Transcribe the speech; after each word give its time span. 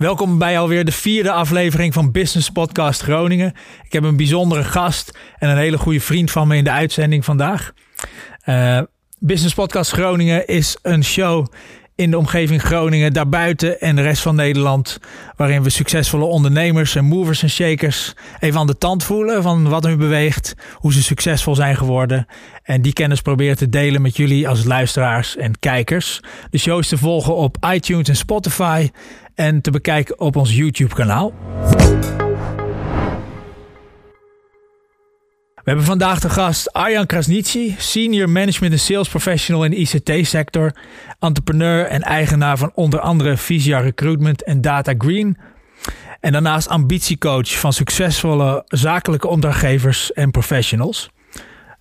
Welkom 0.00 0.38
bij 0.38 0.58
alweer 0.58 0.84
de 0.84 0.92
vierde 0.92 1.32
aflevering 1.32 1.92
van 1.92 2.10
Business 2.10 2.50
Podcast 2.50 3.02
Groningen. 3.02 3.52
Ik 3.82 3.92
heb 3.92 4.02
een 4.02 4.16
bijzondere 4.16 4.64
gast 4.64 5.18
en 5.38 5.48
een 5.48 5.56
hele 5.56 5.78
goede 5.78 6.00
vriend 6.00 6.30
van 6.30 6.48
me 6.48 6.56
in 6.56 6.64
de 6.64 6.70
uitzending 6.70 7.24
vandaag. 7.24 7.72
Uh, 8.46 8.80
Business 9.18 9.54
Podcast 9.54 9.92
Groningen 9.92 10.46
is 10.46 10.76
een 10.82 11.04
show 11.04 11.46
in 12.00 12.10
de 12.10 12.18
omgeving 12.18 12.62
Groningen, 12.62 13.12
daarbuiten 13.12 13.80
en 13.80 13.96
de 13.96 14.02
rest 14.02 14.22
van 14.22 14.34
Nederland. 14.34 14.98
Waarin 15.36 15.62
we 15.62 15.70
succesvolle 15.70 16.24
ondernemers 16.24 16.96
en 16.96 17.04
movers 17.04 17.42
en 17.42 17.50
shakers 17.50 18.14
even 18.38 18.60
aan 18.60 18.66
de 18.66 18.78
tand 18.78 19.04
voelen 19.04 19.42
van 19.42 19.68
wat 19.68 19.84
hun 19.84 19.98
beweegt, 19.98 20.54
hoe 20.74 20.92
ze 20.92 21.02
succesvol 21.02 21.54
zijn 21.54 21.76
geworden. 21.76 22.26
En 22.62 22.82
die 22.82 22.92
kennis 22.92 23.20
proberen 23.20 23.56
te 23.56 23.68
delen 23.68 24.02
met 24.02 24.16
jullie 24.16 24.48
als 24.48 24.64
luisteraars 24.64 25.36
en 25.36 25.58
kijkers. 25.58 26.20
De 26.50 26.58
show 26.58 26.78
is 26.78 26.88
te 26.88 26.98
volgen 26.98 27.36
op 27.36 27.56
iTunes 27.72 28.08
en 28.08 28.16
Spotify 28.16 28.90
en 29.34 29.60
te 29.60 29.70
bekijken 29.70 30.20
op 30.20 30.36
ons 30.36 30.56
YouTube 30.56 30.94
We 35.60 35.66
hebben 35.70 35.84
vandaag 35.84 36.20
de 36.20 36.30
gast 36.30 36.72
Arjan 36.72 37.06
Krasnici, 37.06 37.74
Senior 37.78 38.30
Management 38.30 38.72
en 38.72 38.78
Sales 38.78 39.08
Professional 39.08 39.64
in 39.64 39.70
de 39.70 39.76
ICT-sector, 39.76 40.72
entrepreneur 41.18 41.86
en 41.86 42.02
eigenaar 42.02 42.58
van 42.58 42.70
onder 42.74 43.00
andere 43.00 43.36
Visia 43.36 43.78
Recruitment 43.78 44.42
en 44.42 44.60
Data 44.60 44.94
Green. 44.98 45.36
En 46.20 46.32
daarnaast 46.32 46.68
ambitiecoach 46.68 47.58
van 47.58 47.72
succesvolle 47.72 48.64
zakelijke 48.66 49.28
opdrachtgevers 49.28 50.12
en 50.12 50.30
professionals. 50.30 51.10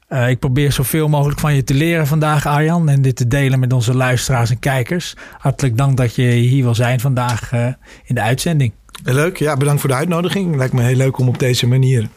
Uh, 0.09 0.30
ik 0.30 0.39
probeer 0.39 0.71
zoveel 0.71 1.07
mogelijk 1.07 1.39
van 1.39 1.55
je 1.55 1.63
te 1.63 1.73
leren 1.73 2.07
vandaag, 2.07 2.45
Arjan, 2.45 2.89
en 2.89 3.02
dit 3.02 3.16
te 3.16 3.27
delen 3.27 3.59
met 3.59 3.73
onze 3.73 3.95
luisteraars 3.95 4.49
en 4.49 4.59
kijkers. 4.59 5.16
Hartelijk 5.38 5.77
dank 5.77 5.97
dat 5.97 6.16
je 6.16 6.23
hier 6.23 6.63
wil 6.63 6.75
zijn 6.75 6.99
vandaag 6.99 7.52
uh, 7.52 7.66
in 8.05 8.16
de 8.16 8.21
uitzending. 8.21 8.71
Leuk, 9.03 9.38
ja, 9.38 9.57
bedankt 9.57 9.81
voor 9.81 9.89
de 9.89 9.95
uitnodiging. 9.95 10.55
Lijkt 10.55 10.73
me 10.73 10.81
heel 10.81 10.95
leuk 10.95 11.17
om 11.17 11.27
op 11.27 11.39
deze 11.39 11.67
manier 11.67 12.09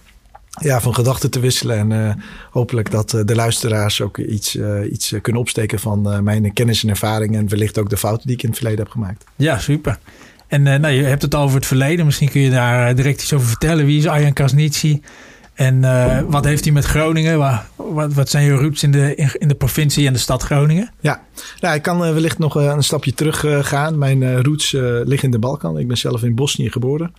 ja, 0.61 0.81
van 0.81 0.95
gedachten 0.95 1.31
te 1.31 1.41
wisselen. 1.41 1.79
En 1.79 1.91
uh, 1.91 2.15
hopelijk 2.51 2.91
dat 2.91 3.13
uh, 3.13 3.21
de 3.25 3.35
luisteraars 3.35 4.01
ook 4.01 4.19
iets, 4.19 4.57
uh, 4.57 4.93
iets 4.93 5.15
kunnen 5.23 5.41
opsteken 5.41 5.79
van 5.79 6.25
mijn 6.25 6.53
kennis 6.53 6.83
en 6.83 6.89
ervaring. 6.89 7.37
En 7.37 7.49
wellicht 7.49 7.79
ook 7.79 7.91
de 7.91 7.97
fouten 7.97 8.27
die 8.27 8.37
ik 8.37 8.43
in 8.43 8.49
het 8.49 8.59
verleden 8.59 8.83
heb 8.83 8.93
gemaakt. 8.93 9.25
Ja, 9.37 9.59
super. 9.59 9.99
En 10.47 10.63
nou, 10.63 10.89
je 10.89 11.03
hebt 11.03 11.23
het 11.23 11.35
over 11.35 11.57
het 11.57 11.67
verleden. 11.67 12.05
Misschien 12.05 12.31
kun 12.31 12.41
je 12.41 12.51
daar 12.51 12.95
direct 12.95 13.23
iets 13.23 13.33
over 13.33 13.47
vertellen. 13.47 13.87
Wie 13.87 13.99
is 13.99 14.07
Arjan 14.07 14.33
Krasnici? 14.33 15.03
En 15.55 15.81
wat 16.31 16.45
heeft 16.45 16.65
hij 16.65 16.73
met 16.73 16.85
Groningen? 16.85 17.39
Wat, 17.77 18.13
wat 18.13 18.29
zijn 18.29 18.45
je 18.45 18.53
roots 18.53 18.83
in 18.83 18.91
de, 18.91 19.15
in, 19.15 19.31
in, 19.39 19.49
de 19.49 19.55
provincie 19.55 20.07
en 20.07 20.13
de 20.13 20.19
stad 20.19 20.43
Groningen? 20.43 20.91
Ja, 21.01 21.23
nou, 21.61 21.75
ik 21.75 21.83
kan 21.83 21.99
wellicht 21.99 22.39
nog 22.39 22.55
een 22.55 22.83
stapje 22.83 23.15
terug 23.15 23.45
gaan. 23.69 23.99
Mijn 23.99 24.43
roots 24.43 24.73
liggen 25.05 25.23
in 25.23 25.31
de 25.31 25.39
Balkan. 25.39 25.79
Ik 25.79 25.89
ben 25.89 25.99
zelf 25.99 26.23
in 26.23 26.35
Bosnië 26.35 26.71
geboren. 26.71 27.15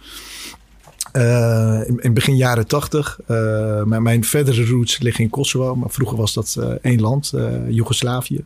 Uh, 1.13 1.87
in, 1.87 1.99
in, 1.99 2.13
begin 2.13 2.35
jaren 2.35 2.67
tachtig. 2.67 3.19
Uh, 3.27 3.83
mijn, 3.83 4.03
mijn, 4.03 4.23
verdere 4.23 4.65
roots 4.65 4.99
liggen 4.99 5.23
in 5.23 5.29
Kosovo. 5.29 5.75
Maar 5.75 5.89
vroeger 5.89 6.17
was 6.17 6.33
dat 6.33 6.55
uh, 6.59 6.65
één 6.81 7.01
land, 7.01 7.33
Joegoslavië. 7.67 8.45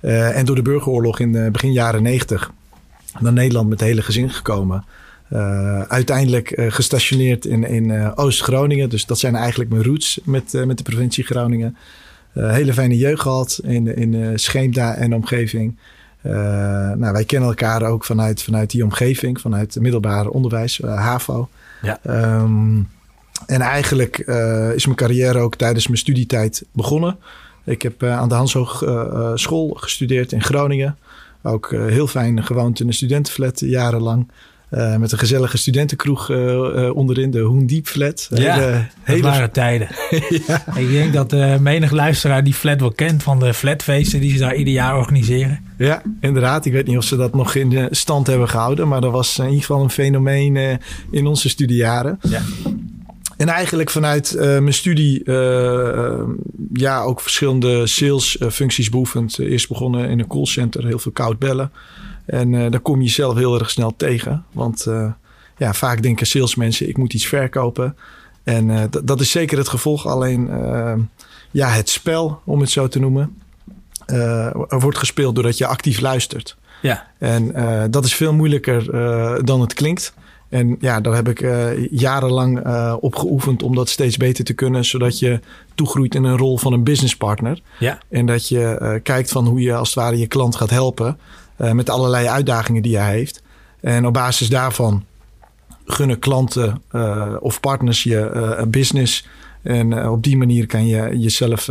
en 0.00 0.44
door 0.44 0.56
de 0.56 0.62
burgeroorlog 0.62 1.18
in 1.18 1.52
begin 1.52 1.72
jaren 1.72 2.02
negentig 2.02 2.50
naar 3.20 3.32
Nederland 3.32 3.68
met 3.68 3.80
het 3.80 3.88
hele 3.88 4.02
gezin 4.02 4.30
gekomen. 4.30 4.84
uiteindelijk 5.88 6.62
gestationeerd 6.68 7.44
in, 7.44 7.64
in 7.64 8.16
Oost-Groningen. 8.16 8.88
Dus 8.88 9.06
dat 9.06 9.18
zijn 9.18 9.36
eigenlijk 9.36 9.70
mijn 9.70 9.84
roots 9.84 10.20
met, 10.24 10.64
met 10.66 10.76
de 10.76 10.82
provincie 10.82 11.24
Groningen. 11.24 11.76
hele 12.32 12.72
fijne 12.72 12.96
jeugd 12.96 13.22
gehad 13.22 13.60
in, 13.62 13.96
in 13.96 14.38
Scheemda 14.38 14.94
en 14.94 15.14
omgeving. 15.14 15.76
nou, 16.22 17.12
wij 17.12 17.24
kennen 17.24 17.48
elkaar 17.48 17.82
ook 17.82 18.04
vanuit, 18.04 18.42
vanuit 18.42 18.70
die 18.70 18.84
omgeving, 18.84 19.40
vanuit 19.40 19.74
het 19.74 19.82
middelbare 19.82 20.30
onderwijs, 20.30 20.80
HAVO. 20.82 21.48
Ja. 21.84 21.98
Um, 22.40 22.88
en 23.46 23.60
eigenlijk 23.60 24.22
uh, 24.26 24.74
is 24.74 24.84
mijn 24.84 24.98
carrière 24.98 25.38
ook 25.38 25.56
tijdens 25.56 25.86
mijn 25.86 25.98
studietijd 25.98 26.64
begonnen. 26.72 27.18
Ik 27.64 27.82
heb 27.82 28.02
uh, 28.02 28.18
aan 28.18 28.28
de 28.28 28.34
Hans 28.34 28.52
Hogeschool 28.52 29.70
uh, 29.74 29.82
gestudeerd 29.82 30.32
in 30.32 30.42
Groningen. 30.42 30.98
Ook 31.42 31.70
heel 31.70 32.06
fijn 32.06 32.44
gewoond 32.44 32.80
in 32.80 32.86
een 32.86 32.94
studentenflat 32.94 33.60
jarenlang. 33.60 34.30
Uh, 34.74 34.96
met 34.96 35.12
een 35.12 35.18
gezellige 35.18 35.56
studentenkroeg 35.56 36.30
uh, 36.30 36.36
uh, 36.38 36.96
onderin, 36.96 37.30
de 37.30 37.40
Hoendiep 37.40 37.86
Flat. 37.86 38.28
Ja, 38.30 38.54
hele, 38.54 38.86
hele... 39.02 39.22
waren 39.22 39.50
tijden. 39.50 39.88
ja. 40.46 40.76
Ik 40.76 40.90
denk 40.90 41.12
dat 41.12 41.60
menig 41.60 41.90
luisteraar 41.90 42.44
die 42.44 42.54
flat 42.54 42.80
wel 42.80 42.92
kent 42.92 43.22
van 43.22 43.38
de 43.38 43.54
flatfeesten 43.54 44.20
die 44.20 44.32
ze 44.32 44.38
daar 44.38 44.54
ieder 44.54 44.72
jaar 44.72 44.96
organiseren. 44.96 45.60
Ja, 45.78 46.02
inderdaad. 46.20 46.64
Ik 46.64 46.72
weet 46.72 46.86
niet 46.86 46.96
of 46.96 47.04
ze 47.04 47.16
dat 47.16 47.34
nog 47.34 47.54
in 47.54 47.88
stand 47.90 48.26
hebben 48.26 48.48
gehouden, 48.48 48.88
maar 48.88 49.00
dat 49.00 49.12
was 49.12 49.38
in 49.38 49.44
ieder 49.44 49.60
geval 49.60 49.82
een 49.82 49.90
fenomeen 49.90 50.80
in 51.10 51.26
onze 51.26 51.48
studiejaren. 51.48 52.18
Ja. 52.22 52.42
En 53.36 53.48
eigenlijk 53.48 53.90
vanuit 53.90 54.36
mijn 54.38 54.74
studie 54.74 55.22
ja, 56.72 57.02
ook 57.02 57.20
verschillende 57.20 57.86
salesfuncties 57.86 58.88
beoefend. 58.88 59.38
Eerst 59.38 59.68
begonnen 59.68 60.08
in 60.08 60.18
een 60.18 60.26
callcenter, 60.26 60.86
heel 60.86 60.98
veel 60.98 61.12
koud 61.12 61.38
bellen. 61.38 61.70
En 62.26 62.52
uh, 62.52 62.70
daar 62.70 62.80
kom 62.80 62.98
je 62.98 63.04
jezelf 63.04 63.34
heel 63.34 63.58
erg 63.58 63.70
snel 63.70 63.94
tegen. 63.96 64.44
Want 64.52 64.86
uh, 64.88 65.12
ja, 65.56 65.74
vaak 65.74 66.02
denken 66.02 66.26
salesmensen, 66.26 66.88
ik 66.88 66.96
moet 66.96 67.14
iets 67.14 67.26
verkopen. 67.26 67.96
En 68.42 68.68
uh, 68.68 68.82
dat 69.04 69.20
is 69.20 69.30
zeker 69.30 69.58
het 69.58 69.68
gevolg. 69.68 70.06
Alleen 70.06 70.50
ja, 71.50 71.68
het 71.68 71.88
spel, 71.88 72.40
om 72.44 72.60
het 72.60 72.70
zo 72.70 72.88
te 72.88 72.98
noemen, 72.98 73.42
wordt 74.68 74.98
gespeeld 74.98 75.34
doordat 75.34 75.58
je 75.58 75.66
actief 75.66 76.00
luistert. 76.00 76.56
Ja. 76.82 77.06
En 77.18 77.52
dat 77.90 78.04
is 78.04 78.14
veel 78.14 78.32
moeilijker 78.32 78.84
dan 79.44 79.60
het 79.60 79.74
klinkt. 79.74 80.14
En 80.48 80.76
ja, 80.80 81.00
daar 81.00 81.14
heb 81.14 81.28
ik 81.28 81.40
uh, 81.40 81.88
jarenlang 81.90 82.66
uh, 82.66 82.96
op 83.00 83.14
geoefend 83.16 83.62
om 83.62 83.74
dat 83.74 83.88
steeds 83.88 84.16
beter 84.16 84.44
te 84.44 84.52
kunnen, 84.52 84.84
zodat 84.84 85.18
je 85.18 85.40
toegroeit 85.74 86.14
in 86.14 86.24
een 86.24 86.36
rol 86.36 86.58
van 86.58 86.72
een 86.72 86.84
businesspartner. 86.84 87.60
Ja. 87.78 87.98
En 88.08 88.26
dat 88.26 88.48
je 88.48 88.78
uh, 88.82 88.94
kijkt 89.02 89.30
van 89.30 89.46
hoe 89.46 89.60
je 89.60 89.74
als 89.74 89.88
het 89.88 89.98
ware 89.98 90.18
je 90.18 90.26
klant 90.26 90.56
gaat 90.56 90.70
helpen. 90.70 91.18
Uh, 91.58 91.72
met 91.72 91.90
allerlei 91.90 92.26
uitdagingen 92.26 92.82
die 92.82 92.98
hij 92.98 93.12
heeft. 93.12 93.42
En 93.80 94.06
op 94.06 94.12
basis 94.12 94.48
daarvan 94.48 95.04
gunnen 95.84 96.18
klanten 96.18 96.82
uh, 96.92 97.34
of 97.40 97.60
partners 97.60 98.02
je 98.02 98.30
uh, 98.34 98.50
een 98.56 98.70
business. 98.70 99.28
En 99.62 100.08
op 100.08 100.22
die 100.22 100.36
manier 100.36 100.66
kan 100.66 100.86
je 100.86 101.18
jezelf 101.18 101.68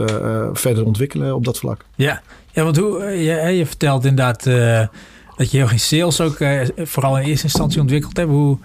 verder 0.53 0.85
ontwikkelen 0.85 1.35
op 1.35 1.45
dat 1.45 1.57
vlak. 1.57 1.85
Ja, 1.95 2.21
ja 2.51 2.63
want 2.63 2.77
hoe, 2.77 3.03
je, 3.03 3.33
je 3.33 3.65
vertelt 3.65 4.05
inderdaad 4.05 4.43
dat 5.35 5.51
je 5.51 5.57
heel 5.57 5.67
geen 5.67 5.79
sales 5.79 6.21
ook 6.21 6.37
vooral 6.75 7.17
in 7.19 7.25
eerste 7.25 7.45
instantie 7.45 7.81
ontwikkeld 7.81 8.17
hebt. 8.17 8.29
Hoe, 8.29 8.57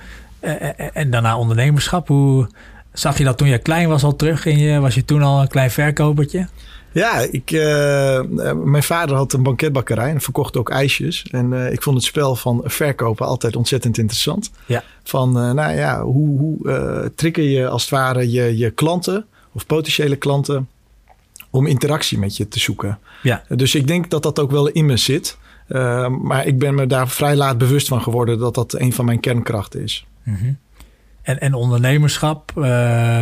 en 0.93 1.11
daarna 1.11 1.39
ondernemerschap. 1.39 2.09
Hoe 2.09 2.49
zag 2.99 3.19
je 3.19 3.25
dat 3.25 3.39
toen 3.39 3.49
je 3.49 3.59
klein 3.59 3.89
was 3.89 4.05
al 4.05 4.17
terug? 4.17 4.47
En 4.47 4.59
je, 4.59 4.81
was 4.81 4.95
je 4.95 5.05
toen 5.05 5.23
al 5.23 5.41
een 5.41 5.49
klein 5.49 5.71
verkopertje? 5.71 6.49
Ja, 6.93 7.19
ik, 7.31 7.51
uh, 7.51 8.23
mijn 8.65 8.83
vader 8.83 9.17
had 9.17 9.33
een 9.33 9.43
banketbakkerij 9.43 10.11
en 10.11 10.21
verkocht 10.21 10.57
ook 10.57 10.71
ijsjes. 10.71 11.23
En 11.31 11.53
uh, 11.53 11.73
ik 11.73 11.83
vond 11.83 11.97
het 11.97 12.05
spel 12.05 12.37
van 12.37 12.61
verkopen 12.65 13.27
altijd 13.27 13.57
ontzettend 13.57 13.99
interessant. 13.99 14.51
Ja. 14.67 14.83
Van, 15.03 15.29
uh, 15.29 15.53
nou 15.53 15.77
ja, 15.77 16.03
hoe, 16.03 16.39
hoe 16.39 17.13
trigger 17.15 17.45
je 17.45 17.69
als 17.69 17.83
het 17.83 17.91
ware 17.91 18.31
je, 18.31 18.57
je 18.57 18.71
klanten 18.71 19.27
of 19.53 19.67
potentiële 19.67 20.17
klanten 20.17 20.69
om 21.51 21.67
interactie 21.67 22.19
met 22.19 22.37
je 22.37 22.49
te 22.49 22.59
zoeken. 22.59 22.99
Ja. 23.23 23.45
Dus 23.49 23.75
ik 23.75 23.87
denk 23.87 24.11
dat 24.11 24.23
dat 24.23 24.39
ook 24.39 24.51
wel 24.51 24.69
in 24.69 24.87
me 24.87 24.97
zit. 24.97 25.39
maar 26.23 26.47
ik 26.47 26.59
ben 26.59 26.75
me 26.75 26.87
daar 26.87 27.09
vrij 27.09 27.37
laat 27.37 27.59
bewust 27.59 27.89
van 27.89 28.03
geworden 28.03 28.39
dat 28.39 28.55
dat 28.55 28.75
een 28.75 28.93
van 28.93 29.05
mijn 29.05 29.21
kernkrachten 29.21 29.83
is. 29.83 30.07
Mm 30.23 30.35
-hmm. 30.35 30.59
En, 31.29 31.41
en 31.41 31.55
ondernemerschap 31.55 32.53
uh, 32.57 33.21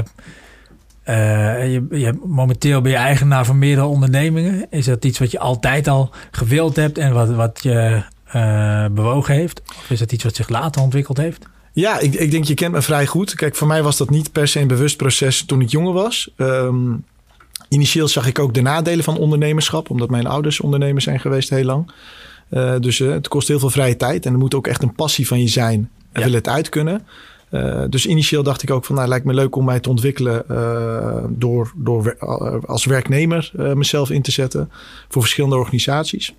je, 1.04 1.86
je, 1.90 2.18
momenteel 2.24 2.80
ben 2.80 2.90
je 2.90 2.96
eigenaar 2.96 3.44
van 3.44 3.58
meerdere 3.58 3.86
ondernemingen. 3.86 4.66
Is 4.70 4.84
dat 4.84 5.04
iets 5.04 5.18
wat 5.18 5.30
je 5.30 5.38
altijd 5.38 5.88
al 5.88 6.10
gewild 6.30 6.76
hebt 6.76 6.98
en 6.98 7.12
wat, 7.12 7.28
wat 7.28 7.62
je 7.62 8.02
uh, 8.34 8.86
bewogen 8.86 9.34
heeft? 9.34 9.62
Of 9.68 9.90
is 9.90 9.98
dat 9.98 10.12
iets 10.12 10.24
wat 10.24 10.36
zich 10.36 10.48
later 10.48 10.82
ontwikkeld 10.82 11.16
heeft? 11.16 11.46
Ja, 11.72 11.98
ik, 11.98 12.14
ik 12.14 12.30
denk 12.30 12.44
je 12.44 12.54
kent 12.54 12.72
me 12.72 12.82
vrij 12.82 13.06
goed. 13.06 13.34
Kijk, 13.34 13.56
voor 13.56 13.66
mij 13.66 13.82
was 13.82 13.96
dat 13.96 14.10
niet 14.10 14.32
per 14.32 14.48
se 14.48 14.60
een 14.60 14.66
bewust 14.66 14.96
proces 14.96 15.44
toen 15.44 15.60
ik 15.60 15.70
jonger 15.70 15.92
was. 15.92 16.30
Um, 16.36 17.04
initieel 17.68 18.08
zag 18.08 18.26
ik 18.26 18.38
ook 18.38 18.54
de 18.54 18.62
nadelen 18.62 19.04
van 19.04 19.18
ondernemerschap, 19.18 19.90
omdat 19.90 20.10
mijn 20.10 20.26
ouders 20.26 20.60
ondernemers 20.60 21.04
zijn 21.04 21.20
geweest 21.20 21.50
heel 21.50 21.64
lang. 21.64 21.92
Uh, 22.50 22.74
dus 22.78 22.98
het 22.98 23.28
kost 23.28 23.48
heel 23.48 23.58
veel 23.58 23.70
vrije 23.70 23.96
tijd 23.96 24.26
en 24.26 24.32
er 24.32 24.38
moet 24.38 24.54
ook 24.54 24.66
echt 24.66 24.82
een 24.82 24.94
passie 24.94 25.26
van 25.26 25.40
je 25.40 25.48
zijn 25.48 25.90
en 26.12 26.20
ja. 26.20 26.26
wil 26.26 26.34
het 26.34 26.48
uit 26.48 26.68
kunnen. 26.68 27.06
Uh, 27.56 27.84
dus 27.88 28.06
initieel 28.06 28.42
dacht 28.42 28.62
ik 28.62 28.70
ook 28.70 28.84
van, 28.84 28.94
nou, 28.94 29.08
lijkt 29.08 29.24
me 29.24 29.34
leuk 29.34 29.56
om 29.56 29.64
mij 29.64 29.80
te 29.80 29.88
ontwikkelen 29.88 30.44
uh, 30.50 31.24
door, 31.28 31.72
door 31.76 32.16
als 32.66 32.84
werknemer 32.84 33.50
mezelf 33.74 34.10
in 34.10 34.22
te 34.22 34.30
zetten 34.30 34.70
voor 35.08 35.22
verschillende 35.22 35.56
organisaties. 35.56 36.34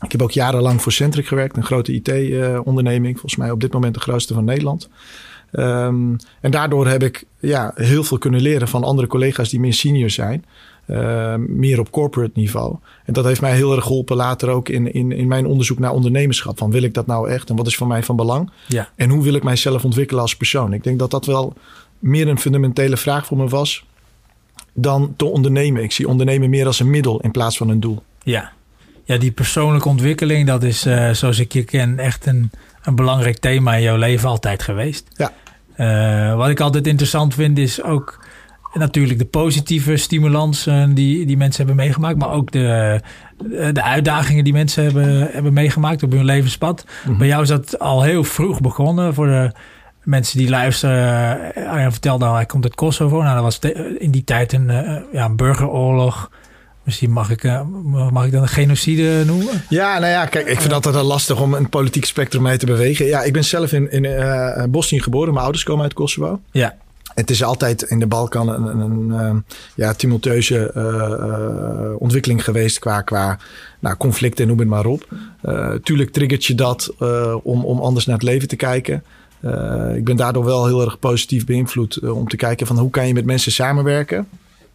Ik 0.00 0.12
heb 0.12 0.22
ook 0.22 0.30
jarenlang 0.30 0.82
voor 0.82 0.92
Centric 0.92 1.26
gewerkt, 1.26 1.56
een 1.56 1.64
grote 1.64 1.92
IT-onderneming, 1.92 3.12
volgens 3.12 3.36
mij 3.36 3.50
op 3.50 3.60
dit 3.60 3.72
moment 3.72 3.94
de 3.94 4.00
grootste 4.00 4.34
van 4.34 4.44
Nederland. 4.44 4.88
Um, 5.52 6.16
en 6.40 6.50
daardoor 6.50 6.86
heb 6.86 7.02
ik 7.02 7.24
ja, 7.38 7.72
heel 7.74 8.04
veel 8.04 8.18
kunnen 8.18 8.40
leren 8.40 8.68
van 8.68 8.84
andere 8.84 9.06
collega's 9.08 9.48
die 9.48 9.60
meer 9.60 9.72
senior 9.72 10.10
zijn. 10.10 10.44
Meer 11.36 11.80
op 11.80 11.90
corporate 11.90 12.32
niveau. 12.34 12.76
En 13.04 13.12
dat 13.12 13.24
heeft 13.24 13.40
mij 13.40 13.54
heel 13.54 13.74
erg 13.74 13.84
geholpen 13.84 14.16
later 14.16 14.48
ook 14.48 14.68
in, 14.68 14.92
in, 14.92 15.12
in 15.12 15.28
mijn 15.28 15.46
onderzoek 15.46 15.78
naar 15.78 15.92
ondernemerschap. 15.92 16.58
Van 16.58 16.70
wil 16.70 16.82
ik 16.82 16.94
dat 16.94 17.06
nou 17.06 17.30
echt 17.30 17.50
en 17.50 17.56
wat 17.56 17.66
is 17.66 17.76
voor 17.76 17.86
mij 17.86 18.02
van 18.02 18.16
belang? 18.16 18.50
Ja. 18.68 18.88
En 18.96 19.10
hoe 19.10 19.22
wil 19.22 19.34
ik 19.34 19.42
mijzelf 19.42 19.84
ontwikkelen 19.84 20.22
als 20.22 20.36
persoon? 20.36 20.72
Ik 20.72 20.84
denk 20.84 20.98
dat 20.98 21.10
dat 21.10 21.26
wel 21.26 21.54
meer 21.98 22.28
een 22.28 22.38
fundamentele 22.38 22.96
vraag 22.96 23.26
voor 23.26 23.36
me 23.36 23.48
was 23.48 23.84
dan 24.72 25.14
te 25.16 25.24
ondernemen. 25.24 25.82
Ik 25.82 25.92
zie 25.92 26.08
ondernemen 26.08 26.50
meer 26.50 26.66
als 26.66 26.80
een 26.80 26.90
middel 26.90 27.20
in 27.20 27.30
plaats 27.30 27.56
van 27.56 27.68
een 27.68 27.80
doel. 27.80 28.02
Ja, 28.22 28.52
ja 29.04 29.16
die 29.16 29.32
persoonlijke 29.32 29.88
ontwikkeling, 29.88 30.46
dat 30.46 30.62
is 30.62 30.86
uh, 30.86 31.10
zoals 31.10 31.38
ik 31.38 31.52
je 31.52 31.64
ken 31.64 31.98
echt 31.98 32.26
een, 32.26 32.50
een 32.82 32.94
belangrijk 32.94 33.38
thema 33.38 33.74
in 33.74 33.82
jouw 33.82 33.96
leven 33.96 34.28
altijd 34.28 34.62
geweest. 34.62 35.08
Ja. 35.16 35.32
Uh, 35.76 36.36
wat 36.36 36.48
ik 36.48 36.60
altijd 36.60 36.86
interessant 36.86 37.34
vind 37.34 37.58
is 37.58 37.82
ook 37.82 38.23
natuurlijk 38.74 39.18
de 39.18 39.24
positieve 39.24 39.96
stimulans 39.96 40.68
die, 40.88 41.26
die 41.26 41.36
mensen 41.36 41.66
hebben 41.66 41.84
meegemaakt, 41.84 42.18
maar 42.18 42.30
ook 42.30 42.52
de, 42.52 43.00
de 43.72 43.82
uitdagingen 43.82 44.44
die 44.44 44.52
mensen 44.52 44.84
hebben, 44.84 45.28
hebben 45.32 45.52
meegemaakt 45.52 46.02
op 46.02 46.12
hun 46.12 46.24
levenspad. 46.24 46.84
Mm 47.06 47.18
Bij 47.18 47.26
jou 47.26 47.42
is 47.42 47.48
dat 47.48 47.78
al 47.78 48.02
heel 48.02 48.24
vroeg 48.24 48.60
begonnen 48.60 49.14
voor 49.14 49.26
de 49.26 49.52
mensen 50.02 50.38
die 50.38 50.48
luisteren. 50.48 51.38
Arjan 51.68 51.92
vertelde 51.92 52.24
al, 52.24 52.34
hij 52.34 52.46
komt 52.46 52.64
uit 52.64 52.74
Kosovo. 52.74 53.22
Nou, 53.22 53.34
dat 53.34 53.42
was 53.42 53.72
in 53.98 54.10
die 54.10 54.24
tijd 54.24 54.52
een, 54.52 54.68
uh, 54.68 54.96
ja, 55.12 55.24
een 55.24 55.36
burgeroorlog. 55.36 56.30
Misschien 56.84 57.10
mag 57.10 57.30
ik, 57.30 57.62
mag 58.10 58.24
ik 58.24 58.32
dan 58.32 58.42
een 58.42 58.48
genocide 58.48 59.22
noemen? 59.26 59.62
Ja, 59.68 59.98
nou 59.98 60.12
ja, 60.12 60.26
kijk, 60.26 60.46
ik 60.46 60.58
vind 60.58 60.70
dat 60.70 60.86
altijd 60.86 61.04
lastig 61.04 61.40
om 61.40 61.54
een 61.54 61.68
politiek 61.68 62.04
spectrum 62.04 62.42
mee 62.42 62.56
te 62.56 62.66
bewegen. 62.66 63.06
Ja, 63.06 63.22
ik 63.22 63.32
ben 63.32 63.44
zelf 63.44 63.72
in, 63.72 63.90
in 63.90 64.04
uh, 64.04 64.64
Bosnië 64.68 65.00
geboren. 65.00 65.32
Mijn 65.32 65.44
ouders 65.44 65.64
komen 65.64 65.82
uit 65.82 65.92
Kosovo. 65.92 66.40
Ja. 66.50 66.76
Het 67.14 67.30
is 67.30 67.42
altijd 67.42 67.82
in 67.82 67.98
de 67.98 68.06
Balkan 68.06 68.48
een, 68.48 68.66
een, 68.66 68.78
een, 68.80 69.10
een 69.10 69.44
ja, 69.74 69.92
tumultueuze 69.92 70.70
uh, 70.76 72.00
ontwikkeling 72.00 72.44
geweest 72.44 72.78
qua, 72.78 73.00
qua 73.00 73.38
nou, 73.80 73.96
conflicten, 73.96 74.46
noem 74.46 74.58
het 74.58 74.68
maar 74.68 74.86
op. 74.86 75.08
tuurlijk 75.82 76.10
triggert 76.10 76.44
je 76.44 76.54
dat 76.54 76.94
om, 77.42 77.64
om 77.64 77.80
anders 77.80 78.06
naar 78.06 78.14
het 78.14 78.24
leven 78.24 78.48
te 78.48 78.56
kijken. 78.56 79.02
Ik 79.94 80.04
ben 80.04 80.16
daardoor 80.16 80.44
wel 80.44 80.66
heel 80.66 80.84
erg 80.84 80.98
positief 80.98 81.46
beïnvloed 81.46 81.98
om 81.98 82.28
te 82.28 82.36
kijken 82.36 82.66
van 82.66 82.78
hoe 82.78 82.90
kan 82.90 83.06
je 83.06 83.14
met 83.14 83.24
mensen 83.24 83.52
samenwerken. 83.52 84.28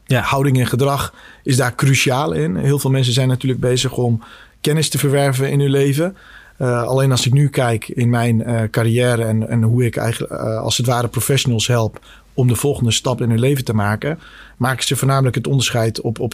Ja. 0.06 0.21
Houding 0.21 0.59
en 0.59 0.68
gedrag 0.68 1.13
is 1.44 1.57
daar 1.57 1.75
cruciaal 1.75 2.31
in. 2.31 2.56
Heel 2.56 2.80
veel 2.80 2.89
mensen 2.89 3.13
zijn 3.13 3.27
natuurlijk 3.27 3.62
bezig 3.62 3.97
om 3.97 4.24
kennis 4.62 4.89
te 4.89 4.97
verwerven 4.97 5.51
in 5.51 5.59
hun 5.59 5.69
leven. 5.69 6.18
Uh, 6.62 6.83
alleen 6.83 7.12
als 7.12 7.25
ik 7.25 7.33
nu 7.33 7.50
kijk 7.50 7.88
in 7.88 8.09
mijn 8.09 8.69
carrière 8.69 9.24
en, 9.24 9.50
en 9.50 9.63
hoe 9.63 9.85
ik 9.85 9.95
eigenlijk 9.95 10.42
als 10.42 10.77
het 10.77 10.85
ware 10.85 11.07
professionals 11.07 11.68
help 11.68 12.00
om 12.34 12.48
de 12.48 12.56
volgende 12.56 12.92
stap 12.92 13.22
in 13.22 13.30
hun 13.30 13.40
leven 13.40 13.66
te 13.66 13.74
maken, 13.74 14.20
maken 14.58 14.84
ze 14.84 14.96
voornamelijk 14.96 15.36
het 15.36 15.48
onderscheid 15.48 16.02
op, 16.02 16.20
op 16.20 16.34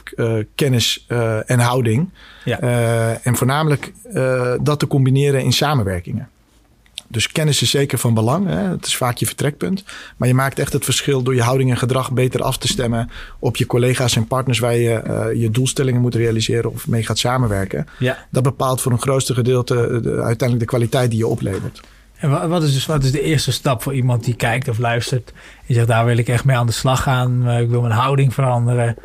kennis 0.56 1.06
en 1.46 1.60
houding. 1.60 2.10
Ja. 2.44 2.60
en 3.24 3.36
voornamelijk 3.36 3.94
dat 4.62 4.80
te 4.80 4.88
combineren 4.88 5.44
in 5.44 5.54
samenwerkingen. 5.54 6.30
Dus 7.08 7.32
kennis 7.32 7.62
is 7.62 7.70
zeker 7.70 7.98
van 7.98 8.14
belang. 8.14 8.48
Hè? 8.48 8.56
Het 8.56 8.86
is 8.86 8.96
vaak 8.96 9.18
je 9.18 9.26
vertrekpunt. 9.26 9.84
Maar 10.18 10.28
je 10.28 10.34
maakt 10.34 10.60
echt 10.60 10.74
het 10.74 10.84
verschil 10.84 11.24
door 11.24 11.36
je 11.36 11.42
houding 11.42 11.70
en 11.70 11.78
gedrag 11.78 12.12
beter 12.12 12.44
af 12.44 12.58
te 12.58 12.68
stemmen 12.68 13.10
op 13.40 13.56
je 13.56 13.66
collega's 13.66 14.16
en 14.16 14.28
partners 14.28 14.60
waar 14.60 14.76
je 14.76 15.04
uh, 15.08 15.42
je 15.42 15.50
doelstellingen 15.50 16.02
moet 16.02 16.16
realiseren 16.16 16.72
of 16.72 16.88
mee 16.88 17.04
gaat 17.04 17.18
samenwerken. 17.18 17.88
Ja. 18.00 18.28
Dat 18.32 18.44
bepaalt 18.44 18.82
voor 18.82 18.92
een 18.92 19.02
grootste 19.02 19.34
gedeelte 19.34 20.00
de, 20.02 20.10
uiteindelijk 20.10 20.60
de 20.60 20.66
kwaliteit 20.66 21.10
die 21.10 21.20
je 21.20 21.28
oplevert. 21.28 21.82
En 22.31 22.50
wat 22.50 22.63
is 22.63 22.74
dus 22.74 22.86
wat 22.86 23.04
is 23.04 23.12
de 23.12 23.22
eerste 23.22 23.51
stap 23.51 23.81
voor 23.81 23.94
iemand 23.94 24.24
die 24.24 24.36
kijkt 24.36 24.68
of 24.68 24.77
luistert? 24.77 25.33
Je 25.66 25.74
zegt, 25.74 25.88
daar 25.88 26.06
wil 26.06 26.18
ik 26.18 26.27
echt 26.27 26.45
mee 26.45 26.57
aan 26.57 26.66
de 26.66 26.72
slag 26.72 27.04
gaan. 27.04 27.50
Ik 27.50 27.69
wil 27.69 27.81
mijn 27.81 27.94
houding 27.94 28.33
veranderen. 28.33 28.95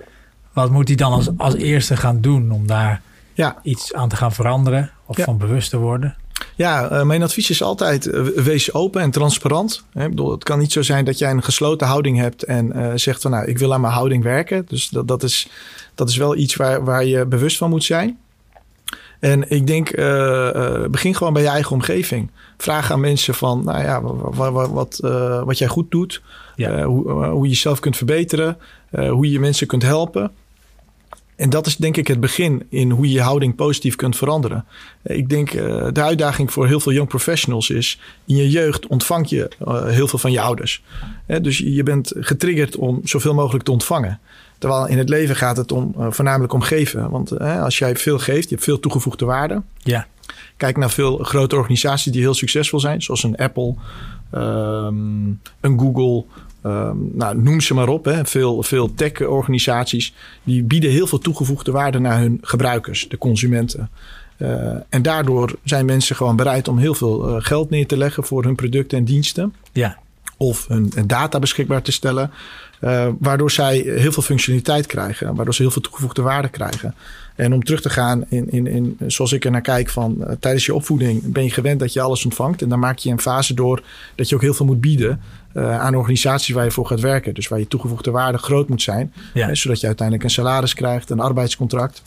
Wat 0.53 0.71
moet 0.71 0.89
hij 0.89 0.97
dan 0.97 1.13
als, 1.13 1.29
als 1.37 1.55
eerste 1.55 1.97
gaan 1.97 2.21
doen 2.21 2.51
om 2.51 2.67
daar 2.67 3.01
ja. 3.33 3.59
iets 3.63 3.95
aan 3.95 4.09
te 4.09 4.17
gaan 4.17 4.33
veranderen 4.33 4.91
of 5.07 5.17
ja. 5.17 5.25
van 5.25 5.39
bewust 5.39 5.71
te 5.71 5.77
worden? 5.77 6.17
Ja, 6.55 6.93
uh, 6.93 7.03
mijn 7.03 7.23
advies 7.23 7.51
is 7.51 7.63
altijd 7.63 8.07
uh, 8.07 8.27
wees 8.27 8.75
open 8.75 9.03
en 9.03 9.11
transparant. 9.11 9.85
Ik 9.95 10.09
bedoel, 10.09 10.31
het 10.31 10.45
kan 10.45 10.59
niet 10.59 10.73
zo 10.73 10.83
zijn 10.83 11.05
dat 11.05 11.19
jij 11.19 11.31
een 11.31 11.43
gesloten 11.43 11.87
houding 11.87 12.19
hebt 12.19 12.43
en 12.43 12.73
uh, 12.77 12.93
zegt 12.95 13.23
van 13.23 13.31
nou, 13.31 13.47
ik 13.47 13.59
wil 13.59 13.73
aan 13.73 13.81
mijn 13.81 13.93
houding 13.93 14.23
werken. 14.23 14.65
Dus 14.69 14.89
dat, 14.89 15.09
dat, 15.09 15.23
is, 15.23 15.49
dat 15.95 16.09
is 16.09 16.17
wel 16.17 16.37
iets 16.37 16.57
waar, 16.57 16.85
waar 16.85 17.05
je 17.05 17.27
bewust 17.27 17.57
van 17.57 17.71
moet 17.71 17.85
zijn. 17.85 18.19
En 19.21 19.51
ik 19.51 19.67
denk, 19.67 19.91
begin 20.91 21.15
gewoon 21.15 21.33
bij 21.33 21.43
je 21.43 21.49
eigen 21.49 21.73
omgeving. 21.73 22.31
Vraag 22.57 22.93
aan 22.93 23.01
mensen 23.01 23.35
van, 23.35 23.65
nou 23.65 23.83
ja, 23.83 24.03
wat, 24.03 24.53
wat, 24.53 24.71
wat, 24.71 24.99
wat 25.45 25.59
jij 25.59 25.69
goed 25.69 25.91
doet. 25.91 26.23
Ja. 26.57 26.85
hoe, 26.85 27.13
hoe 27.13 27.45
je 27.45 27.51
jezelf 27.51 27.81
kunt 27.81 27.97
verbeteren. 27.97 28.59
hoe 28.91 29.31
je 29.31 29.41
mensen 29.41 29.67
kunt 29.67 29.83
helpen. 29.83 30.31
En 31.41 31.51
dat 31.51 31.67
is 31.67 31.77
denk 31.77 31.97
ik 31.97 32.07
het 32.07 32.21
begin 32.21 32.67
in 32.69 32.91
hoe 32.91 33.07
je 33.07 33.13
je 33.13 33.21
houding 33.21 33.55
positief 33.55 33.97
kunt 33.97 34.17
veranderen. 34.17 34.65
Ik 35.03 35.29
denk 35.29 35.53
uh, 35.53 35.87
de 35.93 36.03
uitdaging 36.03 36.53
voor 36.53 36.67
heel 36.67 36.81
veel 36.81 36.93
young 36.93 37.09
professionals 37.09 37.71
is... 37.71 38.01
in 38.25 38.37
je 38.37 38.51
jeugd 38.51 38.87
ontvang 38.87 39.29
je 39.29 39.51
uh, 39.69 39.87
heel 39.87 40.09
veel 40.09 40.19
van 40.19 40.33
je 40.33 40.41
ouders. 40.41 40.83
He, 41.27 41.41
dus 41.41 41.59
je 41.59 41.83
bent 41.83 42.13
getriggerd 42.17 42.77
om 42.77 43.01
zoveel 43.05 43.35
mogelijk 43.35 43.65
te 43.65 43.71
ontvangen. 43.71 44.21
Terwijl 44.61 44.87
in 44.87 44.99
het 44.99 45.09
leven 45.09 45.37
gaat 45.37 45.57
het 45.57 45.73
om, 45.73 45.95
uh, 45.99 46.07
voornamelijk 46.11 46.53
om 46.53 46.63
geven. 46.63 47.11
Want 47.11 47.39
als 47.39 47.79
jij 47.79 47.97
veel 47.97 48.19
geeft, 48.19 48.49
je 48.49 48.55
hebt 48.55 48.65
veel 48.65 48.81
toegevoegde 48.81 49.25
waarde. 49.25 49.63
Ja. 49.79 50.07
Kijk 50.57 50.77
naar 50.77 50.91
veel 50.91 51.19
grote 51.19 51.57
organisaties 51.57 52.13
die 52.13 52.21
heel 52.21 52.35
succesvol 52.35 52.81
zijn. 52.81 53.03
Zoals 53.03 53.23
een 53.23 53.37
Apple, 53.37 53.75
um, 54.35 55.41
een 55.61 55.79
Google... 55.79 56.25
Um, 56.67 57.11
nou, 57.13 57.43
noem 57.43 57.61
ze 57.61 57.75
maar 57.75 57.89
op. 57.89 58.05
Hè. 58.05 58.25
Veel, 58.25 58.63
veel 58.63 58.95
tech-organisaties 58.95 60.15
die 60.43 60.63
bieden 60.63 60.91
heel 60.91 61.07
veel 61.07 61.19
toegevoegde 61.19 61.71
waarde 61.71 61.99
naar 61.99 62.19
hun 62.19 62.39
gebruikers, 62.43 63.09
de 63.09 63.19
consumenten. 63.19 63.91
Uh, 64.39 64.49
en 64.89 65.03
daardoor 65.03 65.55
zijn 65.65 65.85
mensen 65.85 66.17
gewoon 66.17 66.37
bereid 66.37 66.69
om 66.69 66.79
heel 66.79 66.95
veel 66.95 67.29
uh, 67.29 67.37
geld 67.39 67.71
neer 67.71 67.87
te 67.87 67.97
leggen 67.97 68.25
voor 68.25 68.45
hun 68.45 68.55
producten 68.55 68.99
en 68.99 69.05
diensten. 69.05 69.55
Ja. 69.73 69.99
Of 70.37 70.67
hun, 70.69 70.93
hun 70.95 71.07
data 71.07 71.39
beschikbaar 71.39 71.83
te 71.83 71.93
stellen. 71.93 72.31
Uh, 72.81 73.09
waardoor 73.19 73.51
zij 73.51 73.77
heel 73.77 74.13
veel 74.13 74.23
functionaliteit 74.23 74.87
krijgen. 74.87 75.35
Waardoor 75.35 75.55
ze 75.55 75.63
heel 75.63 75.71
veel 75.71 75.83
toegevoegde 75.83 76.23
waarde 76.23 76.49
krijgen. 76.49 76.95
En 77.37 77.53
om 77.53 77.65
terug 77.65 77.81
te 77.81 77.91
gaan 77.91 78.25
in, 78.29 78.51
in, 78.51 78.67
in 78.67 78.97
zoals 79.07 79.33
ik 79.33 79.45
er 79.45 79.51
naar 79.51 79.61
kijk 79.61 79.91
van 79.91 80.17
uh, 80.21 80.31
tijdens 80.41 80.67
je 80.67 80.75
opvoeding 80.75 81.33
ben 81.33 81.45
je 81.45 81.51
gewend 81.51 81.81
dat 81.81 81.93
je 81.93 82.01
alles 82.01 82.25
ontvangt. 82.25 82.63
En 82.63 82.69
dan 82.69 82.79
maak 82.79 82.99
je 82.99 83.11
een 83.11 83.21
fase 83.21 83.55
door 83.55 83.83
dat 84.15 84.29
je 84.29 84.35
ook 84.35 84.41
heel 84.41 84.55
veel 84.55 84.67
moet 84.67 84.81
bieden 84.81 85.21
uh, 85.55 85.81
aan 85.81 85.95
organisaties 85.95 86.55
waar 86.55 86.65
je 86.65 86.71
voor 86.71 86.87
gaat 86.87 87.01
werken. 87.01 87.35
Dus 87.35 87.49
waar 87.49 87.59
je 87.59 87.69
toegevoegde 87.69 88.11
waarde 88.11 88.39
groot 88.39 88.69
moet 88.69 88.83
zijn. 88.83 89.13
Ja. 89.35 89.55
Zodat 89.55 89.81
je 89.81 89.87
uiteindelijk 89.87 90.27
een 90.27 90.35
salaris 90.35 90.75
krijgt, 90.75 91.11
een 91.11 91.21
arbeidscontract. 91.21 92.03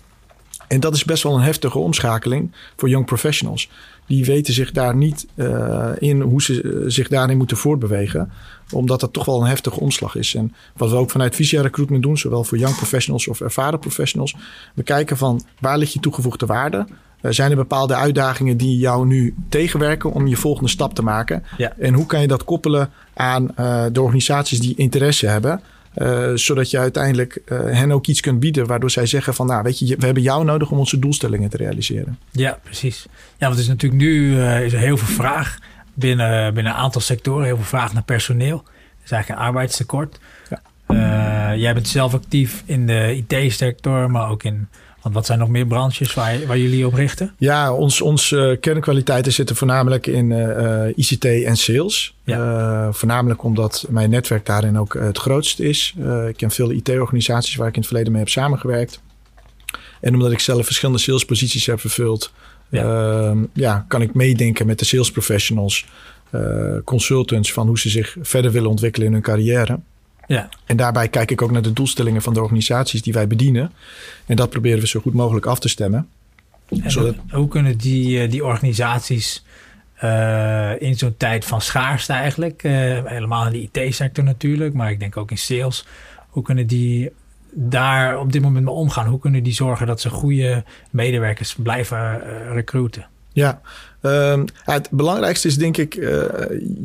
En 0.73 0.79
dat 0.79 0.93
is 0.93 1.03
best 1.03 1.23
wel 1.23 1.35
een 1.35 1.41
heftige 1.41 1.79
omschakeling 1.79 2.51
voor 2.75 2.89
young 2.89 3.05
professionals. 3.05 3.69
Die 4.05 4.25
weten 4.25 4.53
zich 4.53 4.71
daar 4.71 4.95
niet 4.95 5.27
uh, 5.35 5.89
in 5.97 6.21
hoe 6.21 6.41
ze 6.41 6.83
zich 6.87 7.07
daarin 7.07 7.37
moeten 7.37 7.57
voortbewegen. 7.57 8.31
Omdat 8.71 8.99
dat 8.99 9.13
toch 9.13 9.25
wel 9.25 9.41
een 9.41 9.47
heftige 9.47 9.79
omslag 9.79 10.15
is. 10.15 10.35
En 10.35 10.53
wat 10.77 10.89
we 10.89 10.95
ook 10.95 11.11
vanuit 11.11 11.35
Visia 11.35 11.61
Recruitment 11.61 12.03
doen, 12.03 12.17
zowel 12.17 12.43
voor 12.43 12.57
young 12.57 12.75
professionals 12.75 13.27
of 13.27 13.41
ervaren 13.41 13.79
professionals. 13.79 14.35
We 14.73 14.83
kijken 14.83 15.17
van 15.17 15.41
waar 15.59 15.77
ligt 15.77 15.93
je 15.93 15.99
toegevoegde 15.99 16.45
waarde? 16.45 16.85
Uh, 17.21 17.31
zijn 17.31 17.51
er 17.51 17.57
bepaalde 17.57 17.95
uitdagingen 17.95 18.57
die 18.57 18.77
jou 18.77 19.05
nu 19.05 19.35
tegenwerken 19.49 20.11
om 20.11 20.27
je 20.27 20.35
volgende 20.35 20.69
stap 20.69 20.95
te 20.95 21.03
maken? 21.03 21.43
Ja. 21.57 21.73
En 21.79 21.93
hoe 21.93 22.05
kan 22.05 22.21
je 22.21 22.27
dat 22.27 22.43
koppelen 22.43 22.89
aan 23.13 23.43
uh, 23.59 23.85
de 23.91 24.01
organisaties 24.01 24.59
die 24.59 24.75
interesse 24.75 25.27
hebben? 25.27 25.61
Uh, 25.95 26.31
zodat 26.33 26.69
je 26.69 26.77
uiteindelijk 26.77 27.41
uh, 27.45 27.59
hen 27.59 27.91
ook 27.91 28.07
iets 28.07 28.21
kunt 28.21 28.39
bieden 28.39 28.67
waardoor 28.67 28.91
zij 28.91 29.05
zeggen 29.05 29.33
van 29.33 29.47
nou 29.47 29.63
weet 29.63 29.79
je, 29.79 29.95
we 29.95 30.05
hebben 30.05 30.23
jou 30.23 30.45
nodig 30.45 30.71
om 30.71 30.77
onze 30.77 30.99
doelstellingen 30.99 31.49
te 31.49 31.57
realiseren. 31.57 32.19
Ja, 32.31 32.59
precies. 32.63 33.05
Ja, 33.09 33.45
want 33.47 33.51
het 33.51 33.61
is 33.63 33.67
natuurlijk 33.67 34.01
nu 34.01 34.35
uh, 34.35 34.65
is 34.65 34.73
er 34.73 34.79
heel 34.79 34.97
veel 34.97 35.15
vraag 35.15 35.57
binnen, 35.93 36.53
binnen 36.53 36.73
een 36.73 36.79
aantal 36.79 37.01
sectoren, 37.01 37.45
heel 37.45 37.55
veel 37.55 37.65
vraag 37.65 37.93
naar 37.93 38.03
personeel. 38.03 38.63
Er 38.65 39.03
is 39.05 39.11
eigenlijk 39.11 39.41
een 39.41 39.47
arbeidstekort. 39.47 40.19
Ja. 40.87 41.53
jij 41.55 41.73
bent 41.73 41.87
zelf 41.87 42.13
actief 42.13 42.63
in 42.65 42.87
de 42.87 43.23
IT-sector, 43.27 44.11
maar 44.11 44.29
ook 44.29 44.43
in 44.43 44.67
want 45.03 45.15
wat 45.15 45.25
zijn 45.25 45.39
nog 45.39 45.49
meer 45.49 45.65
branches 45.65 46.13
waar, 46.13 46.45
waar 46.47 46.57
jullie 46.57 46.85
op 46.87 46.93
richten? 46.93 47.33
Ja, 47.37 47.73
ons, 47.73 48.01
onze 48.01 48.37
uh, 48.37 48.59
kernkwaliteiten 48.59 49.33
zitten 49.33 49.55
voornamelijk 49.55 50.07
in 50.07 50.29
uh, 50.29 50.87
ICT 50.95 51.25
en 51.25 51.57
sales. 51.57 52.15
Ja. 52.23 52.93
Voornamelijk 52.93 53.43
omdat 53.43 53.85
mijn 53.89 54.09
netwerk 54.09 54.45
daarin 54.45 54.77
ook 54.77 54.93
het 54.93 55.17
grootst 55.17 55.59
is. 55.59 55.95
ik 56.27 56.37
ken 56.37 56.51
veel 56.51 56.71
IT-organisaties 56.71 57.55
waar 57.55 57.67
ik 57.67 57.73
in 57.73 57.79
het 57.79 57.89
verleden 57.89 58.11
mee 58.11 58.21
heb 58.21 58.31
samengewerkt. 58.31 59.01
En 60.01 60.13
omdat 60.13 60.31
ik 60.31 60.39
zelf 60.39 60.65
verschillende 60.65 61.01
salesposities 61.01 61.65
heb 61.65 61.79
vervuld, 61.79 62.33
ja. 62.69 63.33
ja 63.53 63.85
kan 63.87 64.01
ik 64.01 64.13
meedenken 64.13 64.65
met 64.65 64.79
de 64.79 64.85
sales 64.85 65.11
professionals, 65.11 65.85
consultants 66.83 67.53
van 67.53 67.67
hoe 67.67 67.79
ze 67.79 67.89
zich 67.89 68.15
verder 68.21 68.51
willen 68.51 68.69
ontwikkelen 68.69 69.07
in 69.07 69.13
hun 69.13 69.21
carrière. 69.21 69.79
Ja. 70.27 70.49
En 70.65 70.77
daarbij 70.77 71.07
kijk 71.07 71.31
ik 71.31 71.41
ook 71.41 71.51
naar 71.51 71.61
de 71.61 71.73
doelstellingen 71.73 72.21
van 72.21 72.33
de 72.33 72.41
organisaties 72.41 73.01
die 73.01 73.13
wij 73.13 73.27
bedienen. 73.27 73.71
En 74.25 74.35
dat 74.35 74.49
proberen 74.49 74.79
we 74.79 74.87
zo 74.87 74.99
goed 74.99 75.13
mogelijk 75.13 75.45
af 75.45 75.59
te 75.59 75.69
stemmen. 75.69 76.07
En 76.69 76.91
Zodat... 76.91 77.15
Hoe 77.29 77.47
kunnen 77.47 77.77
die, 77.77 78.27
die 78.27 78.45
organisaties 78.45 79.43
uh, 80.03 80.81
in 80.81 80.97
zo'n 80.97 81.17
tijd 81.17 81.45
van 81.45 81.61
schaarste 81.61 82.13
eigenlijk, 82.13 82.63
uh, 82.63 82.71
helemaal 83.05 83.47
in 83.47 83.69
de 83.71 83.81
IT-sector 83.81 84.23
natuurlijk, 84.23 84.73
maar 84.73 84.91
ik 84.91 84.99
denk 84.99 85.17
ook 85.17 85.31
in 85.31 85.37
sales, 85.37 85.85
hoe 86.29 86.43
kunnen 86.43 86.67
die 86.67 87.11
daar 87.51 88.19
op 88.19 88.31
dit 88.31 88.41
moment 88.41 88.65
mee 88.65 88.73
omgaan? 88.73 89.07
Hoe 89.07 89.19
kunnen 89.19 89.43
die 89.43 89.53
zorgen 89.53 89.87
dat 89.87 90.01
ze 90.01 90.09
goede 90.09 90.63
medewerkers 90.89 91.55
blijven 91.55 92.21
recruiten? 92.53 93.07
Ja, 93.33 93.61
ehm, 94.01 94.45
het 94.63 94.89
belangrijkste 94.91 95.47
is 95.47 95.57
denk 95.57 95.77
ik, 95.77 95.93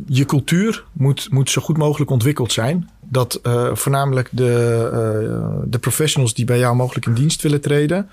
je 0.07 0.25
cultuur 0.27 0.85
moet, 0.93 1.31
moet 1.31 1.51
zo 1.51 1.63
goed 1.63 1.77
mogelijk 1.77 2.11
ontwikkeld 2.11 2.53
zijn. 2.53 2.89
Dat 3.09 3.41
voornamelijk 3.73 4.29
de, 4.33 5.63
de 5.65 5.79
professionals 5.79 6.35
die 6.35 6.45
bij 6.45 6.59
jou 6.59 6.77
mogelijk 6.77 7.07
in 7.07 7.15
dienst 7.15 7.43
willen 7.43 7.61
treden, 7.61 8.09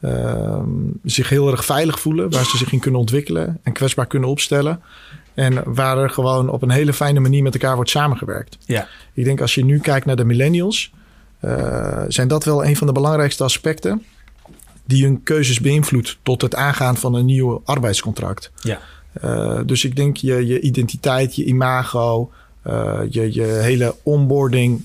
Ehm, 0.00 0.70
zich 1.04 1.28
heel 1.28 1.50
erg 1.50 1.64
veilig 1.64 2.00
voelen, 2.00 2.30
waar 2.30 2.44
ze 2.44 2.56
zich 2.56 2.72
in 2.72 2.78
kunnen 2.78 3.00
ontwikkelen 3.00 3.58
en 3.62 3.72
kwetsbaar 3.72 4.06
kunnen 4.06 4.28
opstellen. 4.28 4.80
En 5.34 5.74
waar 5.74 5.98
er 5.98 6.10
gewoon 6.10 6.48
op 6.48 6.62
een 6.62 6.70
hele 6.70 6.92
fijne 6.92 7.20
manier 7.20 7.42
met 7.42 7.54
elkaar 7.54 7.74
wordt 7.74 7.90
samengewerkt. 7.90 8.58
Ja. 8.64 8.88
Ik 9.12 9.24
denk 9.24 9.40
als 9.40 9.54
je 9.54 9.64
nu 9.64 9.78
kijkt 9.78 10.06
naar 10.06 10.16
de 10.16 10.24
millennials, 10.24 10.92
zijn 12.08 12.28
dat 12.28 12.44
wel 12.44 12.64
een 12.64 12.76
van 12.76 12.86
de 12.86 12.92
belangrijkste 12.92 13.44
aspecten 13.44 14.02
die 14.84 15.04
hun 15.04 15.22
keuzes 15.22 15.60
beïnvloedt 15.60 16.18
tot 16.22 16.42
het 16.42 16.54
aangaan 16.54 16.96
van 16.96 17.14
een 17.14 17.24
nieuw 17.24 17.62
arbeidscontract. 17.64 18.50
Ja. 18.60 18.80
Dus 19.62 19.84
ik 19.84 19.96
denk 19.96 20.16
je, 20.16 20.46
je 20.46 20.60
identiteit, 20.60 21.36
je 21.36 21.44
imago, 21.44 22.30
uh, 22.68 23.00
je, 23.10 23.34
je 23.34 23.42
hele 23.42 23.94
onboarding 24.02 24.82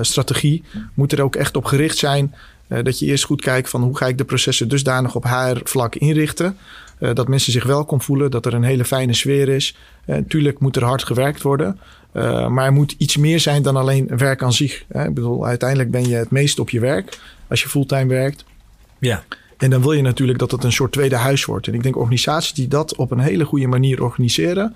strategie 0.00 0.62
moet 0.94 1.12
er 1.12 1.22
ook 1.22 1.36
echt 1.36 1.56
op 1.56 1.64
gericht 1.64 1.96
zijn 1.96 2.34
uh, 2.68 2.82
dat 2.82 2.98
je 2.98 3.06
eerst 3.06 3.24
goed 3.24 3.40
kijkt 3.40 3.70
van 3.70 3.82
hoe 3.82 3.96
ga 3.96 4.06
ik 4.06 4.18
de 4.18 4.24
processen 4.24 4.68
dusdanig 4.68 5.14
op 5.14 5.24
haar 5.24 5.60
vlak 5.64 5.94
inrichten. 5.94 6.56
Dat 6.98 7.28
mensen 7.28 7.52
zich 7.52 7.64
welkom 7.64 8.02
voelen, 8.02 8.30
dat 8.30 8.46
er 8.46 8.54
een 8.54 8.62
hele 8.62 8.84
fijne 8.84 9.14
sfeer 9.14 9.48
is. 9.48 9.76
Uh, 10.06 10.16
tuurlijk 10.28 10.58
moet 10.58 10.76
er 10.76 10.84
hard 10.84 11.04
gewerkt 11.04 11.42
worden. 11.42 11.78
maar 12.48 12.64
er 12.64 12.72
moet 12.72 12.94
iets 12.98 13.16
meer 13.16 13.40
zijn 13.40 13.62
dan 13.62 13.76
alleen 13.76 14.10
werk 14.16 14.42
aan 14.42 14.52
zich. 14.52 14.84
Ik 14.88 15.14
bedoel, 15.14 15.46
uiteindelijk 15.46 15.90
ben 15.90 16.08
je 16.08 16.14
het 16.14 16.30
meest 16.30 16.58
op 16.58 16.70
je 16.70 16.80
werk 16.80 17.18
als 17.48 17.62
je 17.62 17.68
fulltime 17.68 18.06
werkt. 18.06 18.44
Ja. 18.98 19.24
En 19.56 19.70
dan 19.70 19.82
wil 19.82 19.92
je 19.92 20.02
natuurlijk 20.02 20.38
dat 20.38 20.50
het 20.50 20.64
een 20.64 20.72
soort 20.72 20.92
tweede 20.92 21.16
huis 21.16 21.44
wordt. 21.44 21.66
En 21.66 21.74
ik 21.74 21.82
denk 21.82 21.96
organisaties 21.96 22.52
die 22.52 22.68
dat 22.68 22.96
op 22.96 23.10
een 23.10 23.18
hele 23.18 23.44
goede 23.44 23.66
manier 23.66 24.02
organiseren, 24.02 24.74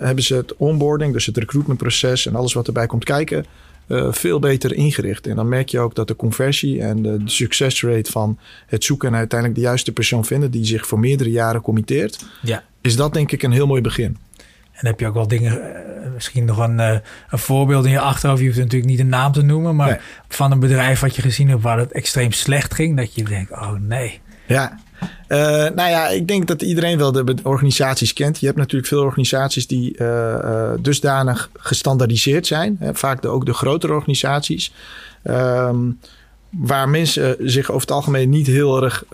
hebben 0.00 0.24
ze 0.24 0.34
het 0.34 0.56
onboarding, 0.56 1.12
dus 1.12 1.26
het 1.26 1.36
recruitmentproces 1.36 2.26
en 2.26 2.34
alles 2.34 2.52
wat 2.52 2.66
erbij 2.66 2.86
komt 2.86 3.04
kijken, 3.04 3.44
uh, 3.86 4.12
veel 4.12 4.38
beter 4.38 4.74
ingericht. 4.74 5.26
En 5.26 5.36
dan 5.36 5.48
merk 5.48 5.68
je 5.68 5.78
ook 5.78 5.94
dat 5.94 6.08
de 6.08 6.16
conversie 6.16 6.82
en 6.82 7.02
de, 7.02 7.20
succesrate 7.24 8.10
van 8.10 8.38
het 8.66 8.84
zoeken 8.84 9.08
en 9.08 9.14
uiteindelijk 9.14 9.60
de 9.60 9.66
juiste 9.66 9.92
persoon 9.92 10.24
vinden 10.24 10.50
die 10.50 10.64
zich 10.64 10.86
voor 10.86 10.98
meerdere 10.98 11.30
jaren 11.30 11.60
committeert, 11.60 12.24
ja. 12.42 12.62
is 12.80 12.96
dat 12.96 13.12
denk 13.12 13.32
ik 13.32 13.42
een 13.42 13.52
heel 13.52 13.66
mooi 13.66 13.80
begin. 13.80 14.16
En 14.72 14.86
heb 14.86 15.00
je 15.00 15.06
ook 15.06 15.14
wel 15.14 15.28
dingen, 15.28 15.52
uh, 15.52 16.12
misschien 16.14 16.44
nog 16.44 16.58
een, 16.58 16.78
een 16.78 17.02
voorbeeld 17.30 17.84
in 17.84 17.90
je 17.90 18.00
achterhoofd. 18.00 18.40
Je 18.40 18.46
hoeft 18.46 18.58
natuurlijk 18.58 18.90
niet 18.90 19.00
een 19.00 19.08
naam 19.08 19.32
te 19.32 19.42
noemen, 19.42 19.76
maar 19.76 19.88
nee. 19.88 19.98
van 20.28 20.52
een 20.52 20.60
bedrijf 20.60 21.00
wat 21.00 21.16
je 21.16 21.22
gezien 21.22 21.48
hebt 21.48 21.62
waar 21.62 21.78
het 21.78 21.92
extreem 21.92 22.32
slecht 22.32 22.74
ging, 22.74 22.96
dat 22.96 23.14
je 23.14 23.24
denkt, 23.24 23.50
oh 23.50 23.72
nee. 23.72 24.20
Ja, 24.46 24.78
uh, 25.28 25.38
nou 25.48 25.90
ja, 25.90 26.08
ik 26.08 26.28
denk 26.28 26.46
dat 26.46 26.62
iedereen 26.62 26.98
wel 26.98 27.12
de 27.12 27.34
organisaties 27.42 28.12
kent. 28.12 28.40
Je 28.40 28.46
hebt 28.46 28.58
natuurlijk 28.58 28.88
veel 28.88 29.02
organisaties 29.02 29.66
die 29.66 29.94
uh, 29.98 30.08
uh, 30.08 30.70
dusdanig 30.80 31.50
gestandardiseerd 31.54 32.46
zijn. 32.46 32.76
Hè, 32.78 32.94
vaak 32.94 33.22
de, 33.22 33.28
ook 33.28 33.46
de 33.46 33.54
grotere 33.54 33.92
organisaties. 33.92 34.72
Um, 35.24 35.98
waar 36.50 36.88
mensen 36.88 37.36
zich 37.40 37.68
over 37.70 37.80
het 37.80 37.90
algemeen 37.90 38.30
niet 38.30 38.46
heel 38.46 38.82
erg 38.82 39.04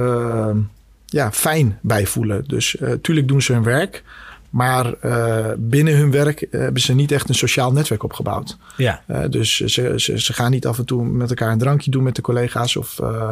ja, 1.07 1.33
fijn 1.33 1.79
bij 1.83 2.07
voelen. 2.07 2.45
Dus 2.47 2.77
tuurlijk 3.03 3.29
doen 3.29 3.43
ze 3.43 3.53
hun 3.53 3.63
werk. 3.63 4.03
Maar 4.51 4.95
uh, 5.05 5.47
binnen 5.59 5.97
hun 5.97 6.11
werk 6.11 6.47
hebben 6.51 6.83
ze 6.83 6.95
niet 6.95 7.13
echt 7.13 7.29
een 7.29 7.35
sociaal 7.35 7.73
netwerk 7.73 8.03
opgebouwd. 8.03 8.57
Ja. 8.77 9.03
Uh, 9.11 9.21
dus 9.31 9.57
ze, 9.57 9.93
ze, 9.97 10.21
ze, 10.21 10.33
gaan 10.33 10.51
niet 10.51 10.67
af 10.67 10.79
en 10.79 10.85
toe 10.85 11.05
met 11.05 11.29
elkaar 11.29 11.53
een 11.53 11.59
drankje 11.59 11.91
doen 11.91 12.03
met 12.03 12.17
de 12.17 12.23
collega's 12.23 12.77
of 12.77 12.99
uh, 13.03 13.31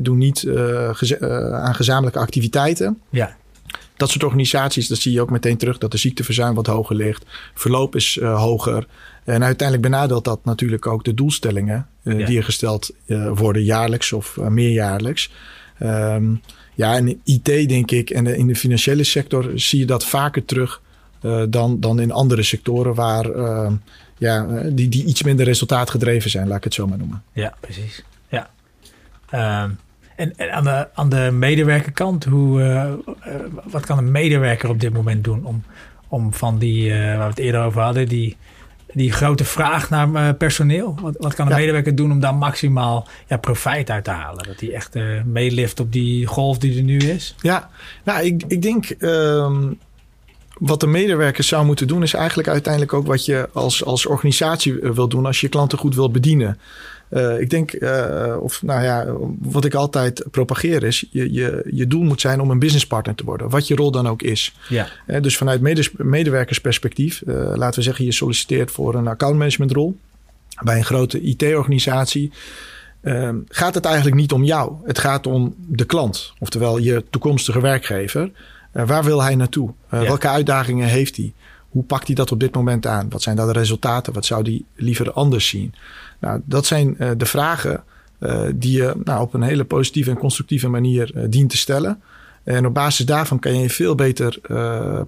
doen 0.00 0.18
niet 0.18 0.48
aan 1.52 1.74
gezamenlijke 1.74 2.18
activiteiten. 2.18 3.00
Ja. 3.10 3.36
Dat 3.96 4.10
soort 4.10 4.24
organisaties, 4.24 4.88
dat 4.88 4.98
zie 4.98 5.12
je 5.12 5.20
ook 5.20 5.30
meteen 5.30 5.56
terug 5.56 5.78
dat 5.78 5.90
de 5.90 5.98
ziekteverzuim 5.98 6.54
wat 6.54 6.66
hoger 6.66 6.96
ligt. 6.96 7.24
Verloop 7.54 7.96
is 7.96 8.18
hoger. 8.22 8.86
En 9.24 9.44
uiteindelijk 9.44 9.88
benadeelt 9.88 10.24
dat 10.24 10.44
natuurlijk 10.44 10.86
ook 10.86 11.04
de 11.04 11.14
doelstellingen 11.14 11.86
ja. 12.02 12.26
die 12.26 12.36
er 12.36 12.44
gesteld 12.44 12.90
worden 13.34 13.62
jaarlijks 13.62 14.12
of 14.12 14.36
meerjaarlijks. 14.36 15.30
Um, 15.82 16.40
ja, 16.78 16.96
en 16.96 17.20
IT 17.24 17.44
denk 17.44 17.90
ik 17.90 18.10
en 18.10 18.26
in 18.26 18.46
de 18.46 18.56
financiële 18.56 19.04
sector 19.04 19.50
zie 19.54 19.78
je 19.78 19.86
dat 19.86 20.06
vaker 20.06 20.44
terug 20.44 20.82
uh, 21.22 21.42
dan, 21.48 21.80
dan 21.80 22.00
in 22.00 22.12
andere 22.12 22.42
sectoren 22.42 22.94
waar 22.94 23.36
uh, 23.36 23.70
ja, 24.18 24.62
die, 24.70 24.88
die 24.88 25.04
iets 25.04 25.22
minder 25.22 25.46
resultaatgedreven 25.46 26.30
zijn, 26.30 26.48
laat 26.48 26.56
ik 26.56 26.64
het 26.64 26.74
zo 26.74 26.86
maar 26.86 26.98
noemen. 26.98 27.22
Ja, 27.32 27.54
precies. 27.60 28.02
Ja. 28.28 28.50
Um, 29.64 29.78
en, 30.16 30.52
aan, 30.52 30.64
de, 30.64 30.88
aan 30.94 31.08
de 31.08 31.30
medewerkerkant, 31.32 32.24
hoe, 32.24 32.98
wat 33.64 33.86
kan 33.86 33.98
een 33.98 34.10
medewerker 34.10 34.68
op 34.68 34.80
dit 34.80 34.92
moment 34.92 35.24
doen 35.24 35.44
om, 35.44 35.62
om 36.08 36.32
van 36.32 36.58
die, 36.58 36.90
waar 36.90 37.18
we 37.18 37.24
het 37.24 37.38
eerder 37.38 37.62
over 37.62 37.82
hadden, 37.82 38.08
die 38.08 38.36
die 38.92 39.12
grote 39.12 39.44
vraag 39.44 39.90
naar 39.90 40.08
uh, 40.08 40.28
personeel. 40.38 40.94
Wat, 41.00 41.14
wat 41.18 41.34
kan 41.34 41.46
een 41.46 41.52
ja. 41.52 41.58
medewerker 41.58 41.94
doen 41.94 42.12
om 42.12 42.20
daar 42.20 42.34
maximaal 42.34 43.08
ja, 43.26 43.36
profijt 43.36 43.90
uit 43.90 44.04
te 44.04 44.10
halen? 44.10 44.46
Dat 44.46 44.60
hij 44.60 44.72
echt 44.72 44.96
uh, 44.96 45.22
meelift 45.24 45.80
op 45.80 45.92
die 45.92 46.26
golf 46.26 46.58
die 46.58 46.76
er 46.76 46.82
nu 46.82 46.98
is? 46.98 47.34
Ja, 47.40 47.70
nou, 48.04 48.24
ik, 48.24 48.42
ik 48.48 48.62
denk 48.62 48.94
um, 48.98 49.78
wat 50.58 50.80
de 50.80 50.86
medewerker 50.86 51.44
zou 51.44 51.66
moeten 51.66 51.86
doen, 51.86 52.02
is 52.02 52.14
eigenlijk 52.14 52.48
uiteindelijk 52.48 52.92
ook 52.92 53.06
wat 53.06 53.24
je 53.24 53.48
als, 53.52 53.84
als 53.84 54.06
organisatie 54.06 54.74
wil 54.74 55.08
doen 55.08 55.26
als 55.26 55.40
je 55.40 55.48
klanten 55.48 55.78
goed 55.78 55.94
wil 55.94 56.10
bedienen. 56.10 56.58
Uh, 57.10 57.40
ik 57.40 57.50
denk, 57.50 57.72
uh, 57.72 58.36
of 58.40 58.62
nou 58.62 58.82
ja, 58.82 59.06
wat 59.38 59.64
ik 59.64 59.74
altijd 59.74 60.24
propageer 60.30 60.82
is, 60.82 61.06
je, 61.10 61.32
je, 61.32 61.64
je 61.70 61.86
doel 61.86 62.02
moet 62.02 62.20
zijn 62.20 62.40
om 62.40 62.50
een 62.50 62.58
businesspartner 62.58 63.14
te 63.14 63.24
worden, 63.24 63.50
wat 63.50 63.68
je 63.68 63.74
rol 63.74 63.90
dan 63.90 64.08
ook 64.08 64.22
is. 64.22 64.54
Ja. 64.68 64.88
Uh, 65.06 65.22
dus 65.22 65.36
vanuit 65.36 65.60
medes, 65.60 65.90
medewerkersperspectief, 65.96 67.22
laten 67.26 67.78
we 67.78 67.82
zeggen, 67.82 68.04
je 68.04 68.12
solliciteert 68.12 68.70
voor 68.70 68.94
een 68.94 69.08
accountmanagementrol 69.08 69.96
bij 70.62 70.76
een 70.76 70.84
grote 70.84 71.20
IT-organisatie. 71.20 72.32
gaat 73.48 73.74
het 73.74 73.84
eigenlijk 73.84 74.16
niet 74.16 74.32
om 74.32 74.44
jou? 74.44 74.72
Het 74.84 74.98
gaat 74.98 75.26
om 75.26 75.54
de 75.56 75.84
klant, 75.84 76.32
oftewel 76.38 76.78
je 76.78 77.04
toekomstige 77.10 77.60
werkgever. 77.60 78.30
waar 78.72 79.04
wil 79.04 79.22
hij 79.22 79.34
naartoe? 79.34 79.72
Ja. 79.90 80.00
Welke 80.00 80.28
uitdagingen 80.28 80.88
heeft 80.88 81.16
hij? 81.16 81.32
Hoe 81.78 81.86
pakt 81.86 82.06
hij 82.06 82.14
dat 82.14 82.32
op 82.32 82.40
dit 82.40 82.54
moment 82.54 82.86
aan? 82.86 83.08
Wat 83.08 83.22
zijn 83.22 83.36
dan 83.36 83.46
de 83.46 83.52
resultaten? 83.52 84.12
Wat 84.12 84.24
zou 84.24 84.42
hij 84.42 84.62
liever 84.74 85.12
anders 85.12 85.48
zien? 85.48 85.74
Nou, 86.18 86.40
dat 86.44 86.66
zijn 86.66 86.96
uh, 86.98 87.10
de 87.16 87.26
vragen 87.26 87.84
uh, 88.20 88.42
die 88.54 88.76
je 88.76 88.94
nou, 89.04 89.22
op 89.22 89.34
een 89.34 89.42
hele 89.42 89.64
positieve 89.64 90.10
en 90.10 90.18
constructieve 90.18 90.68
manier 90.68 91.10
uh, 91.14 91.24
dient 91.28 91.50
te 91.50 91.56
stellen. 91.56 92.02
En 92.44 92.66
op 92.66 92.74
basis 92.74 93.06
daarvan 93.06 93.38
kan 93.38 93.54
je 93.54 93.62
je 93.62 93.70
veel 93.70 93.94
beter 93.94 94.40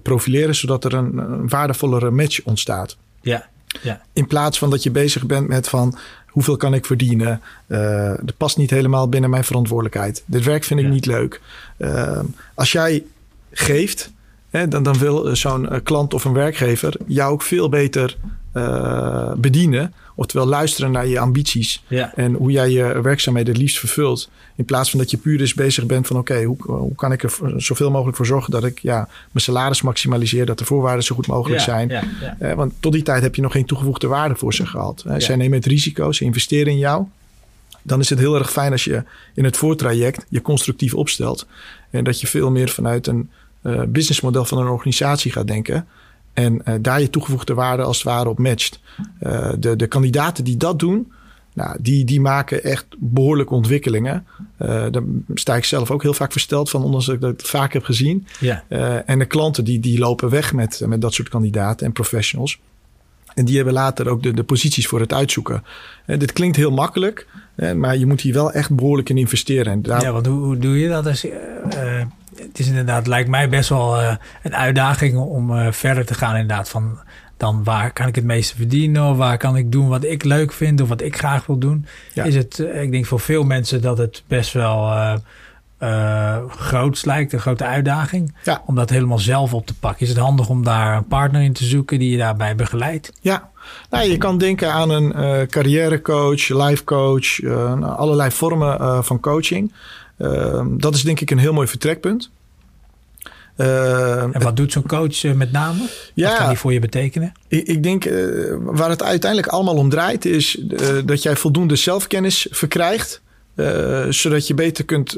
profileren, 0.01 0.55
zodat 0.55 0.83
er 0.83 0.93
een, 0.93 1.17
een, 1.17 1.49
waardevollere 1.49 2.11
match 2.11 2.43
ontstaat. 2.43 2.97
Ja, 3.21 3.47
ja. 3.81 4.01
In 4.13 4.27
plaats 4.27 4.57
van 4.57 4.69
dat 4.69 4.83
je 4.83 4.91
bezig 4.91 5.25
bent 5.25 5.47
met 5.47 5.69
van 5.69 5.97
hoeveel 6.27 6.57
kan 6.57 6.73
ik 6.73 6.85
verdienen? 6.85 7.41
dat 8.21 8.37
past 8.37 8.57
niet 8.57 8.69
helemaal 8.69 9.09
binnen 9.09 9.29
mijn 9.29 9.43
verantwoordelijkheid. 9.43 10.23
Dit 10.25 10.43
werk 10.43 10.63
vind 10.63 10.79
ik 10.79 10.85
ja. 10.85 10.91
niet 10.91 11.05
leuk. 11.05 11.41
als 12.53 12.71
jij 12.71 13.03
geeft, 13.51 14.11
hè, 14.51 14.67
dan, 14.67 14.83
dan 14.83 14.97
wil 14.97 15.35
zo'n 15.35 15.69
klant 15.83 16.13
of 16.13 16.25
een 16.25 16.33
werkgever 16.33 16.93
jou 17.07 17.31
ook 17.31 17.41
veel 17.41 17.69
beter 17.69 18.17
uh, 18.53 19.31
bedienen. 19.33 19.93
Oftewel 20.15 20.45
luisteren 20.45 20.91
naar 20.91 21.07
je 21.07 21.19
ambities. 21.19 21.83
Ja. 21.87 22.11
En 22.15 22.33
hoe 22.33 22.51
jij 22.51 22.69
je 22.69 23.01
werkzaamheden 23.01 23.53
het 23.53 23.61
liefst 23.61 23.79
vervult. 23.79 24.29
In 24.55 24.65
plaats 24.65 24.89
van 24.89 24.99
dat 24.99 25.11
je 25.11 25.17
puur 25.17 25.39
eens 25.39 25.53
bezig 25.53 25.85
bent 25.85 26.07
van 26.07 26.17
oké, 26.17 26.31
okay, 26.31 26.45
hoe, 26.45 26.57
hoe 26.65 26.95
kan 26.95 27.11
ik 27.11 27.23
er 27.23 27.33
zoveel 27.57 27.91
mogelijk 27.91 28.17
voor 28.17 28.25
zorgen 28.25 28.51
dat 28.51 28.63
ik 28.63 28.79
ja, 28.79 29.07
mijn 29.31 29.45
salaris 29.45 29.81
maximaliseer. 29.81 30.45
Dat 30.45 30.57
de 30.57 30.65
voorwaarden 30.65 31.03
zo 31.03 31.15
goed 31.15 31.27
mogelijk 31.27 31.59
ja, 31.59 31.65
zijn. 31.65 31.89
Ja. 31.89 32.03
Uh, 32.41 32.53
want 32.53 32.73
tot 32.79 32.91
die 32.93 33.03
tijd 33.03 33.21
heb 33.21 33.35
je 33.35 33.41
nog 33.41 33.51
geen 33.51 33.65
toegevoegde 33.65 34.07
waarde 34.07 34.35
voor 34.35 34.53
ze 34.53 34.65
gehad. 34.65 35.03
Uh, 35.07 35.13
zij 35.17 35.35
nemen 35.35 35.57
het 35.57 35.67
risico, 35.67 36.11
ze 36.11 36.23
investeren 36.23 36.71
in 36.71 36.79
jou. 36.79 37.05
Dan 37.81 37.99
is 37.99 38.09
het 38.09 38.19
heel 38.19 38.35
erg 38.35 38.51
fijn 38.51 38.71
als 38.71 38.83
je 38.83 39.03
in 39.33 39.43
het 39.43 39.57
voortraject 39.57 40.25
je 40.29 40.41
constructief 40.41 40.93
opstelt. 40.93 41.45
En 41.89 42.03
dat 42.03 42.21
je 42.21 42.27
veel 42.27 42.51
meer 42.51 42.69
vanuit 42.69 43.07
een 43.07 43.29
uh, 43.63 43.81
businessmodel 43.87 44.45
van 44.45 44.57
een 44.57 44.67
organisatie 44.67 45.31
gaat 45.31 45.47
denken. 45.47 45.87
En 46.33 46.61
uh, 46.65 46.75
daar 46.81 47.01
je 47.01 47.09
toegevoegde 47.09 47.53
waarde 47.53 47.83
als 47.83 47.97
het 47.97 48.05
ware 48.05 48.29
op 48.29 48.39
matcht. 48.39 48.79
Uh, 49.21 49.51
de, 49.59 49.75
de 49.75 49.87
kandidaten 49.87 50.43
die 50.43 50.57
dat 50.57 50.79
doen, 50.79 51.11
nou, 51.53 51.77
die, 51.79 52.05
die 52.05 52.21
maken 52.21 52.63
echt 52.63 52.85
behoorlijke 52.97 53.53
ontwikkelingen. 53.53 54.25
Uh, 54.61 54.85
daar 54.91 55.03
sta 55.33 55.55
ik 55.55 55.63
zelf 55.65 55.91
ook 55.91 56.01
heel 56.01 56.13
vaak 56.13 56.31
versteld 56.31 56.69
van, 56.69 56.83
ondanks 56.83 57.05
dat 57.05 57.15
ik 57.15 57.21
dat 57.21 57.41
vaak 57.41 57.73
heb 57.73 57.83
gezien. 57.83 58.27
Ja. 58.39 58.63
en 59.05 59.19
de 59.19 59.25
klanten 59.25 59.63
die, 59.63 59.79
die 59.79 59.99
lopen 59.99 60.29
weg 60.29 60.53
met, 60.53 60.81
met 60.85 61.01
dat 61.01 61.13
soort 61.13 61.29
kandidaten 61.29 61.85
en 61.85 61.91
professionals. 61.91 62.59
En 63.33 63.45
die 63.45 63.55
hebben 63.55 63.73
later 63.73 64.09
ook 64.09 64.23
de, 64.23 64.33
de 64.33 64.43
posities 64.43 64.87
voor 64.87 64.99
het 64.99 65.13
uitzoeken. 65.13 65.63
dit 66.05 66.33
klinkt 66.33 66.57
heel 66.57 66.71
makkelijk, 66.71 67.27
maar 67.75 67.97
je 67.97 68.05
moet 68.05 68.21
hier 68.21 68.33
wel 68.33 68.51
echt 68.51 68.75
behoorlijk 68.75 69.09
in 69.09 69.17
investeren. 69.17 69.73
En 69.73 69.81
daar... 69.81 70.01
Ja, 70.01 70.11
want 70.11 70.25
hoe, 70.25 70.39
hoe 70.39 70.57
doe 70.57 70.79
je 70.79 70.87
dat? 70.87 71.05
Als, 71.05 71.25
het 72.47 72.59
is 72.59 72.67
inderdaad, 72.67 73.07
lijkt 73.07 73.29
mij 73.29 73.49
best 73.49 73.69
wel 73.69 74.01
uh, 74.01 74.15
een 74.43 74.55
uitdaging 74.55 75.17
om 75.17 75.51
uh, 75.51 75.71
verder 75.71 76.05
te 76.05 76.13
gaan 76.13 76.35
inderdaad 76.35 76.69
van 76.69 76.99
dan 77.37 77.63
waar 77.63 77.93
kan 77.93 78.07
ik 78.07 78.15
het 78.15 78.23
meeste 78.23 78.55
verdienen? 78.55 79.09
Of 79.09 79.17
waar 79.17 79.37
kan 79.37 79.57
ik 79.57 79.71
doen 79.71 79.87
wat 79.87 80.03
ik 80.03 80.23
leuk 80.23 80.53
vind 80.53 80.81
of 80.81 80.89
wat 80.89 81.01
ik 81.01 81.17
graag 81.17 81.45
wil 81.45 81.57
doen? 81.57 81.85
Is 82.13 82.35
het, 82.35 82.59
ik 82.59 82.91
denk 82.91 83.05
voor 83.05 83.19
veel 83.19 83.43
mensen 83.43 83.81
dat 83.81 83.97
het 83.97 84.23
best 84.27 84.53
wel 84.53 84.93
groot 86.47 87.05
lijkt, 87.05 87.33
een 87.33 87.39
grote 87.39 87.63
uitdaging. 87.63 88.35
Ja. 88.43 88.61
Om 88.65 88.75
dat 88.75 88.89
helemaal 88.89 89.19
zelf 89.19 89.53
op 89.53 89.65
te 89.65 89.73
pakken. 89.73 90.01
Is 90.01 90.09
het 90.09 90.17
handig 90.17 90.49
om 90.49 90.63
daar 90.63 90.97
een 90.97 91.07
partner 91.07 91.41
in 91.41 91.53
te 91.53 91.65
zoeken 91.65 91.99
die 91.99 92.11
je 92.11 92.17
daarbij 92.17 92.55
begeleidt? 92.55 93.11
Ja, 93.21 93.49
nou, 93.89 94.09
je 94.09 94.17
kan 94.17 94.37
denken 94.37 94.73
aan 94.73 94.89
een 94.89 95.47
carrièrecoach, 95.47 96.47
life 96.49 96.83
coach, 96.83 97.43
allerlei 97.81 98.31
vormen 98.31 99.03
van 99.05 99.19
coaching. 99.19 99.73
Ehm, 100.21 100.77
dat 100.77 100.95
is 100.95 101.03
denk 101.03 101.19
ik 101.19 101.31
een 101.31 101.37
heel 101.37 101.53
mooi 101.53 101.67
vertrekpunt. 101.67 102.31
Ehm, 103.55 104.31
en 104.31 104.41
wat 104.41 104.55
doet 104.55 104.71
zo'n 104.71 104.87
coach 104.87 105.23
met 105.23 105.51
name? 105.51 105.89
Ja, 106.13 106.29
wat 106.29 106.37
kan 106.37 106.47
die 106.47 106.57
voor 106.57 106.73
je 106.73 106.79
betekenen? 106.79 107.31
Ik, 107.47 107.67
ik 107.67 107.83
denk 107.83 108.03
waar 108.59 108.89
het 108.89 109.03
uiteindelijk 109.03 109.51
allemaal 109.51 109.75
om 109.75 109.89
draait, 109.89 110.25
is 110.25 110.63
dat 111.05 111.21
jij 111.21 111.35
voldoende 111.35 111.75
zelfkennis 111.75 112.47
verkrijgt 112.51 113.21
zodat 114.09 114.47
je 114.47 114.53
beter 114.53 114.85
kunt, 114.85 115.17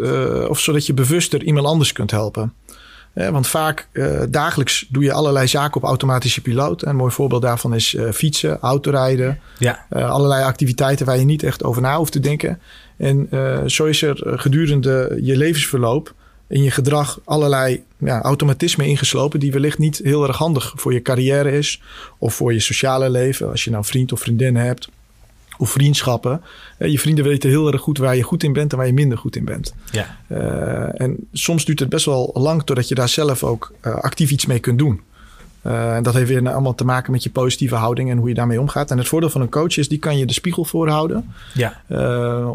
of 0.49 0.59
zodat 0.59 0.85
je 0.85 0.93
bewuster 0.93 1.43
iemand 1.43 1.67
anders 1.67 1.91
kunt 1.91 2.11
helpen. 2.11 2.53
Want 3.13 3.47
vaak 3.47 3.87
dagelijks 4.29 4.85
doe 4.89 5.03
je 5.03 5.13
allerlei 5.13 5.47
zaken 5.47 5.81
op 5.81 5.87
automatische 5.87 6.41
piloot. 6.41 6.85
Een 6.85 6.95
mooi 6.95 7.11
voorbeeld 7.11 7.41
daarvan 7.41 7.75
is 7.75 7.97
fietsen, 8.13 8.59
autorijden. 8.59 9.39
Ja. 9.57 9.85
allerlei 9.89 10.43
activiteiten 10.43 11.05
waar 11.05 11.17
je 11.17 11.25
niet 11.25 11.43
echt 11.43 11.63
over 11.63 11.81
na 11.81 11.97
hoeft 11.97 12.11
te 12.11 12.19
denken. 12.19 12.59
En 12.97 13.29
zo 13.65 13.85
is 13.85 14.01
er 14.01 14.21
gedurende 14.39 15.19
je 15.21 15.37
levensverloop 15.37 16.13
in 16.47 16.63
je 16.63 16.71
gedrag 16.71 17.19
allerlei 17.23 17.83
ja, 17.97 18.21
automatismen 18.21 18.85
ingeslopen 18.85 19.39
die 19.39 19.51
wellicht 19.51 19.77
niet 19.77 20.01
heel 20.03 20.27
erg 20.27 20.37
handig 20.37 20.73
voor 20.75 20.93
je 20.93 21.01
carrière 21.01 21.51
is 21.51 21.81
of 22.17 22.33
voor 22.33 22.53
je 22.53 22.59
sociale 22.59 23.09
leven. 23.09 23.49
Als 23.49 23.63
je 23.63 23.71
nou 23.71 23.85
vriend 23.85 24.11
of 24.11 24.19
vriendin 24.19 24.55
hebt 24.55 24.89
of 25.57 25.69
vriendschappen. 25.69 26.41
Uh, 26.79 26.91
je 26.91 26.99
vrienden 26.99 27.25
weten 27.25 27.49
heel 27.49 27.71
erg 27.71 27.81
goed 27.81 27.97
waar 27.97 28.15
je 28.15 28.21
goed 28.21 28.43
in 28.43 28.53
bent 28.53 28.71
en 28.71 28.77
waar 28.77 28.87
je 28.87 28.93
minder 28.93 29.17
goed 29.17 29.35
in 29.35 29.45
bent. 29.45 29.73
Ja. 29.91 30.17
Uh, 30.27 31.01
en 31.01 31.17
soms 31.33 31.65
duurt 31.65 31.79
het 31.79 31.89
best 31.89 32.05
wel 32.05 32.31
lang 32.33 32.63
totdat 32.63 32.87
je 32.87 32.95
daar 32.95 33.09
zelf 33.09 33.43
ook 33.43 33.73
uh, 33.81 33.95
actief 33.95 34.31
iets 34.31 34.45
mee 34.45 34.59
kunt 34.59 34.79
doen. 34.79 35.01
en 35.61 36.03
dat 36.03 36.13
heeft 36.13 36.29
weer 36.29 36.49
allemaal 36.49 36.75
te 36.75 36.85
maken 36.85 37.11
met 37.11 37.23
je 37.23 37.29
positieve 37.29 37.75
houding 37.75 38.09
en 38.09 38.17
hoe 38.17 38.27
je 38.27 38.33
daarmee 38.33 38.59
omgaat. 38.59 38.91
En 38.91 38.97
het 38.97 39.07
voordeel 39.07 39.29
van 39.29 39.41
een 39.41 39.49
coach 39.49 39.77
is, 39.77 39.87
die 39.87 39.99
kan 39.99 40.17
je 40.17 40.25
de 40.25 40.33
spiegel 40.33 40.65
voorhouden. 40.65 41.33
Ja. 41.53 41.81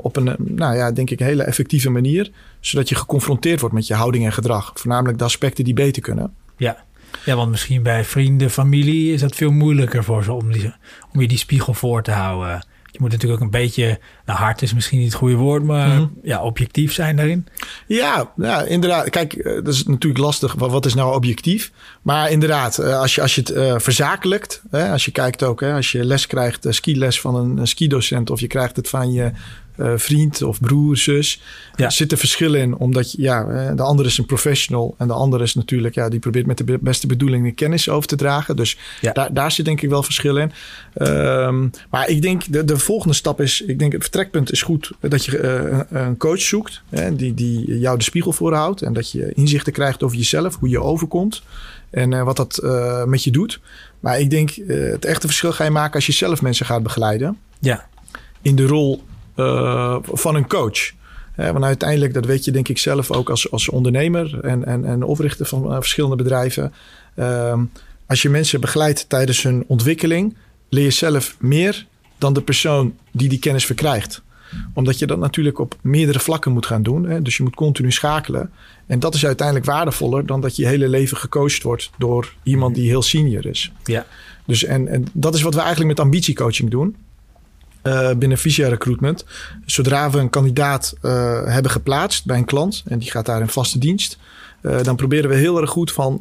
op 0.02 0.16
een, 0.16 0.34
nou 0.38 0.76
ja, 0.76 0.92
denk 0.92 1.10
ik, 1.10 1.18
hele 1.18 1.42
effectieve 1.42 1.90
manier. 1.90 2.30
Zodat 2.60 2.88
je 2.88 2.94
geconfronteerd 2.94 3.60
wordt 3.60 3.74
met 3.74 3.86
je 3.86 3.94
houding 3.94 4.24
en 4.24 4.32
gedrag. 4.32 4.72
Voornamelijk 4.74 5.18
de 5.18 5.24
aspecten 5.24 5.64
die 5.64 5.74
beter 5.74 6.02
kunnen. 6.02 6.34
Ja. 6.56 6.76
Ja, 7.24 7.36
want 7.36 7.50
misschien 7.50 7.82
bij 7.82 8.04
vrienden, 8.04 8.50
familie 8.50 9.12
is 9.12 9.20
dat 9.20 9.34
veel 9.34 9.50
moeilijker 9.50 10.04
voor 10.04 10.24
ze 10.24 10.32
om, 10.32 10.52
die, 10.52 10.74
om 11.12 11.20
je 11.20 11.28
die 11.28 11.38
spiegel 11.38 11.74
voor 11.74 12.02
te 12.02 12.10
houden 12.10 12.62
je 12.98 13.04
moet 13.04 13.12
natuurlijk 13.12 13.40
ook 13.40 13.46
een 13.46 13.60
beetje, 13.60 13.98
nou 14.26 14.38
hard 14.38 14.62
is 14.62 14.74
misschien 14.74 14.98
niet 14.98 15.06
het 15.06 15.16
goede 15.16 15.34
woord, 15.34 15.62
maar 15.62 15.88
mhm. 15.88 16.06
ja, 16.22 16.42
objectief 16.42 16.92
zijn 16.92 17.16
daarin. 17.16 17.46
Ja, 17.86 18.32
ja, 18.36 18.62
inderdaad. 18.62 19.10
Kijk, 19.10 19.32
eh, 19.32 19.54
dat 19.54 19.74
is 19.74 19.84
natuurlijk 19.84 20.20
lastig. 20.20 20.54
Wat 20.54 20.86
is 20.86 20.94
nou 20.94 21.14
objectief? 21.14 21.72
Maar 22.02 22.30
inderdaad, 22.30 22.78
eh, 22.78 23.00
als 23.00 23.14
je, 23.14 23.22
als 23.22 23.34
je 23.34 23.40
het 23.40 23.50
uh, 23.50 23.74
verzakelijkt, 23.78 24.62
hè, 24.70 24.90
als 24.90 25.04
je 25.04 25.10
kijkt 25.10 25.42
ook, 25.42 25.60
hè, 25.60 25.74
als 25.74 25.92
je 25.92 26.04
les 26.04 26.26
krijgt, 26.26 26.66
skiles 26.68 27.20
van 27.20 27.34
een, 27.34 27.56
een 27.56 27.66
skidocent 27.66 28.30
of 28.30 28.40
je 28.40 28.46
krijgt 28.46 28.76
het 28.76 28.88
van 28.88 29.12
je 29.12 29.30
uh, 29.78 29.92
vriend 29.97 30.42
of 30.42 30.61
broer, 30.61 30.97
zus. 30.97 31.40
Ja. 31.76 31.85
Er 31.85 31.92
zitten 31.92 32.18
verschillen 32.18 32.61
in, 32.61 32.76
omdat 32.76 33.12
je, 33.12 33.23
ja, 33.23 33.47
eh, 33.47 33.76
de 33.76 33.82
andere 33.82 34.08
is 34.08 34.18
een 34.18 34.26
professional 34.26 34.94
en 34.99 35.06
de 35.06 35.12
andere 35.12 35.42
is 35.42 35.54
natuurlijk, 35.54 35.94
ja, 35.94 36.08
die 36.08 36.18
probeert 36.18 36.47
met 36.47 36.56
de 36.56 36.78
beste 36.80 37.06
bedoelingen 37.06 37.54
kennis 37.54 37.88
over 37.88 38.08
te 38.08 38.16
dragen. 38.16 38.56
Dus 38.56 38.76
ja. 39.00 39.12
daar, 39.12 39.35
daar 39.35 39.52
zit 39.52 39.64
denk 39.64 39.80
ik 39.80 39.88
wel 39.88 40.02
verschil 40.02 40.37
in. 40.37 40.52
Um, 40.94 41.70
maar 41.90 42.08
ik 42.08 42.23
denk 42.23 42.52
de, 42.52 42.64
de 42.64 42.78
volgende 42.78 43.14
stap 43.14 43.40
is, 43.40 43.61
ik 43.61 43.78
denk 43.78 43.92
het 43.92 44.02
vertrekpunt 44.02 44.52
is 44.52 44.62
goed 44.62 44.92
dat 45.00 45.25
je 45.25 45.38
uh, 45.90 46.00
een 46.02 46.16
coach 46.16 46.40
zoekt 46.40 46.82
hè, 46.88 47.16
die, 47.16 47.35
die 47.35 47.78
jou 47.78 47.99
de 47.99 48.04
spiegel 48.04 48.32
voorhoudt 48.32 48.82
en 48.82 48.92
dat 48.92 49.11
je 49.11 49.32
inzichten 49.35 49.73
krijgt 49.73 50.02
over 50.02 50.16
jezelf, 50.16 50.56
hoe 50.56 50.68
je 50.68 50.80
overkomt 50.80 51.42
en 51.90 52.12
uh, 52.12 52.23
wat 52.23 52.37
dat 52.37 52.62
met 53.06 53.25
je 53.25 53.30
doet. 53.30 53.61
Maar 54.00 54.20
ik 54.20 54.30
denk 54.30 54.50
het 54.66 55.04
echte 55.04 55.26
verschil 55.26 55.52
ga 55.52 55.64
je 55.64 55.70
maken 55.70 55.94
als 55.94 56.06
je 56.06 56.12
zelf 56.12 56.42
mensen 56.42 56.66
gaat 56.66 56.82
begeleiden. 56.82 57.38
Ja. 57.58 57.87
In 58.42 58.57
de 58.57 58.66
rol 58.66 59.02
uh, 59.38 59.96
van 60.03 60.35
een 60.35 60.46
coach. 60.46 60.92
want 61.37 61.64
uiteindelijk, 61.64 62.14
dat 62.14 62.27
weet 62.27 62.44
je 62.44 62.51
denk 62.51 62.68
ik 62.68 62.79
zelf 62.79 63.11
ook 63.11 63.31
als, 63.31 63.51
als 63.51 63.68
ondernemer 63.68 64.40
en, 64.40 64.64
en, 64.64 64.85
en 64.85 65.03
oprichter 65.03 65.46
van 65.46 65.64
uh, 65.64 65.74
verschillende 65.74 66.16
bedrijven. 66.16 66.72
Uh, 67.14 67.61
als 68.07 68.22
je 68.22 68.29
mensen 68.29 68.61
begeleidt 68.61 69.09
tijdens 69.09 69.42
hun 69.42 69.64
ontwikkeling, 69.66 70.37
leer 70.68 70.85
je 70.85 70.90
zelf 70.90 71.37
meer 71.40 71.87
dan 72.18 72.33
de 72.33 72.42
persoon 72.42 72.94
die 73.12 73.29
die 73.29 73.38
kennis 73.38 73.66
verkrijgt 73.66 74.22
omdat 74.74 74.98
je 74.98 75.07
dat 75.07 75.18
natuurlijk 75.18 75.59
op 75.59 75.77
meerdere 75.81 76.18
vlakken 76.18 76.53
moet 76.53 76.66
gaan 76.66 76.83
doen. 76.83 77.05
Hè? 77.05 77.22
Dus 77.22 77.37
je 77.37 77.42
moet 77.42 77.55
continu 77.55 77.92
schakelen. 77.92 78.51
En 78.87 78.98
dat 78.98 79.14
is 79.14 79.27
uiteindelijk 79.27 79.66
waardevoller 79.66 80.27
dan 80.27 80.40
dat 80.40 80.57
je 80.57 80.62
je 80.62 80.68
hele 80.68 80.88
leven 80.88 81.16
gecoacht 81.16 81.62
wordt 81.62 81.90
door 81.98 82.35
iemand 82.42 82.74
die 82.74 82.88
heel 82.88 83.03
senior 83.03 83.46
is. 83.46 83.72
Ja. 83.85 84.07
Dus 84.46 84.64
en, 84.64 84.88
en 84.88 85.07
dat 85.12 85.35
is 85.35 85.42
wat 85.42 85.55
we 85.55 85.61
eigenlijk 85.61 85.88
met 85.88 86.01
ambitiecoaching 86.01 86.70
doen. 86.70 86.96
Uh, 87.88 88.11
binnen 88.16 88.38
Visia 88.38 88.68
Recruitment. 88.68 89.24
Zodra 89.64 90.11
we 90.11 90.18
een 90.18 90.31
kandidaat 90.31 90.94
uh, 91.03 91.12
hebben 91.44 91.70
geplaatst 91.70 92.24
bij 92.24 92.37
een 92.37 92.44
klant 92.44 92.83
en 92.87 92.98
die 92.98 93.11
gaat 93.11 93.27
daar 93.27 93.40
in 93.40 93.48
vaste 93.48 93.79
dienst, 93.79 94.18
uh, 94.62 94.83
dan 94.83 94.96
proberen 94.96 95.31
we 95.31 95.37
heel 95.37 95.61
erg 95.61 95.70
goed 95.70 95.92
van 95.92 96.12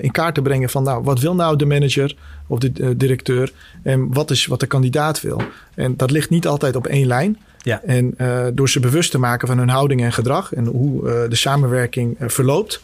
in 0.00 0.10
kaart 0.10 0.34
te 0.34 0.42
brengen 0.42 0.68
van 0.68 0.82
nou, 0.82 1.02
wat 1.02 1.20
wil 1.20 1.34
nou 1.34 1.56
de 1.56 1.66
manager 1.66 2.16
of 2.46 2.58
de 2.58 2.96
directeur 2.96 3.52
en 3.82 4.12
wat 4.12 4.30
is 4.30 4.46
wat 4.46 4.60
de 4.60 4.66
kandidaat 4.66 5.20
wil. 5.20 5.42
En 5.74 5.96
dat 5.96 6.10
ligt 6.10 6.30
niet 6.30 6.46
altijd 6.46 6.76
op 6.76 6.86
één 6.86 7.06
lijn. 7.06 7.38
Ja. 7.58 7.82
En 7.82 8.14
door 8.54 8.68
ze 8.68 8.80
bewust 8.80 9.10
te 9.10 9.18
maken 9.18 9.48
van 9.48 9.58
hun 9.58 9.68
houding 9.68 10.02
en 10.02 10.12
gedrag 10.12 10.54
en 10.54 10.66
hoe 10.66 11.26
de 11.28 11.36
samenwerking 11.36 12.16
verloopt, 12.18 12.82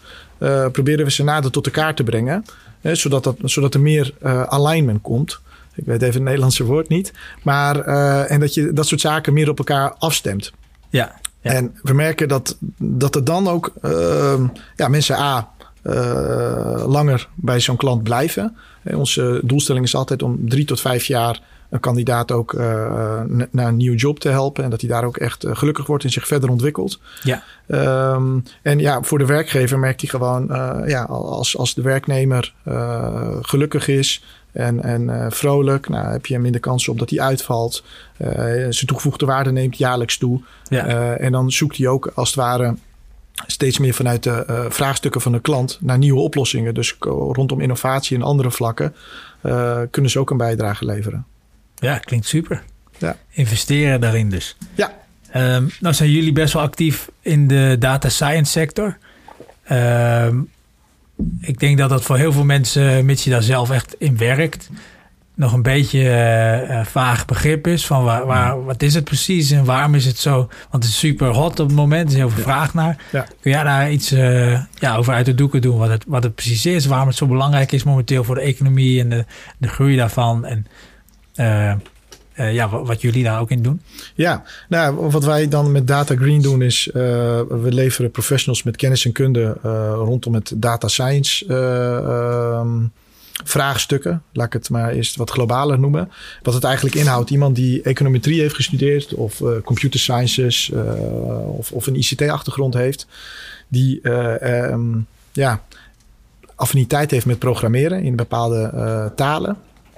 proberen 0.73 1.05
we 1.05 1.11
ze 1.11 1.25
nader 1.25 1.51
tot 1.51 1.67
elkaar 1.67 1.95
te 1.95 2.05
brengen. 2.05 2.45
zodat, 2.83 3.25
dat, 3.25 3.37
zodat 3.45 3.75
er 3.75 3.81
meer 3.81 4.13
alignment 4.49 5.03
komt. 5.03 5.41
Ik 5.77 5.85
weet 5.85 6.03
even 6.03 6.15
het 6.15 6.23
Nederlandse 6.23 6.65
woord 6.65 6.89
niet. 6.89 7.13
Maar, 7.43 7.89
uh, 7.89 8.31
en 8.31 8.41
dat 8.41 8.55
je 8.55 8.73
dat 8.73 8.87
soort 8.87 9.01
zaken 9.01 9.33
meer 9.33 9.49
op 9.49 9.59
elkaar 9.59 9.95
afstemt. 9.99 10.53
Ja. 10.89 11.21
ja. 11.41 11.51
En 11.51 11.79
we 11.83 11.93
merken 11.93 12.29
dat, 12.29 12.57
dat 12.79 13.15
er 13.15 13.25
dan 13.25 13.49
ook 13.49 13.73
uh, 13.83 14.41
ja, 14.77 14.89
mensen 14.89 15.17
A. 15.17 15.55
Uh, 15.83 16.85
langer 16.87 17.29
bij 17.35 17.61
zo'n 17.61 17.77
klant 17.77 18.03
blijven. 18.03 18.57
Onze 18.85 19.41
doelstelling 19.45 19.85
is 19.85 19.95
altijd 19.95 20.23
om 20.23 20.49
drie 20.49 20.65
tot 20.65 20.81
vijf 20.81 21.05
jaar 21.05 21.41
een 21.71 21.81
kandidaat 21.81 22.33
ook 22.33 22.53
uh, 22.53 23.21
naar 23.51 23.67
een 23.67 23.77
nieuwe 23.77 23.97
job 23.97 24.19
te 24.19 24.29
helpen. 24.29 24.65
En 24.65 24.71
dat 24.71 24.81
hij 24.81 24.91
daar 24.91 25.05
ook 25.05 25.17
echt 25.17 25.45
uh, 25.45 25.57
gelukkig 25.57 25.87
wordt 25.87 26.05
en 26.05 26.11
zich 26.11 26.27
verder 26.27 26.51
ontwikkelt. 26.51 27.01
Ja. 27.23 27.43
Um, 28.15 28.43
en 28.63 28.79
ja, 28.79 29.03
voor 29.03 29.19
de 29.19 29.27
werkgever 29.27 29.79
merkt 29.79 30.01
hij 30.01 30.11
gewoon, 30.11 30.47
uh, 30.51 30.79
ja, 30.87 31.03
als, 31.03 31.57
als 31.57 31.75
de 31.75 31.83
werknemer 31.83 32.55
gelukkig 33.41 33.89
is, 33.89 34.25
en, 34.57 34.83
en 34.83 35.03
uh, 35.03 35.27
vrolijk. 35.29 35.89
Nou, 35.89 36.13
heb 36.13 36.27
je 36.27 36.39
minder 36.39 36.61
kans 36.61 36.89
op 36.89 36.99
dat 36.99 37.11
hij 37.11 37.21
uitvalt. 37.21 37.85
Uh, 38.19 38.29
zijn 38.49 38.87
toegevoegde 38.87 39.27
waarde 39.27 39.53
neemt 39.53 39.79
jaarlijks 39.79 40.19
toe. 40.19 40.41
Ja. 40.69 40.87
Uh, 40.87 41.25
en 41.25 41.33
dan 41.33 41.51
zoekt 41.51 41.77
hij 41.77 41.87
ook 41.87 42.07
als 42.15 42.29
het 42.29 42.39
ware 42.39 42.77
steeds 43.47 43.79
meer 43.79 43.95
vanuit 43.95 44.23
de 44.23 44.67
vraagstukken 44.69 45.21
van 45.21 45.33
de 45.33 45.41
klant 45.41 45.79
naar 45.81 45.99
nieuwe 45.99 46.21
oplossingen. 46.21 46.75
Dus 46.75 46.97
rondom 47.01 47.61
innovatie 47.61 48.17
en 48.17 48.23
andere 48.23 48.51
vlakken 48.51 48.95
kunnen 49.91 50.11
ze 50.11 50.19
ook 50.19 50.31
een 50.31 50.37
bijdrage 50.37 50.85
leveren. 50.85 51.27
Ja, 51.75 51.99
klinkt 51.99 52.27
super. 52.27 52.63
Ja. 52.99 53.17
Investeren 53.31 54.01
daarin 54.01 54.31
dus. 54.31 54.57
Ja. 54.75 54.93
Um, 55.37 55.71
nou 55.81 55.95
zijn 55.95 56.11
jullie 56.11 56.33
best 56.33 56.53
wel 56.53 56.63
actief 56.63 57.11
in 57.21 57.49
de 57.49 57.77
data 57.79 58.09
science 58.09 58.53
sector. 58.53 58.99
Um, 59.71 60.51
ik 61.41 61.59
denk 61.59 61.79
dat 61.79 61.91
dat 61.91 62.03
voor 62.03 62.17
heel 62.17 62.33
veel 62.33 62.45
mensen, 62.45 63.05
mits 63.05 63.25
je 63.25 63.31
daar 63.31 63.43
zelf 63.43 63.71
echt 63.71 63.95
in 63.99 64.17
werkt, 64.17 64.71
nog 65.35 65.53
een 65.53 65.63
beetje 65.63 66.01
uh, 66.71 66.85
vaag 66.85 67.25
begrip 67.25 67.67
is 67.67 67.87
van 67.87 68.05
waar, 68.05 68.27
waar, 68.27 68.65
wat 68.65 68.83
is 68.83 68.95
het 68.95 69.05
precies 69.05 69.51
en 69.51 69.65
waarom 69.65 69.95
is 69.95 70.05
het 70.05 70.19
zo? 70.19 70.37
Want 70.71 70.83
het 70.83 70.85
is 70.85 70.99
super 70.99 71.29
hot 71.29 71.61
op 71.61 71.67
het 71.67 71.77
moment, 71.77 72.03
er 72.03 72.09
is 72.09 72.15
heel 72.15 72.31
veel 72.31 72.43
vraag 72.43 72.75
naar. 72.75 72.97
Ja. 73.13 73.27
Kun 73.41 73.51
jij 73.51 73.63
daar 73.63 73.91
iets 73.91 74.13
uh, 74.13 74.61
ja, 74.79 74.97
over 74.97 75.15
uit 75.15 75.27
de 75.27 75.35
doeken 75.35 75.61
doen, 75.61 75.79
wat 75.79 75.89
het, 75.89 76.05
wat 76.07 76.23
het 76.23 76.35
precies 76.35 76.67
is, 76.67 76.87
waarom 76.87 77.09
het 77.09 77.17
zo 77.17 77.27
belangrijk 77.27 77.73
is 77.73 77.85
momenteel 77.85 78.25
voor 78.25 78.35
de 78.35 78.41
economie 78.41 79.01
en 79.01 79.09
de, 79.09 79.25
de 79.59 79.69
groei 79.69 79.97
daarvan? 79.97 80.45
En 80.45 80.67
uh, 81.37 81.73
ja, 82.37 82.69
wat 82.69 83.01
jullie 83.01 83.25
daar 83.25 83.41
ook 83.41 83.51
in 83.51 83.63
doen? 83.63 83.81
Ja, 84.15 84.43
nou, 84.69 85.11
wat 85.11 85.25
wij 85.25 85.49
dan 85.49 85.73
met 85.73 85.87
Data 85.87 86.17
Green 86.17 86.43
doen 86.43 86.63
is, 86.63 86.87
uh, 86.87 86.95
we 87.49 87.69
leveren 87.69 88.11
professionals 88.11 88.63
met 88.63 88.77
kennis 88.77 89.05
en 89.05 89.13
kunde 89.13 89.57
uh, 89.65 89.93
rondom 89.95 90.35
het 90.35 90.53
data 90.55 90.89
science 90.89 91.55
um, 91.55 92.93
vraagstukken. 93.45 94.23
Laat 94.33 94.47
ik 94.47 94.53
het 94.53 94.71
maar 94.71 94.93
eerst 94.93 95.17
wat 95.17 95.31
globaler 95.31 95.79
noemen. 95.79 96.11
Wat 96.43 96.55
het 96.55 96.65
eigenlijk 96.65 96.95
inhoudt, 96.95 97.31
iemand 97.31 97.57
die 97.57 97.83
econometrie 97.83 98.41
heeft 98.41 98.55
gestudeerd 98.55 99.15
of 99.15 99.43
computer 99.65 100.01
sciences 100.01 100.73
of, 101.47 101.73
of, 101.73 101.87
een 101.87 101.97
ICT-achtergrond 101.97 102.75
heeft, 102.75 103.07
die 103.69 104.09
um, 104.11 105.07
ja, 105.33 105.63
affiniteit 106.55 107.11
heeft 107.11 107.27
met 107.27 107.39
programmeren 107.39 108.03
in 108.03 108.17
bepaalde 108.17 109.13
talen. 109.17 109.57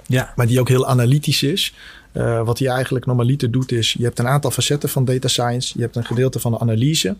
Ja. 0.09 0.33
Maar 0.35 0.47
die 0.47 0.59
ook 0.59 0.67
heel 0.67 0.87
analytisch 0.87 1.43
is. 1.43 1.73
Uh, 2.19 2.41
wat 2.41 2.59
hij 2.59 2.67
eigenlijk 2.67 3.05
normaliter 3.05 3.51
doet 3.51 3.71
is, 3.71 3.93
je 3.93 4.03
hebt 4.03 4.19
een 4.19 4.27
aantal 4.27 4.51
facetten 4.51 4.89
van 4.89 5.05
data 5.05 5.27
science. 5.27 5.73
Je 5.75 5.81
hebt 5.81 5.95
een 5.95 6.05
gedeelte 6.05 6.39
van 6.39 6.51
de 6.51 6.59
analyse. 6.59 7.15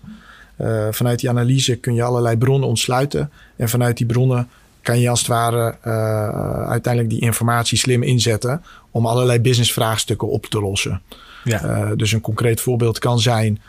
Uh, 0.57 0.87
vanuit 0.91 1.19
die 1.19 1.29
analyse 1.29 1.75
kun 1.75 1.93
je 1.93 2.03
allerlei 2.03 2.37
bronnen 2.37 2.69
ontsluiten. 2.69 3.31
En 3.55 3.69
vanuit 3.69 3.97
die 3.97 4.05
bronnen 4.05 4.47
kan 4.81 4.99
je 4.99 5.09
als 5.09 5.19
het 5.19 5.27
ware 5.27 5.75
uh, 5.85 6.69
uiteindelijk 6.69 7.13
die 7.13 7.21
informatie 7.21 7.77
slim 7.77 8.03
inzetten 8.03 8.61
om 8.91 9.05
allerlei 9.05 9.39
businessvraagstukken 9.39 10.29
op 10.29 10.45
te 10.45 10.59
lossen. 10.59 11.01
Ja. 11.43 11.95
dus 11.95 12.11
een 12.11 12.21
concreet 12.21 12.61
voorbeeld 12.61 12.99
kan 12.99 13.19
zijn, 13.19 13.61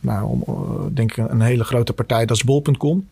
nou, 0.00 0.24
om, 0.24 0.44
denk 0.94 1.16
ik 1.16 1.30
een 1.30 1.40
hele 1.40 1.64
grote 1.64 1.92
partij, 1.92 2.26
dat 2.26 2.36
is 2.36 2.44
bol.com 2.44 3.06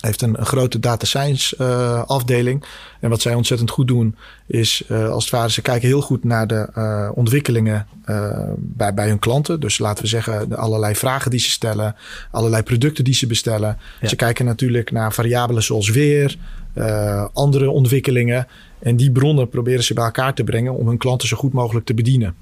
heeft 0.00 0.22
een, 0.22 0.38
een, 0.38 0.46
grote 0.46 0.78
data 0.78 1.06
science 1.06 1.56
uh, 1.58 2.02
afdeling. 2.04 2.64
En 3.00 3.10
wat 3.10 3.20
zij 3.20 3.34
ontzettend 3.34 3.70
goed 3.70 3.88
doen, 3.88 4.16
is 4.46 4.82
uh, 4.88 5.08
als 5.08 5.24
het 5.24 5.32
ware, 5.32 5.50
ze 5.50 5.62
kijken 5.62 5.88
heel 5.88 6.00
goed 6.00 6.24
naar 6.24 6.46
de 6.46 6.68
uh, 6.76 7.10
ontwikkelingen 7.14 7.86
bij, 8.56 8.94
bij 8.94 9.08
hun 9.08 9.18
klanten. 9.18 9.60
Dus 9.60 9.78
laten 9.78 10.02
we 10.02 10.08
zeggen, 10.08 10.48
de 10.48 10.56
allerlei 10.56 10.94
vragen 10.94 11.30
die 11.30 11.40
ze 11.40 11.50
stellen, 11.50 11.96
allerlei 12.30 12.62
producten 12.62 13.04
die 13.04 13.14
ze 13.14 13.26
bestellen. 13.26 13.78
Ja. 14.00 14.08
Ze 14.08 14.16
kijken 14.16 14.44
natuurlijk 14.44 14.90
naar 14.90 15.12
variabelen 15.12 15.62
zoals 15.62 15.90
weer, 15.90 16.36
andere 17.32 17.70
ontwikkelingen. 17.70 18.46
En 18.78 18.96
die 18.96 19.12
bronnen 19.12 19.48
proberen 19.48 19.84
ze 19.84 19.94
bij 19.94 20.04
elkaar 20.04 20.34
te 20.34 20.44
brengen 20.44 20.74
om 20.74 20.88
hun 20.88 20.98
klanten 20.98 21.28
zo 21.28 21.36
goed 21.36 21.52
mogelijk 21.52 21.86
te 21.86 21.94
bedienen. 21.94 22.34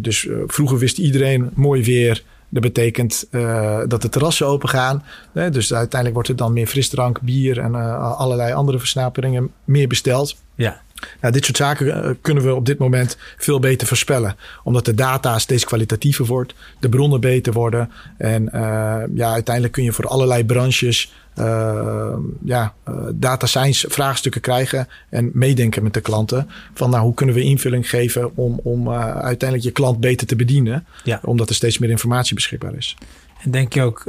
dus 0.00 0.28
vroeger 0.46 0.78
wist 0.78 0.98
iedereen 0.98 1.50
mooi 1.54 1.84
weer. 1.84 2.22
Dat 2.50 2.62
betekent 2.62 3.26
uh, 3.30 3.80
dat 3.86 4.02
de 4.02 4.08
terrassen 4.08 4.46
open 4.46 4.68
gaan. 4.68 5.04
Uh, 5.32 5.50
dus 5.50 5.74
uiteindelijk 5.74 6.14
wordt 6.14 6.28
er 6.28 6.36
dan 6.36 6.52
meer 6.52 6.66
frisdrank, 6.66 7.20
bier 7.20 7.58
en 7.58 7.72
uh, 7.72 8.18
allerlei 8.18 8.52
andere 8.52 8.78
versnaperingen 8.78 9.50
meer 9.64 9.88
besteld. 9.88 10.36
Ja. 10.54 10.80
Nou, 11.20 11.32
dit 11.32 11.44
soort 11.44 11.56
zaken 11.56 12.18
kunnen 12.20 12.44
we 12.44 12.54
op 12.54 12.66
dit 12.66 12.78
moment 12.78 13.16
veel 13.36 13.60
beter 13.60 13.86
voorspellen. 13.86 14.36
Omdat 14.64 14.84
de 14.84 14.94
data 14.94 15.38
steeds 15.38 15.64
kwalitatiever 15.64 16.24
wordt, 16.26 16.54
de 16.80 16.88
bronnen 16.88 17.20
beter 17.20 17.52
worden. 17.52 17.90
En 18.16 18.48
ja, 19.14 19.32
uiteindelijk 19.32 19.74
kun 19.74 19.84
je 19.84 19.92
voor 19.92 20.06
allerlei 20.06 20.44
branches 20.44 21.12
uh, 21.38 22.16
ja, 22.44 22.74
uh, 22.88 22.94
data 23.14 23.46
science 23.46 23.90
vraagstukken 23.90 24.40
krijgen 24.40 24.88
en 25.08 25.30
meedenken 25.34 25.82
met 25.82 25.94
de 25.94 26.00
klanten. 26.00 26.50
Van 26.74 26.90
nou, 26.90 27.02
hoe 27.02 27.14
kunnen 27.14 27.34
we 27.34 27.42
invulling 27.42 27.88
geven 27.88 28.36
om, 28.36 28.60
om 28.62 28.86
uh, 28.86 29.10
uiteindelijk 29.10 29.62
je 29.62 29.70
klant 29.70 30.00
beter 30.00 30.26
te 30.26 30.36
bedienen. 30.36 30.86
Ja. 31.04 31.20
Omdat 31.22 31.48
er 31.48 31.54
steeds 31.54 31.78
meer 31.78 31.90
informatie 31.90 32.34
beschikbaar 32.34 32.74
is. 32.74 32.96
En 33.42 33.50
denk 33.50 33.72
je 33.72 33.82
ook, 33.82 34.06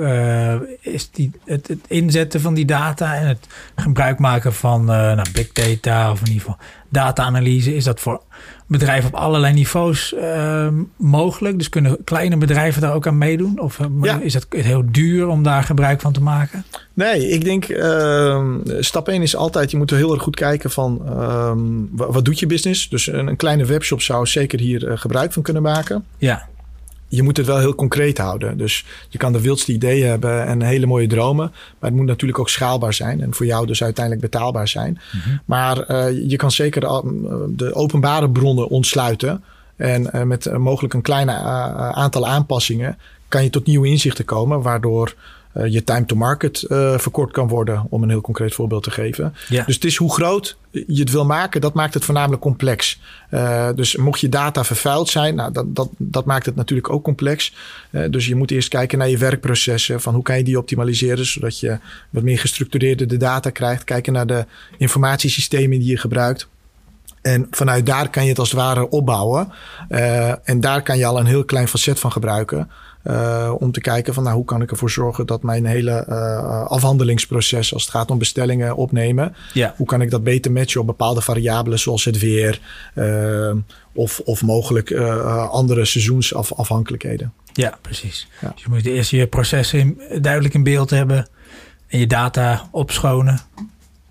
is 0.80 1.10
die, 1.12 1.32
het, 1.46 1.68
het, 1.68 1.80
inzetten 1.88 2.42
van 2.42 2.54
die 2.54 2.66
data 2.66 3.16
en 3.16 3.28
het 3.28 3.48
gebruik 3.76 4.20
maken 4.20 4.54
van 4.54 4.86
nou, 4.86 5.26
big 5.34 5.52
data 5.52 6.12
of 6.12 6.20
in 6.20 6.26
ieder 6.28 6.42
geval 6.42 6.58
data-analyse, 6.90 7.76
is 7.76 7.84
dat 7.84 8.00
voor 8.00 8.22
bedrijven 8.68 9.10
op 9.10 9.16
allerlei 9.16 9.54
niveaus 9.54 10.14
uh, 10.14 10.68
mogelijk? 10.96 11.58
Dus 11.58 11.70
kunnen 11.70 12.04
kleine 12.04 12.38
bedrijven 12.38 12.82
daar 12.82 12.94
ook 12.94 13.08
aan 13.08 13.18
meedoen? 13.18 13.60
Of 13.60 13.80
ja. 14.02 14.20
is 14.20 14.34
het 14.34 14.46
heel 14.50 14.84
duur 14.86 15.28
om 15.28 15.44
daar 15.44 15.64
gebruik 15.64 16.02
van 16.02 16.14
te 16.14 16.22
maken? 16.22 16.66
Nee, 16.94 17.30
ik 17.30 17.44
denk 17.44 17.68
uh, 17.70 18.56
stap 18.80 19.08
1 19.08 19.22
is 19.22 19.36
altijd, 19.36 19.72
je 19.72 19.78
moet 19.78 19.92
er 19.92 19.98
heel 19.98 20.14
erg 20.14 20.24
goed 20.24 20.36
kijken 20.36 20.72
van 20.72 21.02
uh, 21.06 21.52
wat, 21.92 22.26
doet 22.26 22.40
je 22.40 22.46
business? 22.46 22.90
Dus 22.90 23.08
een, 23.08 23.28
een 23.28 23.36
kleine 23.36 23.66
webshop 23.66 24.02
zou 24.02 24.28
zeker 24.28 24.60
hier 24.60 24.88
uh, 24.88 24.98
gebruik 24.98 25.34
van 25.34 25.44
kunnen 25.44 25.62
maken. 25.62 26.06
Ja 26.18 26.50
je 27.12 27.24
moet 27.24 27.38
het 27.38 27.46
wel 27.46 27.58
heel 27.58 27.76
concreet 27.76 28.18
houden. 28.18 28.58
Dus 28.58 28.86
je 29.10 29.18
kan 29.18 29.34
de 29.34 29.42
wildste 29.42 29.72
ideeën 29.72 30.08
hebben 30.08 30.46
en 30.46 30.62
hele 30.62 30.86
mooie 30.86 31.08
dromen. 31.08 31.52
Maar 31.80 31.90
het 31.90 32.00
moet 32.00 32.08
natuurlijk 32.08 32.40
ook 32.40 32.50
schaalbaar 32.50 32.94
zijn. 32.94 33.22
En 33.22 33.34
voor 33.34 33.46
jou 33.46 33.66
dus 33.66 33.84
uiteindelijk 33.84 34.32
betaalbaar 34.32 34.68
zijn. 34.68 35.00
Mm 35.12 35.22
-hmm. 35.22 35.42
Maar 35.46 35.92
uh, 35.92 36.30
je 36.30 36.36
kan 36.36 36.52
zeker 36.52 36.82
de 37.50 37.74
openbare 37.74 38.30
bronnen 38.30 38.68
ontsluiten. 38.68 39.44
En 39.76 40.28
met 40.28 40.58
mogelijk 40.58 40.94
een 40.94 41.02
kleine 41.02 41.32
aantal 41.94 42.28
aanpassingen 42.28 42.98
kan 43.28 43.44
je 43.44 43.50
tot 43.50 43.66
nieuwe 43.66 43.88
inzichten 43.88 44.26
komen. 44.26 44.62
Waardoor 44.62 45.14
je 45.54 45.84
time 45.84 46.06
to 46.06 46.16
market 46.16 46.66
uh, 46.68 46.98
verkort 46.98 47.32
kan 47.32 47.48
worden, 47.48 47.86
om 47.90 48.04
een 48.04 48.10
heel 48.10 48.22
concreet 48.22 48.54
voorbeeld 48.54 48.84
te 48.84 48.92
geven. 48.92 49.36
Ja. 49.50 49.64
Dus 49.64 49.76
het 49.76 49.86
is 49.86 49.96
hoe 49.96 50.14
groot 50.14 50.58
je 50.72 51.00
het 51.00 51.12
wil 51.12 51.26
maken, 51.26 51.62
dat 51.62 51.74
maakt 51.74 51.94
het 51.94 52.06
voornamelijk 52.06 52.42
complex. 52.42 53.00
Uh, 53.32 53.70
dus 53.76 53.96
mocht 53.96 54.20
je 54.20 54.30
data 54.30 54.64
vervuild 54.64 55.10
zijn, 55.10 55.36
nou, 55.36 55.52
dat, 55.52 55.76
dat, 55.76 55.90
dat 55.98 56.26
maakt 56.26 56.46
het 56.46 56.56
natuurlijk 56.56 56.90
ook 56.90 57.04
complex. 57.04 57.54
dus 58.10 58.26
je 58.26 58.36
moet 58.36 58.52
eerst 58.52 58.70
kijken 58.70 58.98
naar 58.98 59.10
je 59.10 59.18
werkprocessen, 59.18 60.02
van 60.02 60.14
hoe 60.14 60.24
kan 60.24 60.38
je 60.38 60.44
die 60.44 60.58
optimaliseren, 60.58 61.26
zodat 61.26 61.60
je 61.60 61.80
wat 62.10 62.24
meer 62.24 62.40
gestructureerde 62.40 63.06
de 63.06 63.18
data 63.18 63.50
krijgt. 63.50 63.84
Kijken 63.84 64.14
naar 64.14 64.28
de 64.28 64.46
informatiesystemen 64.78 65.80
die 65.80 65.90
je 65.90 65.98
gebruikt. 65.98 66.48
En 67.22 67.48
vanuit 67.52 67.86
daar 67.86 68.10
kan 68.10 68.24
je 68.24 68.30
het 68.30 68.40
als 68.40 68.52
het 68.52 68.60
ware 68.60 68.90
opbouwen. 68.90 69.52
en 70.44 70.60
daar 70.60 70.82
kan 70.82 70.98
je 70.98 71.06
al 71.06 71.20
een 71.20 71.26
heel 71.26 71.46
klein 71.46 71.68
facet 71.68 72.00
van 72.00 72.12
gebruiken. 72.12 72.70
Uh, 73.04 73.54
om 73.60 73.72
te 73.72 73.82
kijken 73.82 74.14
van 74.14 74.24
nou, 74.24 74.36
hoe 74.36 74.46
kan 74.46 74.62
ik 74.62 74.72
ervoor 74.72 74.90
zorgen 74.90 75.26
dat 75.26 75.44
mijn 75.44 75.66
hele 75.66 76.06
uh, 76.10 76.66
afhandelingsproces, 76.66 77.74
als 77.74 77.84
het 77.84 77.92
gaat 77.92 78.12
om 78.12 78.18
bestellingen 78.18 78.76
opnemen, 78.76 79.36
ja. 79.54 79.74
hoe 79.78 79.86
kan 79.86 80.02
ik 80.02 80.12
dat 80.12 80.24
beter 80.24 80.52
matchen 80.52 80.82
op 80.82 80.88
bepaalde 80.88 81.22
variabelen 81.22 81.80
zoals 81.80 82.06
het 82.06 82.20
weer 82.20 82.60
uh, 82.96 83.56
of, 83.94 84.20
of 84.20 84.42
mogelijk 84.42 84.92
andere 85.50 85.86
seizoensafhankelijkheden. 85.86 87.34
Ja, 87.54 87.78
precies. 87.82 88.28
Ja. 88.42 88.52
Dus 88.54 88.64
je 88.64 88.70
moet 88.70 88.86
eerst 88.86 89.12
je 89.12 89.28
processen 89.28 89.80
in, 89.80 90.22
duidelijk 90.22 90.54
in 90.54 90.64
beeld 90.64 90.90
hebben 90.90 91.28
en 91.88 92.00
je 92.00 92.08
data 92.08 92.68
opschonen. 92.72 93.40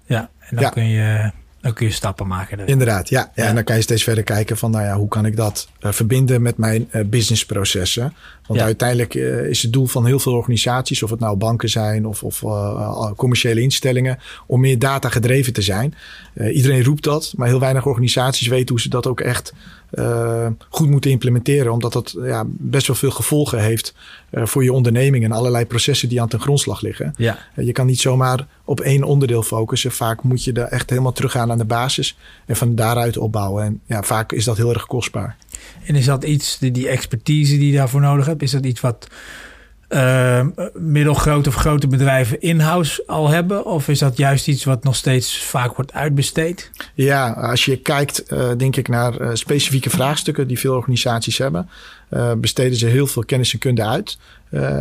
Ja, 0.07 0.31
en 0.39 0.57
dan 0.57 0.65
ja. 0.65 0.71
kun 0.71 0.89
je 0.89 1.31
dan 1.61 1.73
kun 1.73 1.87
je 1.87 1.93
stappen 1.93 2.27
maken. 2.27 2.67
Inderdaad, 2.67 3.09
ja. 3.09 3.31
ja. 3.35 3.45
En 3.45 3.55
dan 3.55 3.65
kan 3.65 3.77
je 3.77 3.83
steeds 3.83 4.03
verder 4.03 4.25
kijken 4.25 4.57
van, 4.57 4.71
nou 4.71 4.85
ja, 4.85 4.97
hoe 4.97 5.09
kan 5.09 5.27
ik 5.27 5.37
dat 5.37 5.69
uh, 5.81 5.93
verbinden 5.93 6.43
met 6.43 6.57
mijn 6.57 6.89
uh, 6.93 7.05
businessprocessen? 7.05 8.15
Want 8.51 8.63
Ja. 8.63 8.69
uiteindelijk 8.69 9.15
uh, 9.15 9.45
is 9.47 9.63
het 9.63 9.73
doel 9.73 9.87
van 9.87 10.07
heel 10.07 10.19
veel 10.19 10.33
organisaties, 10.33 11.03
of 11.03 11.11
het 11.11 11.21
nou 11.21 11.37
banken 11.37 11.69
zijn 11.69 12.07
of, 12.07 12.23
of 12.23 12.45
commerciële 13.17 13.61
instellingen, 13.61 14.19
om 14.47 14.61
meer 14.61 14.79
data 14.79 15.09
gedreven 15.09 15.53
te 15.53 15.63
zijn. 15.63 15.95
iedereen 16.53 16.85
roept 16.85 17.05
dat, 17.05 17.33
maar 17.37 17.49
heel 17.49 17.61
weinig 17.61 17.87
organisaties 17.87 18.47
weten 18.47 18.69
hoe 18.69 18.81
ze 18.81 18.89
dat 18.89 19.07
ook 19.07 19.21
echt 19.21 19.53
goed 20.69 20.91
moeten 20.91 21.11
implementeren. 21.11 21.73
Omdat 21.73 21.93
dat 21.93 22.15
ja, 22.23 22.45
best 22.47 22.87
wel 22.87 22.97
veel 22.97 23.11
gevolgen 23.11 23.61
heeft 23.61 23.95
voor 24.33 24.65
je 24.65 24.73
onderneming 24.73 25.25
en 25.25 25.33
allerlei 25.33 25.67
processen 25.67 26.09
die 26.09 26.21
aan 26.21 26.29
ten 26.29 26.41
grondslag 26.41 26.81
liggen. 26.81 27.15
Ja. 27.17 27.39
Je 27.57 27.73
kan 27.73 27.87
niet 27.87 28.01
zomaar 28.01 28.47
op 28.65 28.81
één 28.81 29.03
onderdeel 29.03 29.43
focussen. 29.43 29.93
Vaak 29.93 30.23
moet 30.23 30.45
je 30.45 30.53
er 30.53 30.67
echt 30.67 30.91
helemaal 30.91 31.13
teruggaan 31.13 31.51
aan 31.51 31.59
de 31.59 31.65
basis 31.65 32.17
en 32.47 32.57
van 32.57 32.75
daaruit 32.75 33.19
opbouwen. 33.19 33.65
En 33.65 33.81
ja, 33.87 34.03
vaak 34.03 34.33
is 34.33 34.45
dat 34.45 34.57
heel 34.57 34.73
erg 34.73 34.87
kostbaar. 34.87 35.37
En 35.87 35.95
is 35.95 36.05
dat 36.05 36.25
iets, 36.25 36.59
die, 36.59 36.71
die 36.71 36.89
expertise 36.89 37.59
die 37.59 37.71
je 37.71 37.77
daarvoor 37.77 38.01
nodig 38.01 38.27
hebt, 38.27 38.43
is 38.43 38.51
dat 38.51 38.65
iets 38.65 38.81
wat 38.81 39.09
uh, 39.91 40.47
middelgrote 40.75 41.49
of 41.49 41.55
grote 41.55 41.87
bedrijven 41.87 42.41
in-house 42.41 43.03
al 43.07 43.29
hebben? 43.29 43.65
Of 43.65 43.89
is 43.89 43.99
dat 43.99 44.17
juist 44.17 44.49
iets 44.49 44.65
wat 44.65 44.85
nog 44.85 44.97
steeds 44.97 45.43
vaak 45.43 45.77
wordt 45.77 45.93
uitbesteed? 45.93 46.71
Ja, 46.95 47.31
als 47.31 47.65
je 47.65 47.77
kijkt, 47.77 48.33
uh, 48.33 48.51
denk 48.57 48.77
ik, 48.77 48.89
naar 48.89 49.21
uh, 49.21 49.31
specifieke 49.33 49.91
vraagstukken 49.91 50.49
die 50.49 50.59
veel 50.59 50.75
organisaties 50.75 51.39
hebben, 51.39 51.69
uh, 52.11 52.33
besteden 52.33 52.77
ze 52.77 52.87
heel 52.87 53.07
veel 53.07 53.25
kennis 53.25 53.53
en 53.53 53.59
kunde 53.59 53.85
uit. 53.85 54.19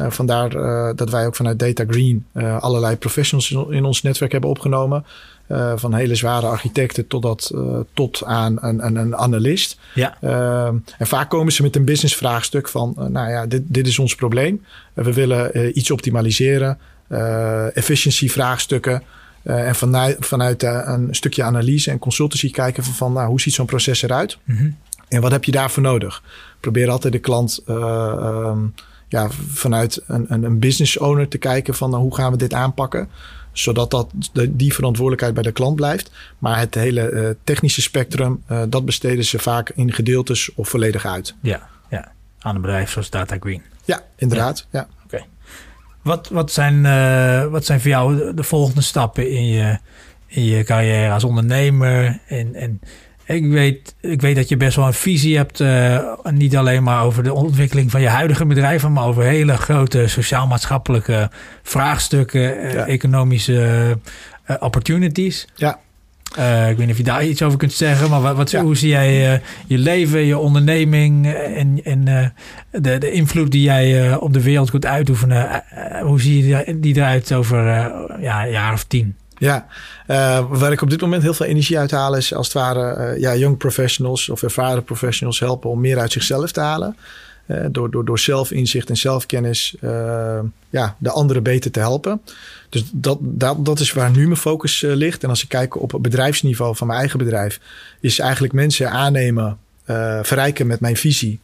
vandaar 0.09 0.49
dat 0.95 1.09
wij 1.09 1.25
ook 1.25 1.35
vanuit 1.35 1.59
Data 1.59 1.83
Green 1.87 2.25
allerlei 2.59 2.95
professionals 2.95 3.51
in 3.69 3.83
ons 3.83 4.01
netwerk 4.01 4.31
hebben 4.31 4.49
opgenomen. 4.49 5.05
Uh, 5.49 5.73
van 5.75 5.93
hele 5.93 6.15
zware 6.15 6.45
architecten 6.45 7.07
tot, 7.07 7.21
dat, 7.21 7.51
uh, 7.55 7.79
tot 7.93 8.23
aan 8.25 8.57
een, 8.61 8.85
een, 8.85 8.95
een 8.95 9.15
analist. 9.15 9.79
Ja. 9.93 10.17
Uh, 10.21 10.65
en 10.97 11.07
vaak 11.07 11.29
komen 11.29 11.53
ze 11.53 11.61
met 11.61 11.75
een 11.75 11.85
business 11.85 12.15
vraagstuk 12.15 12.67
van, 12.67 12.95
nou 12.97 13.29
ja, 13.29 13.45
dit, 13.45 13.61
dit 13.65 13.87
is 13.87 13.99
ons 13.99 14.15
probleem. 14.15 14.65
we 14.93 15.13
willen 15.13 15.77
iets 15.77 15.91
optimaliseren, 15.91 16.79
efficiency 17.73 18.29
vraagstukken. 18.29 19.03
en 19.43 19.75
vanuit, 19.75 20.17
vanuit 20.19 20.63
een 20.63 21.07
stukje 21.11 21.43
analyse 21.43 21.91
en 21.91 21.99
consultancy 21.99 22.51
kijken 22.51 22.83
van, 22.83 22.93
van 22.93 23.13
nou, 23.13 23.27
hoe 23.27 23.41
ziet 23.41 23.53
zo'n 23.53 23.65
proces 23.65 24.01
eruit? 24.01 24.37
Mm 24.43 24.57
-hmm. 24.57 24.77
En 25.07 25.21
wat 25.21 25.31
heb 25.31 25.43
je 25.43 25.51
daarvoor 25.51 25.83
nodig? 25.83 26.23
Probeer 26.59 26.89
altijd 26.89 27.13
de 27.13 27.19
klant 27.19 27.63
um, 27.67 28.73
ja, 29.09 29.29
vanuit 29.51 30.01
een, 30.07 30.25
een, 30.27 30.43
een 30.43 30.59
business 30.59 30.97
owner 30.97 31.27
te 31.27 31.37
kijken 31.37 31.73
van 31.73 31.89
nou, 31.89 32.01
hoe 32.01 32.15
gaan 32.15 32.31
we 32.31 32.37
dit 32.37 32.53
aanpakken? 32.53 33.09
Zodat 33.51 33.91
dat, 33.91 34.11
die 34.49 34.73
verantwoordelijkheid 34.73 35.33
bij 35.33 35.43
de 35.43 35.51
klant 35.51 35.75
blijft. 35.75 36.11
Maar 36.37 36.59
het 36.59 36.75
hele 36.75 37.11
uh, 37.11 37.29
technische 37.43 37.81
spectrum, 37.81 38.43
uh, 38.51 38.63
dat 38.69 38.85
besteden 38.85 39.25
ze 39.25 39.39
vaak 39.39 39.69
in 39.69 39.93
gedeeltes 39.93 40.53
of 40.55 40.69
volledig 40.69 41.05
uit. 41.05 41.35
Ja, 41.41 41.69
ja. 41.89 42.11
aan 42.39 42.55
een 42.55 42.61
bedrijf 42.61 42.91
zoals 42.91 43.09
Data 43.09 43.37
Green. 43.39 43.61
Ja, 43.85 44.03
inderdaad. 44.15 44.67
Ja. 44.71 44.79
ja. 44.79 44.87
Oké. 45.03 45.15
Okay. 45.15 45.27
Wat, 46.01 46.29
wat, 46.29 46.51
zijn, 46.51 46.85
uh, 46.85 47.51
wat 47.51 47.65
zijn 47.65 47.81
voor 47.81 47.89
jou 47.89 48.17
de, 48.17 48.33
de, 48.33 48.43
volgende 48.43 48.81
stappen 48.81 49.31
in 49.31 49.47
je, 49.47 49.77
in 50.27 50.43
je 50.43 50.63
carrière 50.63 51.13
als 51.13 51.23
ondernemer? 51.23 52.19
En, 52.27 52.55
en 52.55 52.81
ik 53.35 53.45
weet, 53.45 53.95
ik 54.01 54.21
weet 54.21 54.35
dat 54.35 54.49
je 54.49 54.57
best 54.57 54.75
wel 54.75 54.85
een 54.85 54.93
visie 54.93 55.37
hebt, 55.37 55.59
uh, 55.59 55.99
niet 56.31 56.57
alleen 56.57 56.83
maar 56.83 57.03
over 57.03 57.23
de 57.23 57.33
ontwikkeling 57.33 57.91
van 57.91 58.01
je 58.01 58.07
huidige 58.07 58.45
bedrijven, 58.45 58.93
maar 58.93 59.05
over 59.05 59.23
hele 59.23 59.57
grote 59.57 60.07
sociaal-maatschappelijke 60.07 61.29
vraagstukken, 61.63 62.41
Ja. 62.71 62.85
economische 62.87 63.97
uh, 64.47 64.55
opportunities. 64.59 65.47
Ja. 65.55 65.79
ik 66.69 66.77
weet 66.77 66.77
niet 66.77 66.89
of 66.89 66.97
je 66.97 67.03
daar 67.03 67.25
iets 67.25 67.41
over 67.41 67.57
kunt 67.57 67.73
zeggen, 67.73 68.09
maar 68.09 68.21
wat, 68.21 68.35
wat 68.35 68.51
hoe 68.51 68.77
zie 68.77 68.89
jij 68.89 69.41
je 69.67 69.77
leven, 69.77 70.25
je 70.25 70.37
onderneming 70.37 71.33
en, 71.33 71.81
en 71.83 72.33
de, 72.71 72.97
de 72.97 73.11
invloed 73.11 73.51
die 73.51 73.61
jij 73.63 74.15
op 74.15 74.33
de 74.33 74.41
wereld 74.43 74.69
kunt 74.69 74.85
uitoefenen? 74.85 75.63
hoe 76.01 76.21
zie 76.21 76.47
je 76.47 76.79
die 76.79 76.95
eruit 76.95 77.33
over 77.33 77.63
ja, 78.21 78.45
een 78.45 78.51
jaar 78.51 78.73
of 78.73 78.83
tien? 78.83 79.15
Ja, 79.39 79.67
uh, 80.07 80.45
waar 80.49 80.71
ik 80.71 80.81
op 80.81 80.89
dit 80.89 81.01
moment 81.01 81.23
heel 81.23 81.33
veel 81.33 81.45
energie 81.45 81.79
uit 81.79 81.91
haal 81.91 82.15
is 82.15 82.33
als 82.33 82.47
het 82.47 82.55
ware 82.55 83.13
uh, 83.13 83.21
ja, 83.21 83.35
young 83.35 83.57
professionals 83.57 84.29
of 84.29 84.43
ervaren 84.43 84.83
professionals 84.83 85.39
helpen 85.39 85.69
om 85.69 85.79
meer 85.79 85.99
uit 85.99 86.11
zichzelf 86.11 86.51
te 86.51 86.59
halen. 86.59 86.97
Uh, 87.47 87.65
door, 87.71 87.91
door, 87.91 88.05
door 88.05 88.19
zelfinzicht 88.19 88.89
en 88.89 88.97
zelfkennis 88.97 89.75
ja, 90.69 90.95
de 90.97 91.09
anderen 91.09 91.43
beter 91.43 91.71
te 91.71 91.79
helpen. 91.79 92.21
Dus 92.69 92.83
dat, 92.93 93.17
dat, 93.21 93.65
dat 93.65 93.79
is 93.79 93.93
waar 93.93 94.11
nu 94.11 94.25
mijn 94.25 94.37
focus 94.37 94.81
ligt. 94.81 95.23
En 95.23 95.29
als 95.29 95.43
ik 95.43 95.49
kijk 95.49 95.81
op 95.81 95.91
het 95.91 96.01
bedrijfsniveau 96.01 96.75
van 96.75 96.87
mijn 96.87 96.99
eigen 96.99 97.19
bedrijf, 97.19 97.59
is 97.99 98.19
eigenlijk 98.19 98.53
mensen 98.53 98.91
aannemen, 98.91 99.57
verrijken 100.21 100.67
met 100.67 100.79
mijn 100.79 100.95
visie 100.97 101.39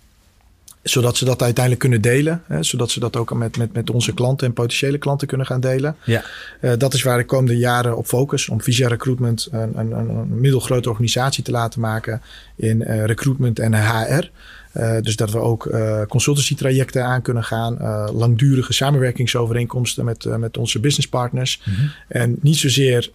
zodat 0.90 1.18
ze 1.18 1.26
dat 1.26 1.42
uiteindelijk 1.42 1.82
kunnen 1.82 2.02
delen. 2.02 2.44
Hè, 2.48 2.64
zodat 2.64 2.92
ze 2.92 3.00
dat 3.00 3.16
ook 3.16 3.34
met, 3.34 3.58
met, 3.58 3.74
met 3.74 3.90
onze 3.90 4.14
klanten 4.14 4.48
en 4.48 4.54
potentiële 4.54 4.98
klanten 4.98 5.28
kunnen 5.28 5.46
gaan 5.46 5.60
delen. 5.60 5.96
Ja. 6.04 6.24
Uh, 6.62 6.72
dat 6.78 6.94
is 6.94 7.04
waar 7.04 7.18
de 7.18 7.26
komende 7.26 7.58
jaren 7.58 7.98
op 7.98 8.06
focus. 8.06 8.50
Om 8.50 8.62
Visa 8.62 8.88
Recruitment 8.88 9.48
een, 9.52 9.80
een, 9.80 9.92
een 9.92 10.40
middelgrote 10.40 10.90
organisatie 10.90 11.44
te 11.44 11.52
laten 11.52 11.82
maken 11.82 12.22
in 12.56 12.82
uh, 12.82 13.06
recruitment 13.06 13.60
en 13.60 13.74
HR. 13.74 14.30
Uh, 14.78 14.96
dus 15.02 15.16
dat 15.16 15.32
we 15.32 15.40
ook 15.40 15.66
uh, 15.66 16.02
consultancy 16.02 16.56
trajecten 16.56 17.06
aan 17.06 17.22
kunnen 17.22 17.44
gaan. 17.44 17.78
Uh, 17.82 18.10
langdurige 18.14 18.74
samenwerkingsovereenkomsten 18.74 20.06
met, 20.06 20.26
met 20.38 20.58
onze 20.58 20.80
businesspartners. 20.80 21.62
Mm 21.64 21.74
-hmm. 21.74 21.92
En 22.08 22.38
niet 22.42 22.58
zozeer 22.58 23.12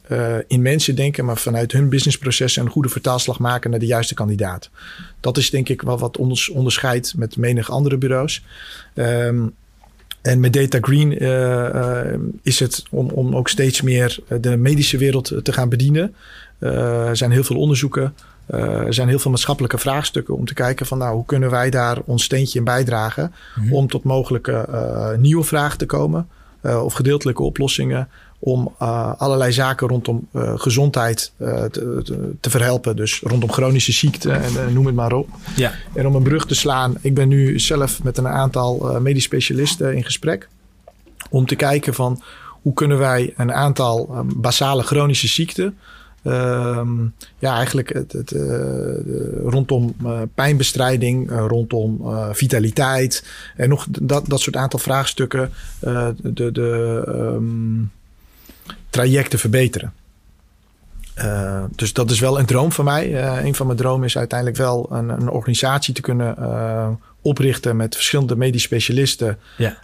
in 0.46 0.62
mensen 0.62 0.94
denken, 0.94 1.24
maar 1.24 1.36
vanuit 1.36 1.72
hun 1.72 1.88
businessprocessen 1.88 2.62
een 2.62 2.70
goede 2.70 2.88
vertaalslag 2.88 3.38
maken 3.38 3.70
naar 3.70 3.78
de 3.78 3.86
juiste 3.86 4.14
kandidaat. 4.14 4.70
Dat 5.20 5.36
is 5.36 5.50
denk 5.50 5.68
ik 5.68 5.82
wel 5.82 5.98
wat 5.98 6.16
ons 6.16 6.48
onderscheidt 6.48 7.14
met 7.16 7.36
menig 7.36 7.70
andere 7.70 7.96
bureaus. 7.96 8.44
Um, 8.94 9.54
en 10.22 10.40
met 10.40 10.52
Data 10.52 10.78
Green 10.80 11.18
is 12.42 12.58
het 12.58 12.82
om, 12.90 13.08
om 13.08 13.36
ook 13.36 13.48
steeds 13.48 13.82
meer 13.82 14.18
de 14.40 14.56
medische 14.56 14.98
wereld 14.98 15.32
te 15.42 15.52
gaan 15.52 15.68
bedienen. 15.68 16.14
er 16.58 17.16
zijn 17.16 17.30
heel 17.30 17.44
veel 17.44 17.56
onderzoeken 17.56 18.14
uh, 18.54 18.86
er 18.86 18.94
zijn 18.94 19.08
heel 19.08 19.18
veel 19.18 19.30
maatschappelijke 19.30 19.78
vraagstukken 19.78 20.36
om 20.36 20.44
te 20.44 20.54
kijken 20.54 20.86
van 20.86 20.98
nou, 20.98 21.14
hoe 21.14 21.24
kunnen 21.24 21.50
wij 21.50 21.70
daar 21.70 21.98
ons 22.04 22.24
steentje 22.24 22.58
in 22.58 22.64
bijdragen 22.64 23.34
mm-hmm. 23.54 23.74
om 23.74 23.88
tot 23.88 24.04
mogelijke 24.04 24.66
uh, 24.70 25.18
nieuwe 25.18 25.44
vragen 25.44 25.78
te 25.78 25.86
komen 25.86 26.28
uh, 26.62 26.84
of 26.84 26.92
gedeeltelijke 26.92 27.42
oplossingen 27.42 28.08
om 28.42 28.74
allerlei 29.18 29.52
zaken 29.52 29.88
rondom 29.88 30.28
gezondheid 30.54 31.32
te, 31.38 32.36
te, 32.40 32.50
verhelpen. 32.50 32.96
Dus 32.96 33.20
rondom 33.20 33.52
chronische 33.52 33.92
ziekten 33.92 34.42
en 34.42 34.72
noem 34.72 34.86
het 34.86 34.94
maar 34.94 35.12
op. 35.12 35.28
Ja. 35.56 35.72
En 35.94 36.06
om 36.06 36.14
een 36.14 36.22
brug 36.22 36.46
te 36.46 36.54
slaan, 36.54 36.94
ik 37.00 37.14
ben 37.14 37.28
nu 37.28 37.58
zelf 37.58 38.02
met 38.02 38.18
een 38.18 38.28
aantal 38.28 38.98
medisch 39.00 39.24
specialisten 39.24 39.96
in 39.96 40.04
gesprek 40.04 40.48
om 41.30 41.46
te 41.46 41.54
kijken 41.54 41.94
van 41.94 42.22
hoe 42.62 42.74
kunnen 42.74 42.98
wij 42.98 43.32
een 43.36 43.52
aantal 43.52 44.24
basale 44.36 44.82
chronische 44.82 45.28
ziekten 45.28 45.78
Um, 46.22 47.14
ja, 47.38 47.54
eigenlijk 47.54 47.92
het, 47.92 48.12
het, 48.12 48.30
uh, 48.30 48.40
rondom 49.44 49.94
uh, 50.04 50.20
pijnbestrijding, 50.34 51.30
uh, 51.30 51.44
rondom 51.48 52.00
vitaliteit 52.32 53.24
en 53.56 53.68
nog 53.68 53.86
dat, 53.90 54.26
dat 54.26 54.40
soort 54.40 54.56
aantal 54.56 54.78
vraagstukken 54.78 55.50
de, 55.80 56.52
de 56.52 57.02
um, 57.08 57.90
trajecten 58.90 59.38
verbeteren. 59.38 59.92
dus 61.76 61.92
dat 61.92 62.10
is 62.10 62.20
wel 62.20 62.38
een 62.38 62.46
droom 62.46 62.72
van 62.72 62.84
mij. 62.84 63.24
een 63.44 63.54
van 63.54 63.66
mijn 63.66 63.78
dromen 63.78 64.06
is 64.06 64.18
uiteindelijk 64.18 64.58
wel 64.58 64.88
een, 64.92 65.08
een 65.08 65.30
organisatie 65.30 65.94
te 65.94 66.00
kunnen 66.00 66.36
oprichten 67.22 67.76
met 67.76 67.94
verschillende 67.94 68.36
medisch 68.36 68.62
specialisten. 68.62 69.38
Ja. 69.56 69.76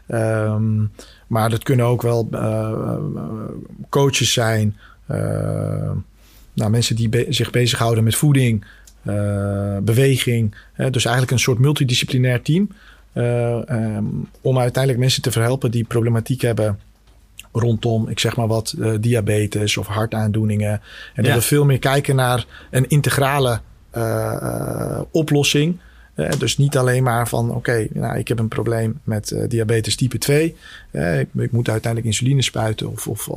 Um, 0.55 0.93
maar 1.27 1.51
dat 1.51 1.63
kunnen 1.63 1.87
ook 1.87 2.03
wel 2.03 2.29
coaches 3.89 4.33
zijn. 4.33 4.77
Nou, 6.57 6.71
mensen 6.71 6.97
die 6.97 7.09
be 7.09 7.27
zich 7.29 7.51
bezighouden 7.51 8.05
met 8.05 8.15
voeding, 8.15 8.65
uh, 9.03 9.79
beweging. 9.79 10.55
Hè, 10.73 10.91
dus 10.91 11.05
eigenlijk 11.05 11.33
een 11.33 11.39
soort 11.39 11.59
multidisciplinair 11.59 12.43
team. 12.43 12.69
Uh, 13.15 13.59
um, 13.71 14.29
om 14.41 14.59
uiteindelijk 14.59 15.03
mensen 15.03 15.23
te 15.23 15.31
verhelpen 15.31 15.71
die 15.71 15.85
problematiek 15.85 16.41
hebben 16.41 16.81
rondom, 17.53 18.09
ik 18.09 18.19
zeg 18.19 18.37
maar 18.37 18.47
wat, 18.47 18.75
uh, 18.79 18.93
diabetes 19.01 19.77
of 19.77 19.87
hartaandoeningen. 19.87 20.71
En 21.15 21.23
ja. 21.23 21.23
dat 21.23 21.35
we 21.35 21.47
veel 21.47 21.65
meer 21.65 21.79
kijken 21.79 22.17
naar 22.17 22.47
een 22.71 22.89
integrale 22.89 23.61
oplossing. 25.11 25.79
Uh, 26.17 26.31
dus 26.39 26.57
niet 26.57 26.77
alleen 26.77 27.03
maar 27.03 27.29
van 27.29 27.49
oké, 27.49 27.57
okay, 27.57 27.89
nou, 27.93 28.19
ik 28.19 28.29
heb 28.29 28.39
een 28.39 28.49
probleem 28.49 29.01
met 29.05 29.31
uh, 29.31 29.43
diabetes 29.49 29.97
type 29.97 30.19
2. 30.19 30.57
Uh, 30.91 31.21
ik, 31.21 31.29
ik, 31.35 31.53
moet 31.53 31.69
uiteindelijk 31.69 32.13
insuline 32.13 32.43
spuiten 32.43 32.91
of, 32.91 33.07
of 33.07 33.31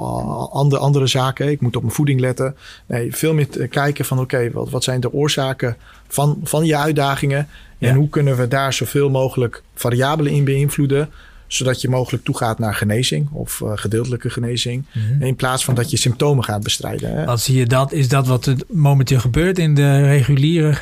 andere, 0.51 0.81
andere 0.81 1.07
zaken. 1.07 1.49
Ik 1.49 1.61
moet 1.61 1.75
op 1.75 1.81
mijn 1.81 1.93
voeding 1.93 2.19
letten. 2.19 2.55
Nee, 2.85 3.15
veel 3.15 3.33
meer 3.33 3.67
kijken 3.67 4.05
van 4.05 4.19
oké, 4.19 4.35
okay, 4.35 4.51
wat, 4.51 4.69
wat 4.69 4.83
zijn 4.83 4.99
de 4.99 5.13
oorzaken 5.13 5.77
van, 6.07 6.39
van 6.43 6.65
je 6.65 6.77
uitdagingen? 6.77 7.47
En 7.79 7.95
hoe 7.95 8.09
kunnen 8.09 8.37
we 8.37 8.47
daar 8.47 8.73
zoveel 8.73 9.09
mogelijk 9.09 9.63
variabelen 9.73 10.31
in 10.31 10.43
beïnvloeden? 10.43 11.09
Zodat 11.47 11.81
je 11.81 11.89
mogelijk 11.89 12.23
toegaat 12.23 12.59
naar 12.59 12.75
genezing 12.75 13.29
of 13.31 13.59
uh, 13.63 13.71
gedeeltelijke 13.75 14.29
genezing. 14.29 14.85
Mm 14.93 15.01
-hmm. 15.01 15.21
In 15.21 15.35
plaats 15.35 15.65
van 15.65 15.75
dat 15.75 15.91
je 15.91 15.97
symptomen 15.97 16.43
gaat 16.43 16.63
bestrijden. 16.63 17.17
Hè. 17.17 17.25
Wat 17.25 17.41
zie 17.41 17.57
je 17.57 17.65
dat? 17.65 17.91
Is 17.91 18.07
dat 18.07 18.27
wat 18.27 18.45
er 18.45 18.55
momenteel 18.67 19.19
gebeurt 19.19 19.59
in 19.59 19.75
de 19.75 20.01
reguliere 20.01 20.77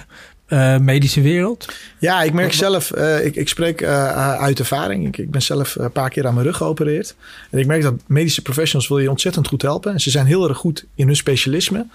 uh, 0.47 0.77
medische 0.77 1.21
wereld? 1.21 1.73
Ja, 1.99 2.23
ik 2.23 2.33
merk 2.33 2.53
zelf, 2.53 2.95
uh, 2.95 3.25
ik, 3.25 3.36
ik 3.36 3.47
spreek 3.47 3.81
uh, 3.81 4.38
uit 4.38 4.60
ervaring. 4.60 5.07
Ik, 5.07 5.17
ik 5.17 5.31
ben 5.31 5.41
zelf 5.41 5.75
een 5.75 5.91
paar 5.91 6.10
keer 6.10 6.27
aan 6.27 6.33
mijn 6.33 6.45
rug 6.45 6.57
geopereerd. 6.57 7.15
En 7.49 7.60
ik 7.60 7.65
merk 7.65 7.81
dat 7.81 7.93
medische 8.05 8.41
professionals 8.41 8.88
wil 8.88 8.99
je 8.99 9.10
ontzettend 9.10 9.47
goed 9.47 9.62
helpen. 9.62 9.93
En 9.93 9.99
ze 9.99 10.10
zijn 10.10 10.25
heel 10.25 10.49
erg 10.49 10.57
goed 10.57 10.86
in 10.95 11.05
hun 11.05 11.15
specialisme. 11.15 11.86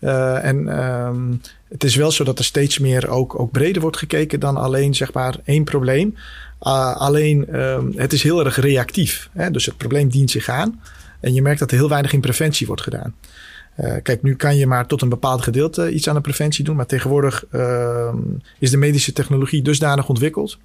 en 0.00 0.84
um, 0.84 1.40
het 1.68 1.84
is 1.84 1.94
wel 1.94 2.10
zo 2.10 2.24
dat 2.24 2.38
er 2.38 2.44
steeds 2.44 2.78
meer 2.78 3.08
ook, 3.08 3.40
ook 3.40 3.50
breder 3.50 3.82
wordt 3.82 3.96
gekeken 3.96 4.40
dan 4.40 4.56
alleen 4.56 4.94
zeg 4.94 5.12
maar 5.12 5.36
één 5.44 5.64
probleem. 5.64 6.16
alleen 6.58 7.60
um, 7.60 7.92
het 7.96 8.12
is 8.12 8.22
heel 8.22 8.44
erg 8.44 8.60
reactief. 8.60 9.28
Hè? 9.32 9.50
Dus 9.50 9.66
het 9.66 9.76
probleem 9.76 10.08
dient 10.08 10.30
zich 10.30 10.48
aan. 10.48 10.80
En 11.20 11.34
je 11.34 11.42
merkt 11.42 11.58
dat 11.58 11.70
er 11.70 11.76
heel 11.76 11.88
weinig 11.88 12.12
in 12.12 12.20
preventie 12.20 12.66
wordt 12.66 12.82
gedaan. 12.82 13.14
Uh, 13.80 13.94
kijk, 14.02 14.22
nu 14.22 14.36
kan 14.36 14.56
je 14.56 14.66
maar 14.66 14.86
tot 14.86 15.02
een 15.02 15.08
bepaald 15.08 15.42
gedeelte 15.42 15.92
iets 15.92 16.08
aan 16.08 16.14
de 16.14 16.20
preventie 16.20 16.64
doen. 16.64 16.76
Maar 16.76 16.86
tegenwoordig 16.86 17.44
uh, 17.52 18.14
is 18.58 18.70
de 18.70 18.76
medische 18.76 19.12
technologie 19.12 19.62
dusdanig 19.62 20.08
ontwikkeld. 20.08 20.58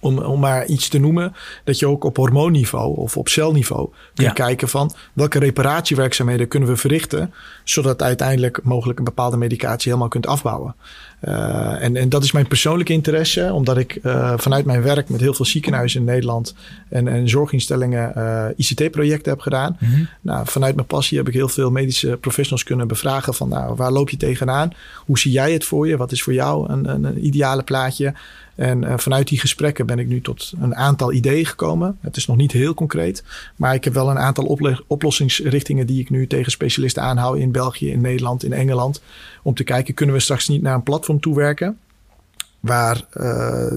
Om, 0.00 0.18
om 0.18 0.40
maar 0.40 0.66
iets 0.66 0.88
te 0.88 0.98
noemen, 0.98 1.34
dat 1.64 1.78
je 1.78 1.86
ook 1.86 2.04
op 2.04 2.16
hormoonniveau 2.16 2.96
of 2.96 3.16
op 3.16 3.28
celniveau 3.28 3.90
kunt 4.14 4.28
ja. 4.28 4.32
kijken 4.32 4.68
van 4.68 4.94
welke 5.12 5.38
reparatiewerkzaamheden 5.38 6.48
kunnen 6.48 6.68
we 6.68 6.76
verrichten, 6.76 7.34
zodat 7.64 8.02
uiteindelijk 8.02 8.62
mogelijk 8.62 8.98
een 8.98 9.04
bepaalde 9.04 9.36
medicatie 9.36 9.88
helemaal 9.88 10.10
kunt 10.10 10.26
afbouwen. 10.26 10.74
Uh, 11.28 11.82
en, 11.82 11.96
en 11.96 12.08
dat 12.08 12.24
is 12.24 12.32
mijn 12.32 12.46
persoonlijke 12.46 12.92
interesse, 12.92 13.52
omdat 13.52 13.78
ik 13.78 13.98
uh, 14.02 14.32
vanuit 14.36 14.64
mijn 14.64 14.82
werk 14.82 15.08
met 15.08 15.20
heel 15.20 15.34
veel 15.34 15.44
ziekenhuizen 15.44 16.00
in 16.00 16.06
Nederland 16.06 16.54
en, 16.88 17.08
en 17.08 17.28
zorginstellingen 17.28 18.12
uh, 18.16 18.46
ICT-projecten 18.56 19.32
heb 19.32 19.40
gedaan. 19.40 19.76
Mm 19.80 19.88
-hmm. 19.88 20.08
Nou, 20.20 20.46
vanuit 20.46 20.74
mijn 20.74 20.86
passie 20.86 21.18
heb 21.18 21.28
ik 21.28 21.34
heel 21.34 21.48
veel 21.48 21.70
medische 21.70 22.16
professionals 22.20 22.64
kunnen 22.64 22.88
bevragen 22.88 23.34
van 23.34 23.48
nou, 23.48 23.74
waar 23.74 23.92
loop 23.92 24.10
je 24.10 24.16
tegenaan? 24.16 24.72
Hoe 24.96 25.18
zie 25.18 25.32
jij 25.32 25.52
het 25.52 25.64
voor 25.64 25.88
je? 25.88 25.96
Wat 25.96 26.12
is 26.12 26.22
voor 26.22 26.34
jou 26.34 26.72
een, 26.72 26.90
een, 26.90 27.04
een 27.04 27.26
ideale 27.26 27.62
plaatje? 27.62 28.14
En 28.62 28.82
uh, 28.82 28.94
vanuit 28.96 29.28
die 29.28 29.40
gesprekken 29.40 29.86
ben 29.86 29.98
ik 29.98 30.06
nu 30.06 30.20
tot 30.20 30.52
een 30.60 30.76
aantal 30.76 31.12
ideeën 31.12 31.46
gekomen. 31.46 31.98
Het 32.00 32.16
is 32.16 32.26
nog 32.26 32.36
niet 32.36 32.52
heel 32.52 32.74
concreet, 32.74 33.24
maar 33.56 33.74
ik 33.74 33.84
heb 33.84 33.94
wel 33.94 34.10
een 34.10 34.18
aantal 34.18 34.58
oplossingsrichtingen 34.86 35.86
die 35.86 36.00
ik 36.00 36.10
nu 36.10 36.26
tegen 36.26 36.52
specialisten 36.52 37.02
aanhoud 37.02 37.36
in 37.38 37.52
België, 37.52 37.90
in 37.90 38.00
Nederland, 38.00 38.44
in 38.44 38.52
Engeland. 38.52 39.02
Om 39.42 39.54
te 39.54 39.64
kijken, 39.64 39.94
kunnen 39.94 40.14
we 40.14 40.20
straks 40.20 40.48
niet 40.48 40.62
naar 40.62 40.74
een 40.74 40.82
platform 40.82 41.20
toewerken? 41.20 41.78
Waar 42.60 42.96
uh, 42.96 43.22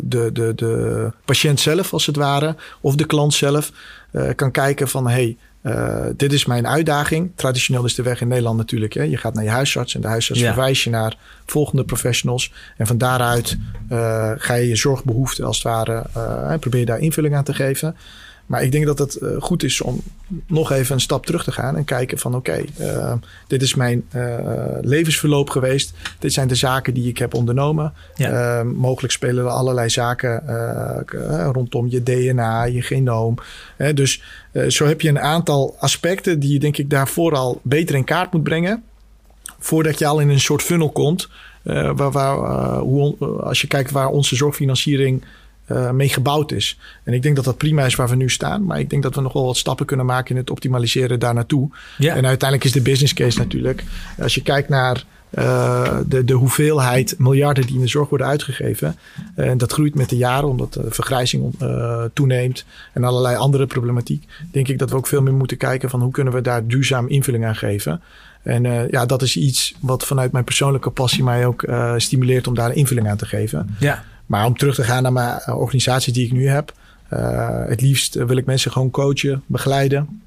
de, 0.04 0.30
de, 0.34 0.54
de 0.56 1.12
patiënt 1.26 1.60
zelf, 1.60 1.93
als 1.93 2.06
het 2.06 2.15
ware, 2.15 2.56
of 2.82 2.95
de 2.95 3.06
klant 3.06 3.34
zelf 3.34 3.71
uh, 4.12 4.30
kan 4.36 4.52
kijken 4.52 4.88
van 4.88 5.08
hey, 5.08 5.38
uh, 5.65 6.06
dit 6.15 6.34
is 6.34 6.45
mijn 6.45 6.67
uitdaging. 6.67 7.32
Traditioneel 7.36 7.86
is 7.86 7.95
de 7.95 8.04
weg 8.04 8.21
in 8.21 8.28
Nederland 8.28 8.58
natuurlijk. 8.58 8.93
Hè? 8.93 9.04
Je 9.04 9.17
gaat 9.17 9.34
naar 9.34 9.43
je 9.43 9.49
huisarts 9.49 9.95
en 9.95 10.01
de 10.01 10.08
huisarts 10.08 10.41
ja. 10.41 10.54
verwijst 10.54 10.84
je 10.84 10.89
naar 10.89 11.17
volgende 11.45 11.84
professionals. 11.84 12.54
En 12.78 12.88
van 12.88 12.97
daaruit 12.97 13.58
uh, 13.91 14.32
ga 14.38 14.54
je 14.54 14.67
je 14.67 14.75
zorgbehoeften 14.75 15.45
als 15.45 15.56
het 15.56 15.65
ware, 15.65 16.06
uh, 16.17 16.54
probeer 16.60 16.80
je 16.80 16.86
daar 16.86 16.99
invulling 16.99 17.36
aan 17.36 17.43
te 17.43 17.54
geven. 17.54 17.95
Maar 18.45 18.63
ik 18.63 18.71
denk 18.71 18.86
dat 18.86 18.99
het 18.99 19.17
uh, 19.21 19.29
goed 19.39 19.63
is 19.63 19.81
om 19.81 20.01
nog 20.47 20.71
even 20.71 20.95
een 20.95 21.01
stap 21.01 21.25
terug 21.25 21.43
te 21.43 21.51
gaan 21.51 21.75
en 21.75 21.84
kijken 21.84 22.17
van 22.17 22.36
oké, 22.36 22.49
okay, 22.51 22.95
uh, 22.95 23.13
dit 23.47 23.62
is 23.62 23.75
mijn 23.75 24.05
uh, 24.15 24.38
levensverloop 24.81 25.49
geweest. 25.49 25.93
Dit 26.19 26.34
zijn 26.34 26.47
de 26.47 26.55
zaken 26.55 26.93
die 26.93 27.10
ik 27.10 27.17
heb 27.17 27.34
ondernomen. 27.34 27.93
Ja. 28.15 28.63
mogelijk 28.63 29.13
spelen 29.13 29.45
er 29.45 29.49
allerlei 29.49 29.89
zaken 29.89 30.43
rondom 31.51 31.88
je 31.89 32.03
DNA, 32.03 32.63
je 32.63 32.81
genoom. 32.81 33.38
dus 33.93 34.23
zo 34.67 34.86
heb 34.86 35.01
je 35.01 35.10
een 35.10 35.19
aantal 35.19 35.75
aspecten 35.79 36.39
die 36.39 36.53
je 36.53 36.60
denk 36.60 36.77
ik 36.77 36.89
daar 36.89 37.08
vooral 37.08 37.60
beter 37.63 37.95
in 37.95 38.03
kaart 38.03 38.34
moet 38.34 38.43
brengen 38.43 38.84
voordat 39.60 39.99
je 39.99 40.05
al 40.05 40.19
in 40.19 40.29
een 40.29 40.39
soort 40.39 40.62
funnel 40.62 40.89
komt. 40.89 41.29
waar, 41.63 42.12
waar, 42.12 42.77
hoe, 42.79 43.17
als 43.41 43.62
je 43.62 43.67
kijkt 43.67 43.91
waar 43.91 44.08
onze 44.08 44.36
zorgfinanciering 44.36 45.23
uh, 45.71 45.91
mee 45.91 46.10
gebouwd 46.10 46.51
is. 46.51 46.80
En 47.04 47.13
ik 47.13 47.21
denk 47.21 47.36
dat 47.36 47.45
dat 47.45 47.58
prima 47.58 47.86
is 47.86 47.95
waar 47.95 48.10
we 48.10 48.15
nu 48.15 48.30
staan. 48.30 48.65
Maar 48.65 48.80
ik 48.80 48.89
denk 48.89 49.04
dat 49.04 49.15
we 49.15 49.21
nog 49.21 49.34
wel 49.34 49.45
wat 49.45 49.58
stappen 49.58 49.86
kunnen 49.86 50.06
maken 50.06 50.30
in 50.30 50.41
het 50.41 50.49
optimaliseren 50.49 51.19
daar 51.19 51.34
naartoe. 51.34 51.69
Ja. 51.97 52.15
En 52.15 52.25
uiteindelijk 52.25 52.63
is 52.63 52.71
de 52.71 52.82
business 52.82 53.13
case 53.13 53.38
natuurlijk. 53.38 53.84
Als 54.19 54.36
je 54.36 54.41
kijkt 54.41 54.69
naar 54.69 55.04
uh, 55.38 55.97
de, 56.08 56.23
de 56.23 56.34
hoeveelheid 56.34 57.15
miljarden 57.17 57.65
die 57.65 57.75
in 57.75 57.82
de 57.82 57.88
zorg 57.88 58.10
worden 58.10 58.28
uitgegeven. 58.28 58.97
Uh, 59.36 59.47
en 59.47 59.58
dat 59.58 59.71
groeit 59.71 59.95
met 59.95 60.10
de 60.10 60.17
jaren 60.17 60.49
omdat 60.49 60.73
de 60.73 60.86
vergrijzing 60.89 61.56
toeneemt. 62.13 62.65
En 62.93 63.04
allerlei 63.04 63.36
andere 63.36 63.65
problematiek. 63.65 64.28
Denk 64.51 64.67
ik 64.67 64.80
dat 64.80 64.89
we 64.89 64.95
ook 64.95 65.08
veel 65.08 65.21
meer 65.21 65.34
moeten 65.34 65.58
kijken 65.58 65.89
van 65.89 66.01
hoe 66.01 66.12
kunnen 66.12 66.34
we 66.34 66.41
daar 66.41 66.67
duurzaam 66.67 67.08
invulling 67.08 67.45
aan 67.45 67.56
geven. 67.56 68.01
En 68.43 68.88
ja, 68.89 69.06
dat 69.06 69.21
is 69.21 69.38
iets 69.38 69.75
wat 69.80 70.06
vanuit 70.06 70.32
mijn 70.32 70.43
persoonlijke 70.43 70.89
passie 70.89 71.23
mij 71.23 71.45
ook 71.45 71.65
stimuleert 71.97 72.47
om 72.47 72.56
daar 72.56 72.73
invulling 72.73 73.10
aan 73.10 73.17
te 73.17 73.25
geven. 73.25 73.75
Ja. 73.80 74.04
Maar 74.25 74.45
om 74.45 74.57
terug 74.57 74.75
te 74.75 74.83
gaan 74.83 75.03
naar 75.03 75.13
mijn 75.13 75.39
eh, 75.39 75.57
organisatie 75.57 76.13
die 76.13 76.25
ik 76.25 76.31
nu 76.31 76.47
heb. 76.47 76.73
Uh, 77.13 77.65
het 77.67 77.81
liefst 77.81 78.13
wil 78.13 78.38
ik 78.38 78.45
mensen 78.45 78.71
gewoon 78.71 78.91
coachen, 78.91 79.43
begeleiden. 79.45 80.21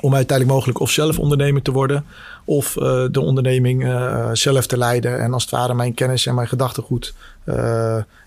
Om 0.00 0.14
uiteindelijk 0.14 0.56
mogelijk 0.56 0.80
of 0.80 0.90
zelf 0.90 1.18
ondernemer 1.18 1.62
te 1.62 1.72
worden. 1.72 2.04
Of 2.44 2.76
uh, 2.76 2.82
de 3.10 3.20
onderneming 3.20 3.84
uh, 3.84 4.30
zelf 4.32 4.66
te 4.66 4.78
leiden. 4.78 5.20
En 5.20 5.32
als 5.32 5.42
het 5.42 5.50
ware 5.50 5.74
mijn 5.74 5.94
kennis 5.94 6.26
en 6.26 6.34
mijn 6.34 6.48
gedachtegoed 6.48 7.14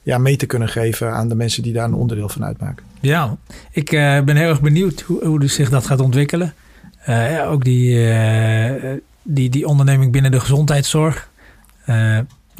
ja, 0.04 0.18
mee 0.18 0.36
te 0.36 0.46
kunnen 0.46 0.70
geven 0.70 1.14
aan 1.14 1.30
de 1.30 1.36
mensen 1.36 1.64
die 1.64 1.74
daar 1.74 1.86
een 1.86 1.94
onderdeel 1.94 2.30
van 2.30 2.46
uitmaken. 2.46 2.86
Ja, 3.00 3.38
ik 3.72 3.90
ben 4.26 4.36
heel 4.36 4.50
erg 4.50 4.62
benieuwd 4.62 5.02
hoe, 5.02 5.26
hoe 5.26 5.48
zich 5.48 5.70
dat 5.70 5.86
gaat 5.86 6.00
ontwikkelen. 6.00 6.54
Ook 7.48 7.64
die, 7.64 8.14
die, 9.24 9.50
die 9.50 9.68
onderneming 9.68 10.12
binnen 10.12 10.32
de 10.32 10.40
gezondheidszorg. 10.40 11.30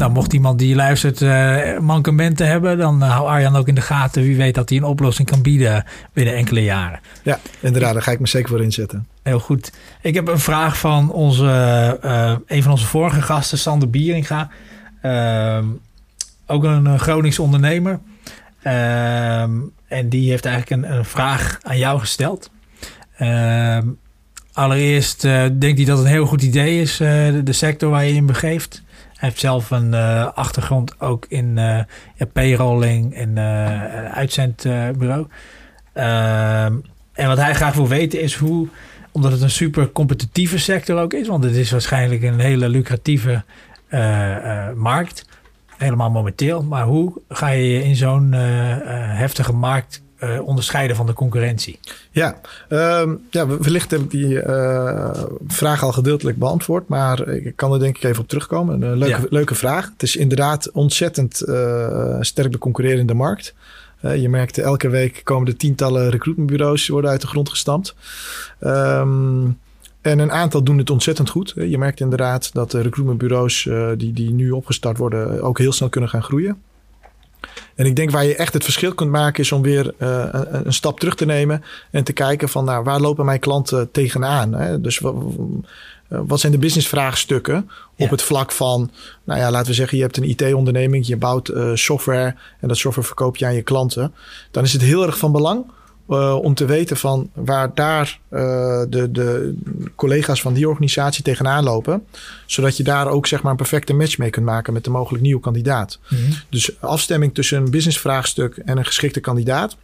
Nou, 0.02 0.14
mocht 0.14 0.34
iemand 0.34 0.60
die 0.60 0.76
luistert 0.76 1.22
uh, 1.22 1.80
mankementen 1.80 2.48
hebben, 2.48 2.78
dan 2.78 3.04
uh, 3.04 3.12
hou 3.12 3.28
Arjan 3.28 3.56
ook 3.56 3.68
in 3.68 3.76
de 3.76 3.82
gaten. 3.82 4.24
Wie 4.24 4.36
weet 4.36 4.56
dat 4.56 4.70
hij 4.70 4.78
een 4.78 4.84
oplossing 4.84 5.28
kan 5.30 5.42
bieden 5.42 5.86
binnen 6.14 6.36
enkele 6.36 6.64
jaren. 6.64 7.00
Ja, 7.24 7.40
inderdaad, 7.60 7.94
daar 7.94 8.02
ga 8.02 8.12
ik 8.12 8.20
me 8.20 8.28
zeker 8.28 8.50
voor 8.50 8.64
inzetten. 8.64 9.08
Heel 9.24 9.40
goed. 9.40 9.72
Ik 10.02 10.14
heb 10.14 10.28
een 10.28 10.40
vraag 10.40 10.78
van 10.78 11.12
onze, 11.12 12.00
uh, 12.06 12.36
een 12.48 12.64
van 12.64 12.72
onze 12.72 12.86
vorige 12.86 13.22
gasten, 13.22 13.58
Sander 13.58 13.90
Bieringa. 13.90 14.50
Ehm, 15.02 15.66
ook 16.46 16.64
een 16.64 17.00
Gronings 17.00 17.40
ondernemer. 17.40 18.00
Ehm, 18.62 19.52
en 19.88 20.10
die 20.10 20.30
heeft 20.30 20.46
eigenlijk 20.46 20.84
een, 20.84 20.96
een 20.98 21.06
vraag 21.06 21.60
aan 21.62 21.78
jou 21.78 22.00
gesteld. 22.00 22.50
Ehm, 23.18 23.88
allereerst 24.54 25.22
denkt 25.22 25.62
hij 25.62 25.86
dat 25.86 25.98
het 25.98 26.06
een 26.06 26.12
heel 26.14 26.26
goed 26.26 26.42
idee 26.42 26.82
is, 26.82 26.98
de, 26.98 27.42
de 27.44 27.54
sector 27.54 27.90
waar 27.90 28.06
je 28.06 28.14
in 28.14 28.26
begeeft. 28.26 28.82
Heeft 29.22 29.40
zelf 29.40 29.72
een 29.72 29.94
uh, 29.94 30.28
achtergrond 30.34 31.00
ook 31.00 31.26
in 31.30 31.56
ja, 31.56 32.26
payrolling 32.34 33.16
en 33.16 33.30
uh, 33.30 34.12
uitzendbureau. 34.12 35.28
Ehm, 35.94 36.76
en 37.14 37.28
wat 37.28 37.38
hij 37.38 37.54
graag 37.54 37.74
wil 37.74 37.88
weten 37.88 38.22
is 38.22 38.36
hoe, 38.36 38.68
omdat 39.12 39.32
het 39.32 39.42
een 39.42 39.50
super 39.50 39.92
competitieve 39.92 40.60
sector 40.60 41.00
ook 41.00 41.14
is, 41.14 41.28
want 41.28 41.44
het 41.44 41.56
is 41.56 41.72
waarschijnlijk 41.72 42.22
een 42.22 42.40
hele 42.40 42.70
lucratieve 42.70 43.44
markt, 44.76 45.26
helemaal 45.78 46.12
momenteel. 46.12 46.64
Maar 46.64 46.86
hoe 46.86 47.14
ga 47.30 47.48
je 47.48 47.84
in 47.84 47.96
zo'n 47.96 48.32
heftige 48.32 49.54
markt 49.54 50.02
uh, 50.24 50.48
onderscheiden 50.48 50.96
van 50.96 51.06
de 51.06 51.14
concurrentie? 51.14 51.80
Ja, 52.12 52.42
uh, 52.70 53.12
ja 53.30 53.48
wellicht 53.48 53.92
heb 53.92 54.02
ik 54.02 54.12
die 54.12 54.44
uh, 54.44 55.10
vraag 55.48 55.84
al 55.84 55.92
gedeeltelijk 55.92 56.38
beantwoord, 56.38 56.88
maar 56.88 57.28
ik 57.28 57.56
kan 57.56 57.74
er 57.74 57.80
denk 57.80 57.98
ik 57.98 58.04
even 58.04 58.22
op 58.22 58.28
terugkomen. 58.28 58.82
Een 58.82 58.98
leuke, 58.98 59.28
leuke 59.30 59.56
vraag. 59.56 59.90
Het 59.94 60.04
is 60.04 60.16
inderdaad 60.16 60.72
ontzettend 60.72 61.44
uh, 61.46 62.18
sterk 62.20 62.52
de 62.52 62.58
concurrerende 62.58 63.14
markt. 63.14 63.54
je 64.02 64.30
merkt 64.30 64.58
elke 64.58 64.90
week 64.90 65.22
komen 65.24 65.46
de 65.46 65.56
tientallen 65.56 66.10
recruitmentbureaus 66.10 66.88
worden 66.88 67.12
uit 67.12 67.22
de 67.22 67.28
grond 67.28 67.50
gestampt. 67.50 67.96
Um, 68.60 69.60
en 70.02 70.20
een 70.20 70.32
aantal 70.32 70.64
doen 70.64 70.78
het 70.78 70.90
ontzettend 70.90 71.30
goed. 71.30 71.54
Je 71.56 71.78
merkt 71.78 72.00
inderdaad 72.00 72.54
dat 72.54 72.72
de 72.72 72.82
recruitmentbureaus 72.82 73.70
die, 73.98 74.14
die 74.14 74.32
nu 74.32 74.52
opgestart 74.52 74.98
worden 74.98 75.42
ook 75.42 75.58
heel 75.58 75.72
snel 75.72 75.90
kunnen 75.90 76.10
gaan 76.10 76.24
groeien. 76.24 76.58
En 77.76 77.86
ik 77.86 77.96
denk 77.96 78.12
waar 78.12 78.26
je 78.26 78.36
echt 78.36 78.54
het 78.54 78.64
verschil 78.64 78.94
kunt 78.94 79.12
maken 79.12 79.44
is 79.44 79.52
om 79.52 79.62
weer 79.62 79.94
uh, 80.00 80.26
een, 80.32 80.74
stap 80.74 81.00
terug 81.00 81.16
te 81.16 81.26
nemen 81.26 81.64
en 81.92 82.04
te 82.04 82.14
kijken 82.14 82.50
van 82.50 82.66
nou, 82.66 82.84
waar 82.84 83.00
lopen 83.00 83.26
mijn 83.26 83.40
klanten 83.40 83.92
tegenaan. 83.92 84.54
Hè? 84.54 84.82
Dus 84.82 85.02
wat 86.08 86.40
zijn 86.40 86.52
de 86.52 86.58
businessvraagstukken 86.58 87.70
op 87.98 88.10
het 88.10 88.22
vlak 88.22 88.52
van, 88.52 88.92
nou 89.24 89.40
ja, 89.40 89.52
laten 89.52 89.68
we 89.68 89.74
zeggen, 89.74 89.98
je 89.98 90.04
hebt 90.04 90.18
een 90.18 90.30
IT-onderneming, 90.30 91.08
je 91.08 91.18
bouwt 91.18 91.50
uh, 91.50 91.72
software 91.74 92.36
en 92.60 92.68
dat 92.68 92.78
software 92.78 93.08
verkoop 93.08 93.38
je 93.38 93.46
aan 93.46 93.54
je 93.54 93.62
klanten. 93.62 94.14
Dan 94.52 94.64
is 94.64 94.74
het 94.74 94.82
heel 94.82 95.06
erg 95.06 95.18
van 95.18 95.32
belang 95.32 95.66
uh, 96.10 96.36
om 96.42 96.54
te 96.54 96.66
weten 96.66 96.98
van 96.98 97.30
waar 97.34 97.74
daar 97.74 98.20
uh, 98.30 98.40
de, 98.90 99.12
de 99.12 99.56
collega's 99.96 100.42
van 100.42 100.54
die 100.54 100.70
organisatie 100.70 101.24
tegenaan 101.24 101.64
lopen. 101.64 102.06
Zodat 102.46 102.78
je 102.78 102.84
daar 102.84 103.08
ook 103.08 103.28
zeg 103.28 103.42
maar 103.42 103.52
een 103.52 103.58
perfecte 103.58 103.94
match 103.94 104.18
mee 104.18 104.30
kunt 104.30 104.46
maken 104.46 104.74
met 104.74 104.84
de 104.84 104.90
mogelijk 104.90 105.24
nieuwe 105.24 105.42
kandidaat. 105.42 106.00
Mm 106.10 106.18
-hmm. 106.18 106.36
Dus 106.50 106.82
afstemming 106.82 107.34
tussen 107.34 107.58
een 107.58 107.72
businessvraagstuk 107.72 108.58
en 108.58 108.78
een 108.78 108.86
geschikte 108.86 109.20
kandidaat. 109.20 109.78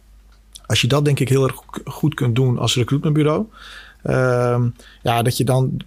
Als 0.66 0.80
je 0.80 0.86
dat 0.86 1.04
denk 1.04 1.20
ik 1.20 1.28
heel 1.28 1.44
erg 1.44 1.62
goed 1.84 2.14
kunt 2.14 2.34
doen 2.34 2.58
als 2.58 2.74
recruitmentbureau. 2.74 3.46
Uh, 4.04 4.62
ja, 5.02 5.22
dat 5.22 5.36
je 5.36 5.44
dan 5.44 5.80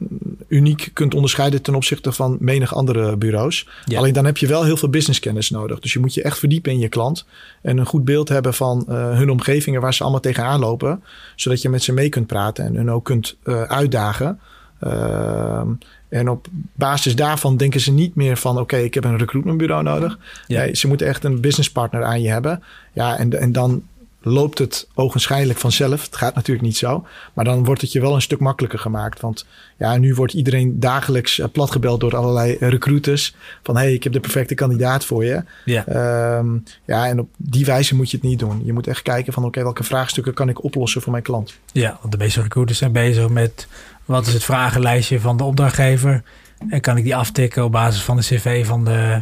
uniek 0.48 0.90
kunt 0.94 1.14
onderscheiden 1.14 1.62
ten 1.62 1.76
opzichte 1.76 2.12
van 2.12 2.38
menig 2.40 2.76
andere 2.76 3.18
bureaus. 3.18 3.68
Ja. 3.86 3.98
Alleen 3.98 4.14
dan 4.14 4.26
heb 4.26 4.38
je 4.38 4.48
wel 4.48 4.64
heel 4.64 4.78
veel 4.78 4.90
businesskennis 4.90 5.50
nodig. 5.50 5.80
Dus 5.80 5.94
je 5.94 6.00
moet 6.00 6.14
je 6.14 6.22
echt 6.22 6.40
verdiepen 6.40 6.72
in 6.72 6.80
je 6.80 6.90
klant. 6.90 7.26
En 7.62 7.78
een 7.78 7.86
goed 7.86 8.06
beeld 8.06 8.30
hebben 8.30 8.54
van 8.54 8.86
uh, 8.90 9.18
hun 9.18 9.30
omgevingen 9.30 9.82
waar 9.82 9.94
ze 9.94 10.02
allemaal 10.02 10.22
tegenaan 10.22 10.60
lopen. 10.60 11.04
Zodat 11.36 11.62
je 11.62 11.70
met 11.70 11.84
ze 11.84 11.94
mee 11.94 12.10
kunt 12.10 12.28
praten 12.28 12.66
en 12.66 12.76
hun 12.76 12.92
ook 12.92 13.06
kunt 13.06 13.38
uh, 13.44 13.62
uitdagen. 13.62 14.40
Uh, 14.84 15.62
en 16.10 16.30
op 16.30 16.48
basis 16.74 17.16
daarvan 17.16 17.58
denken 17.58 17.80
ze 17.80 17.92
niet 17.92 18.16
meer 18.16 18.38
van: 18.38 18.52
oké, 18.52 18.62
okay, 18.62 18.84
ik 18.84 18.94
heb 18.94 19.04
een 19.04 19.18
recruitmentbureau 19.18 19.84
nodig. 19.84 20.20
Ja. 20.48 20.60
Nee, 20.60 20.76
ze 20.76 20.88
moeten 20.88 21.08
echt 21.08 21.24
een 21.24 21.42
businesspartner 21.42 22.04
aan 22.04 22.22
je 22.22 22.30
hebben. 22.30 22.64
Ja, 22.94 23.18
en, 23.18 23.40
en 23.40 23.52
dan 23.52 23.84
loopt 24.22 24.58
het 24.58 24.88
ogenschijnlijk 24.94 25.60
vanzelf. 25.60 26.06
Het 26.06 26.16
gaat 26.16 26.36
natuurlijk 26.36 26.66
niet 26.66 26.78
zo. 26.78 27.06
Maar 27.34 27.46
dan 27.46 27.64
wordt 27.64 27.82
het 27.82 27.92
je 27.92 28.02
wel 28.02 28.16
een 28.16 28.22
stuk 28.22 28.40
makkelijker 28.40 28.80
gemaakt. 28.80 29.20
Want 29.20 29.46
ja, 29.78 29.98
nu 29.98 30.14
wordt 30.14 30.34
iedereen 30.34 30.80
dagelijks 30.80 31.40
uh, 31.40 31.46
platgebeld 31.52 32.00
door 32.00 32.16
allerlei 32.16 32.58
recruiters. 32.60 33.36
Van 33.64 33.76
hé, 33.76 33.82
hey, 33.82 33.94
ik 33.94 34.04
heb 34.04 34.14
de 34.14 34.20
perfecte 34.20 34.56
kandidaat 34.56 35.06
voor 35.06 35.26
je. 35.26 35.44
Ja. 35.66 36.38
Um, 36.38 36.64
ja, 36.86 37.08
en 37.08 37.20
op 37.20 37.30
die 37.38 37.66
wijze 37.66 37.96
moet 37.96 38.12
je 38.12 38.18
het 38.18 38.26
niet 38.26 38.40
doen. 38.40 38.62
Je 38.66 38.74
moet 38.74 38.88
echt 38.88 39.02
kijken 39.02 39.34
van 39.34 39.42
oké, 39.42 39.52
okay, 39.52 39.64
welke 39.64 39.84
vraagstukken 39.84 40.34
kan 40.34 40.50
ik 40.50 40.64
oplossen 40.64 41.02
voor 41.02 41.12
mijn 41.12 41.24
klant. 41.24 41.54
Ja, 41.72 41.98
want 42.02 42.12
de 42.12 42.18
meeste 42.18 42.42
recruiters 42.42 42.78
zijn 42.78 42.92
bezig 42.92 43.30
met 43.30 43.68
wat 44.06 44.28
is 44.28 44.34
het 44.34 44.44
vragenlijstje 44.44 45.20
van 45.20 45.38
de 45.38 45.44
opdrachtgever. 45.44 46.24
En 46.70 46.82
kan 46.82 46.98
ik 46.98 47.04
die 47.04 47.16
aftikken 47.16 47.64
op 47.64 47.72
basis 47.72 48.02
van 48.02 48.16
de 48.16 48.22
cv 48.22 48.66
van 48.66 48.86
de, 48.86 49.22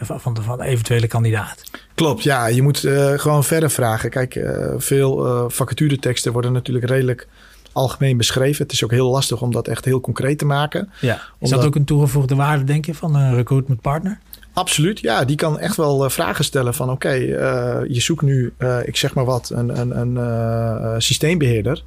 van 0.00 0.34
de, 0.34 0.42
van 0.42 0.60
eventuele 0.60 1.06
kandidaat. 1.06 1.62
Klopt, 1.94 2.22
ja. 2.22 2.46
Je 2.46 2.62
moet 2.62 2.84
uh, 2.84 3.18
gewoon 3.18 3.44
verder 3.44 3.70
vragen. 3.70 4.10
Kijk, 4.10 4.34
uh, 4.34 4.74
veel 4.76 5.26
uh, 5.26 5.44
vacatureteksten 5.48 6.32
worden 6.32 6.52
natuurlijk 6.52 6.86
redelijk 6.86 7.28
algemeen 7.72 8.16
beschreven. 8.16 8.62
Het 8.62 8.72
is 8.72 8.84
ook 8.84 8.90
heel 8.90 9.10
lastig 9.10 9.42
om 9.42 9.52
dat 9.52 9.68
echt 9.68 9.84
heel 9.84 10.00
concreet 10.00 10.38
te 10.38 10.44
maken. 10.44 10.90
Ja. 11.00 11.14
Is 11.14 11.20
omdat... 11.38 11.58
dat 11.58 11.68
ook 11.68 11.74
een 11.74 11.84
toegevoegde 11.84 12.34
waarde, 12.34 12.64
denk 12.64 12.86
je, 12.86 12.94
van 12.94 13.14
een 13.14 13.34
recruitment 13.34 13.80
partner? 13.80 14.18
Absoluut, 14.52 15.00
ja. 15.00 15.24
Die 15.24 15.36
kan 15.36 15.58
echt 15.58 15.76
wel 15.76 16.10
vragen 16.10 16.44
stellen 16.44 16.74
van... 16.74 16.90
oké, 16.90 17.06
okay, 17.06 17.20
je 17.88 18.00
zoekt 18.00 18.22
nu, 18.22 18.52
ik 18.84 18.96
zeg 18.96 19.14
maar 19.14 19.24
wat, 19.24 19.50
een, 19.50 19.80
een, 19.80 20.16
een 20.16 21.02
systeembeheerder... 21.02 21.82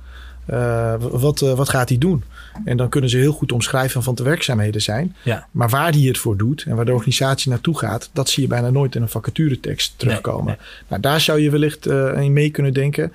Uh, 0.49 0.95
wat, 0.99 1.41
uh, 1.41 1.53
wat 1.53 1.69
gaat 1.69 1.89
hij 1.89 1.97
doen? 1.97 2.23
En 2.65 2.77
dan 2.77 2.89
kunnen 2.89 3.09
ze 3.09 3.17
heel 3.17 3.31
goed 3.31 3.51
omschrijven 3.51 4.03
van 4.03 4.15
de 4.15 4.23
werkzaamheden 4.23 4.81
zijn. 4.81 5.15
Ja. 5.23 5.47
Maar 5.51 5.69
waar 5.69 5.91
hij 5.91 6.01
het 6.01 6.17
voor 6.17 6.37
doet 6.37 6.63
en 6.67 6.75
waar 6.75 6.85
de 6.85 6.93
organisatie 6.93 7.49
naartoe 7.49 7.77
gaat, 7.77 8.09
dat 8.13 8.29
zie 8.29 8.43
je 8.43 8.49
bijna 8.49 8.69
nooit 8.69 8.95
in 8.95 9.01
een 9.01 9.09
vacaturetekst 9.09 9.93
terugkomen. 9.97 10.45
Nee, 10.45 10.55
nee. 10.55 10.65
Nou, 10.87 11.01
daar 11.01 11.21
zou 11.21 11.39
je 11.39 11.49
wellicht 11.49 11.87
uh, 11.87 12.21
in 12.21 12.33
mee 12.33 12.49
kunnen 12.49 12.73
denken. 12.73 13.13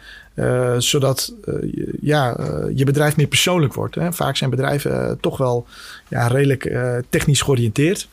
zodat 0.78 1.34
ja, 2.00 2.36
je 2.74 2.84
bedrijf 2.84 3.16
meer 3.16 3.26
persoonlijk 3.26 3.74
wordt. 3.74 3.94
Hè. 3.94 4.12
Vaak 4.12 4.36
zijn 4.36 4.50
bedrijven 4.50 5.18
toch 5.20 5.36
wel 5.36 5.66
ja, 6.08 6.26
redelijk 6.26 6.72
technisch 7.08 7.42
georiënteerd. 7.42 8.08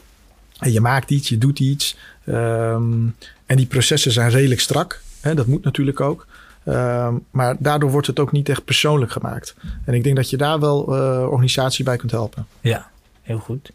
En 0.59 0.71
je 0.71 0.81
maakt 0.81 1.11
iets, 1.11 1.29
je 1.29 1.37
doet 1.37 1.59
iets. 1.59 1.97
Um, 2.25 3.15
en 3.45 3.57
die 3.57 3.65
processen 3.65 4.11
zijn 4.11 4.29
redelijk 4.29 4.61
strak. 4.61 5.01
Hè. 5.21 5.33
Dat 5.35 5.47
moet 5.47 5.63
natuurlijk 5.63 5.99
ook. 5.99 6.27
Uh, 6.65 7.07
maar 7.31 7.55
daardoor 7.59 7.91
wordt 7.91 8.07
het 8.07 8.19
ook 8.19 8.31
niet 8.31 8.49
echt 8.49 8.65
persoonlijk 8.65 9.11
gemaakt. 9.11 9.55
En 9.85 9.93
ik 9.93 10.03
denk 10.03 10.15
dat 10.15 10.29
je 10.29 10.37
daar 10.37 10.59
wel 10.59 10.95
uh, 10.95 11.27
organisatie 11.29 11.83
bij 11.83 11.97
kunt 11.97 12.11
helpen. 12.11 12.47
Ja, 12.61 12.87
heel 13.21 13.39
goed. 13.39 13.71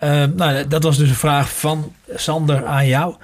Uh, 0.00 0.24
nou, 0.24 0.68
dat 0.68 0.82
was 0.82 0.96
dus 0.96 1.08
een 1.08 1.14
vraag 1.14 1.58
van 1.58 1.92
Sander 2.14 2.64
aan 2.64 2.86
jou. 2.86 3.14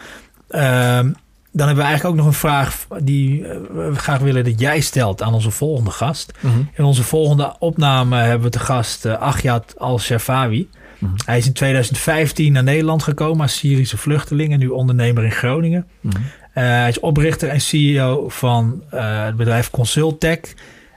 Ehm, 0.48 1.12
dan 1.52 1.66
hebben 1.66 1.84
we 1.84 1.90
eigenlijk 1.90 2.04
ook 2.04 2.16
nog 2.16 2.26
een 2.26 2.40
vraag 2.40 2.86
die 3.02 3.46
eh, 3.46 3.56
we 3.72 3.94
graag 3.94 4.18
willen 4.18 4.44
dat 4.44 4.60
jij 4.60 4.80
stelt 4.80 5.22
aan 5.22 5.34
onze 5.34 5.50
volgende 5.50 5.90
gast. 5.90 6.32
Mm 6.40 6.52
-hmm. 6.52 6.70
In 6.74 6.84
onze 6.84 7.02
volgende 7.02 7.56
opname 7.58 8.16
hebben 8.16 8.42
we 8.42 8.50
de 8.50 8.64
gast 8.64 9.06
uh, 9.06 9.12
Agyat 9.12 9.74
Al-Shafawi. 9.78 10.68
Mhm. 10.98 11.12
Hij 11.24 11.38
is 11.38 11.46
in 11.46 11.52
2015 11.52 12.52
naar 12.52 12.62
Nederland 12.62 13.02
gekomen 13.02 13.40
als 13.40 13.56
Syrische 13.56 13.96
vluchteling 13.96 14.52
en 14.52 14.58
nu 14.58 14.68
ondernemer 14.68 15.24
in 15.24 15.30
Groningen. 15.30 15.86
Mhm. 16.00 16.16
Hij 16.52 16.88
is 16.88 17.00
oprichter 17.00 17.48
en 17.48 17.60
CEO 17.60 18.28
van 18.28 18.82
het 18.90 19.36
bedrijf 19.36 19.70
Consultech. 19.70 20.40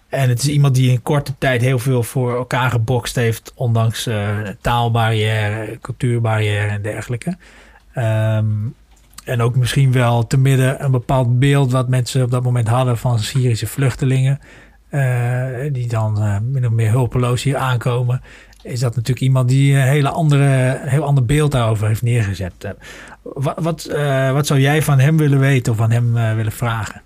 En 0.10 0.30
het 0.30 0.40
is 0.40 0.48
iemand 0.48 0.76
die 0.76 0.92
in 0.92 1.02
korte 1.02 1.34
tijd 1.38 1.62
heel 1.62 1.80
veel 1.80 2.04
voor 2.04 2.36
elkaar 2.36 2.70
gebokst 2.70 3.16
heeft, 3.16 3.52
ondanks 3.56 4.10
taalbarrière, 4.62 5.78
cultuurbarrière 5.82 6.68
en 6.68 6.82
dergelijke. 6.82 7.38
Um, 7.96 8.76
en 9.26 9.42
ook 9.42 9.56
misschien 9.56 9.92
wel 9.92 10.28
te 10.28 10.38
midden 10.38 10.84
een 10.84 10.92
bepaald 10.92 11.40
beeld 11.40 11.72
wat 11.72 11.90
mensen 11.90 12.24
op 12.24 12.32
dat 12.32 12.44
moment 12.44 12.68
hadden 12.68 12.98
van 12.98 13.20
Syrische 13.20 13.68
vluchtelingen. 13.68 14.40
Die 15.72 15.88
dan 15.88 16.24
uh, 16.24 16.38
min 16.42 16.66
of 16.66 16.72
meer 16.72 16.90
hulpeloos 16.90 17.44
hier 17.44 17.58
aankomen. 17.58 18.22
Is 18.62 18.80
dat 18.80 18.96
natuurlijk 18.96 19.26
iemand 19.26 19.50
die 19.50 19.76
een, 19.76 19.82
hele 19.82 20.10
andere, 20.10 20.80
heel 20.84 21.04
ander 21.04 21.26
beeld 21.26 21.52
daarover 21.52 21.88
heeft 21.88 22.02
neergezet. 22.02 22.76
Wat, 23.34 23.56
wat, 23.60 23.90
wat 24.34 24.48
zou 24.48 24.60
jij 24.60 24.82
van 24.82 25.00
hem 25.00 25.18
willen 25.18 25.40
weten 25.40 25.72
of 25.72 25.78
van 25.78 25.92
hem 25.92 26.14
willen 26.36 26.52
vragen? 26.52 27.02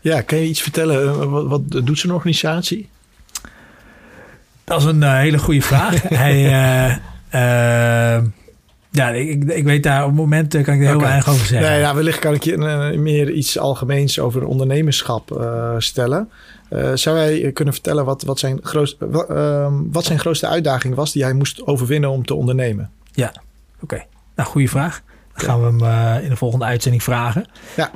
Ja, 0.00 0.20
kan 0.20 0.38
je 0.38 0.48
iets 0.48 0.62
vertellen? 0.62 1.30
Wat, 1.30 1.46
wat 1.46 1.86
doet 1.86 1.98
zijn 1.98 2.12
organisatie? 2.12 2.88
Dat 4.64 4.80
is 4.80 4.84
een 4.84 5.02
hele 5.02 5.38
goede 5.38 5.62
vraag. 5.62 6.02
Hij 6.08 6.40
ja, 8.90 9.10
ik, 9.10 9.44
ik 9.44 9.64
weet 9.64 9.82
daar 9.82 10.04
op 10.04 10.12
momenten 10.12 10.62
kan 10.62 10.74
ik 10.74 10.80
er 10.80 10.86
heel 10.86 11.00
weinig 11.00 11.28
over 11.28 11.46
zeggen. 11.46 11.70
Nee, 11.70 11.80
ja, 11.80 11.94
wellicht 11.94 12.18
kan 12.18 12.34
ik 12.34 12.42
je 12.42 12.56
meer 12.98 13.30
iets 13.30 13.58
algemeens 13.58 14.18
over 14.18 14.46
ondernemerschap 14.46 15.48
stellen. 15.78 16.28
Zou 16.94 17.16
hij 17.16 17.52
kunnen 17.52 17.74
vertellen 17.74 18.04
wat, 18.04 18.22
wat, 18.22 18.38
zijn 18.38 18.58
grootste, 18.62 19.26
ehm, 19.28 19.72
wat 19.92 20.04
zijn 20.04 20.18
grootste 20.18 20.46
uitdaging 20.46 20.94
was 20.94 21.12
die 21.12 21.22
hij 21.22 21.32
moest 21.32 21.66
overwinnen 21.66 22.10
om 22.10 22.26
te 22.26 22.34
ondernemen? 22.34 22.90
Ja, 23.12 23.32
oké. 23.80 24.04
Nou, 24.34 24.48
goede 24.48 24.68
vraag. 24.68 25.02
Gaan 25.42 25.78
we 25.78 25.84
hem 25.84 26.22
in 26.22 26.28
de 26.28 26.36
volgende 26.36 26.64
uitzending 26.64 27.02
vragen. 27.02 27.46
Ja. 27.76 27.90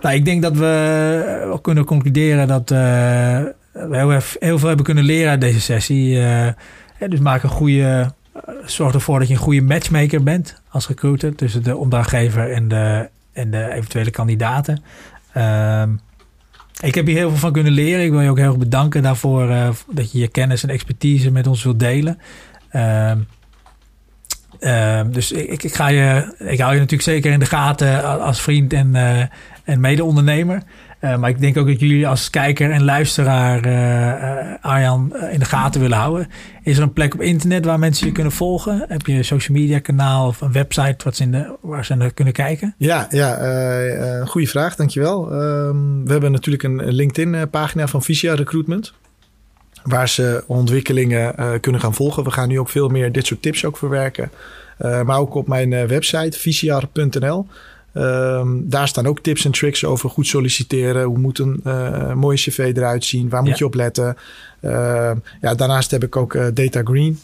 Nou, 0.00 0.14
ik 0.14 0.24
denk 0.24 0.42
dat 0.42 0.56
we 0.56 1.58
kunnen 1.62 1.84
concluderen 1.84 2.48
dat 2.48 2.68
we 2.68 3.54
heel, 3.72 4.10
heel, 4.38 4.58
veel 4.58 4.68
hebben 4.68 4.84
kunnen 4.84 5.04
leren 5.04 5.30
uit 5.30 5.40
deze 5.40 5.60
sessie. 5.60 6.20
dus 7.08 7.20
maak 7.20 7.42
een 7.42 7.48
goede 7.48 8.12
zorg 8.64 8.94
ervoor 8.94 9.18
dat 9.18 9.28
je 9.28 9.34
een 9.34 9.40
goede 9.40 9.62
matchmaker 9.62 10.22
bent 10.22 10.60
als 10.68 10.88
recruiter 10.88 11.34
tussen 11.34 11.62
de 11.62 11.76
opdrachtgever 11.76 12.52
en 12.52 12.68
de, 12.68 13.08
en 13.32 13.50
de 13.50 13.72
eventuele 13.72 14.10
kandidaten. 14.10 14.82
Ehm, 15.32 15.90
ik 16.80 16.94
heb 16.94 17.06
hier 17.06 17.16
heel 17.16 17.28
veel 17.28 17.38
van 17.38 17.52
kunnen 17.52 17.72
leren. 17.72 18.04
Ik 18.04 18.10
wil 18.10 18.20
je 18.20 18.30
ook 18.30 18.36
heel 18.36 18.46
erg 18.46 18.56
bedanken 18.56 19.02
daarvoor 19.02 19.48
uh, 19.48 19.68
dat 19.90 20.12
je 20.12 20.18
je 20.18 20.28
kennis 20.28 20.62
en 20.62 20.68
expertise 20.68 21.30
met 21.30 21.46
ons 21.46 21.62
wilt 21.62 21.78
delen. 21.78 22.18
Uh, 22.72 23.12
dus 25.10 25.32
ik, 25.32 25.62
ik, 25.62 25.74
ga 25.74 25.88
je, 25.88 26.34
ik 26.38 26.60
hou 26.60 26.72
je 26.72 26.78
natuurlijk 26.78 27.02
zeker 27.02 27.32
in 27.32 27.38
de 27.38 27.46
gaten 27.46 28.20
als 28.20 28.42
vriend 28.42 28.72
en, 28.72 28.88
uh, 28.94 29.20
en 29.64 29.80
mede-ondernemer. 29.80 30.62
Uh, 31.00 31.16
maar 31.16 31.30
ik 31.30 31.40
denk 31.40 31.56
ook 31.56 31.66
dat 31.66 31.80
jullie 31.80 32.08
als 32.08 32.30
kijker 32.30 32.70
en 32.70 32.84
luisteraar 32.84 33.66
uh, 33.66 34.54
Arjan 34.60 35.16
in 35.30 35.38
de 35.38 35.44
gaten 35.44 35.80
willen 35.80 35.98
houden. 35.98 36.28
Is 36.62 36.76
er 36.76 36.82
een 36.82 36.92
plek 36.92 37.14
op 37.14 37.20
internet 37.20 37.64
waar 37.64 37.78
mensen 37.78 38.06
je 38.06 38.12
kunnen 38.12 38.32
volgen? 38.32 38.84
Heb 38.88 39.06
je 39.06 39.12
een 39.12 39.24
social 39.24 39.58
media 39.58 39.78
kanaal 39.78 40.26
of 40.26 40.40
een 40.40 40.52
website 40.52 41.04
wat 41.04 41.16
ze 41.16 41.22
in 41.22 41.30
de, 41.30 41.56
waar 41.60 41.84
ze 41.84 41.94
naar 41.94 42.12
kunnen 42.12 42.32
kijken? 42.32 42.74
Ja, 42.78 43.06
ja 43.10 44.24
goede 44.26 44.46
vraag, 44.46 44.76
dankjewel. 44.76 45.24
Uh, 45.24 45.38
we 46.04 46.12
hebben 46.12 46.32
natuurlijk 46.32 46.62
een 46.62 46.92
LinkedIn 46.92 47.50
pagina 47.50 47.86
van 47.86 48.02
Visia 48.02 48.34
Recruitment. 48.34 48.94
Waar 49.84 50.08
ze 50.08 50.44
ontwikkelingen 50.46 51.60
kunnen 51.60 51.80
gaan 51.80 51.94
volgen. 51.94 52.24
We 52.24 52.30
gaan 52.30 52.48
nu 52.48 52.58
ook 52.58 52.68
veel 52.68 52.88
meer 52.88 53.12
dit 53.12 53.26
soort 53.26 53.42
tips 53.42 53.64
ook 53.64 53.76
verwerken. 53.76 54.30
maar 54.78 55.18
ook 55.18 55.34
op 55.34 55.48
mijn 55.48 55.86
website 55.86 56.38
visiar.nl. 56.38 57.46
Um, 57.94 58.68
daar 58.68 58.88
staan 58.88 59.06
ook 59.06 59.20
tips 59.20 59.44
en 59.44 59.50
tricks 59.50 59.84
over 59.84 60.10
goed 60.10 60.26
solliciteren. 60.26 61.04
Hoe 61.04 61.18
moet 61.18 61.38
een 61.38 61.60
uh, 61.66 62.12
mooie 62.12 62.36
cv 62.36 62.72
eruit 62.76 63.04
zien? 63.04 63.28
Waar 63.28 63.42
moet 63.42 63.58
je 63.58 63.64
op 63.64 63.74
letten? 63.74 64.16
Uh, 64.60 65.10
ja, 65.40 65.54
daarnaast 65.54 65.90
heb 65.90 66.02
ik 66.02 66.16
ook 66.16 66.34
uh, 66.34 66.46
Data 66.54 66.80
Green. 66.84 67.18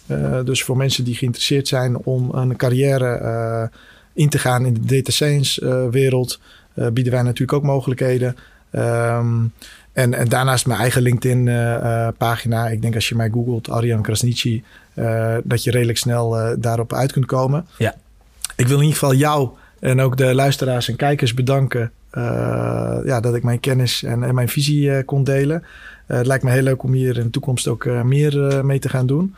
Dus 0.45 0.63
voor 0.63 0.77
mensen 0.77 1.05
die 1.05 1.15
geïnteresseerd 1.15 1.69
zijn 1.69 1.97
om 1.97 2.31
een 2.35 2.57
carrière 2.57 3.71
in 4.13 4.29
te 4.29 4.39
gaan 4.39 4.67
in 4.67 4.75
de 4.75 4.85
data 4.95 5.11
science 5.11 5.89
wereld, 5.91 6.41
bieden 6.75 7.13
wij 7.13 7.23
natuurlijk 7.23 7.53
ook 7.53 7.65
mogelijkheden. 7.65 8.37
Um, 8.73 9.53
en, 9.99 10.15
en, 10.15 10.29
daarnaast 10.29 10.67
mijn 10.67 10.81
eigen 10.81 11.03
LinkedIn-pagina. 11.03 12.69
ik 12.69 12.83
denk 12.83 12.95
als 12.95 13.09
je 13.09 13.15
mij 13.15 13.31
googelt, 13.31 13.71
Arjan 13.71 14.03
Krasnici, 14.03 14.65
dat 15.43 15.65
je 15.65 15.71
redelijk 15.71 15.99
snel 15.99 16.57
daarop 16.59 16.93
uit 16.93 17.13
kunt 17.13 17.27
komen. 17.27 17.67
Ja. 17.79 17.95
Ik 18.57 18.67
wil 18.67 18.77
in 18.77 18.83
ieder 18.83 18.99
geval 18.99 19.15
jou 19.15 19.49
en 19.81 20.01
ook 20.01 20.17
de 20.17 20.35
luisteraars 20.35 20.89
en 20.89 20.97
kijkers 20.97 21.35
bedanken 21.35 21.91
ja, 23.05 23.21
dat 23.21 23.35
ik 23.35 23.43
mijn 23.43 23.61
kennis 23.61 24.03
en, 24.03 24.23
en 24.23 24.35
mijn 24.35 24.49
visie 24.49 25.05
kon 25.05 25.25
delen. 25.25 25.65
Het 26.07 26.27
lijkt 26.27 26.45
me 26.45 26.51
heel 26.51 26.63
leuk 26.63 26.83
om 26.83 26.93
hier 26.93 27.17
in 27.17 27.25
de 27.25 27.31
toekomst 27.31 27.69
ook 27.69 27.85
meer 28.05 28.65
mee 28.65 28.79
te 28.79 28.89
gaan 28.89 29.07
doen. 29.07 29.35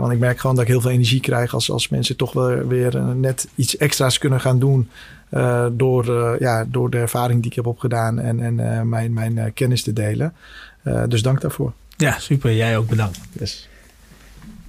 want 0.00 0.12
ik 0.12 0.18
merk 0.18 0.38
gewoon 0.38 0.56
dat 0.56 0.64
ik 0.64 0.70
heel 0.70 0.80
veel 0.80 0.90
energie 0.90 1.20
krijg 1.20 1.54
als, 1.54 1.70
als 1.70 1.88
mensen 1.88 2.16
toch 2.16 2.32
wel 2.32 2.66
weer 2.66 3.02
net 3.14 3.48
iets 3.54 3.76
extra's 3.76 4.18
kunnen 4.18 4.40
gaan 4.40 4.58
doen. 4.58 4.88
Door, 5.72 6.36
ja, 6.40 6.64
door 6.68 6.90
de 6.90 6.98
ervaring 6.98 7.42
die 7.42 7.50
ik 7.50 7.56
heb 7.56 7.66
opgedaan 7.66 8.18
en, 8.18 8.40
en 8.40 8.88
mijn, 8.88 9.12
mijn 9.12 9.50
kennis 9.54 9.82
te 9.82 9.92
delen. 9.92 10.34
dus 11.08 11.22
dank 11.22 11.40
daarvoor. 11.40 11.72
Ja, 11.96 12.18
super. 12.18 12.54
Jij 12.54 12.76
ook 12.76 12.88
bedankt. 12.88 13.20
Yes. 13.32 13.68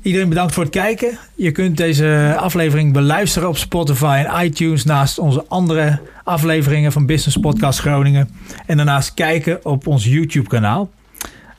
Iedereen 0.02 0.30
bedankt 0.30 0.54
voor 0.54 0.64
het 0.64 0.72
kijken. 0.72 1.18
Je 1.36 1.52
kunt 1.52 1.78
deze 1.78 2.36
aflevering 2.40 2.94
beluisteren 2.94 3.50
op 3.50 3.58
Spotify 3.58 4.24
en 4.26 4.46
iTunes 4.46 4.84
naast 4.84 5.20
onze 5.20 5.46
andere 5.48 6.00
afleveringen 6.24 6.92
van 6.92 7.06
Business 7.06 7.38
Podcast 7.38 7.80
Groningen. 7.80 8.30
En 8.66 8.78
daarnaast 8.78 9.14
kijken 9.14 9.66
op 9.66 9.88
ons 9.88 10.06
YouTube 10.06 10.50
kanaal. 10.50 10.90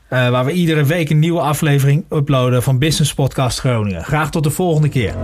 Waar 0.08 0.44
we 0.44 0.52
iedere 0.52 0.84
week 0.84 1.10
een 1.10 1.18
nieuwe 1.18 1.40
aflevering 1.40 2.04
uploaden 2.10 2.62
van 2.62 2.78
Business 2.78 3.14
Podcast 3.14 3.58
Groningen. 3.58 4.04
Graag 4.04 4.30
tot 4.30 4.44
de 4.44 4.50
volgende 4.50 4.88
keer. 4.88 5.14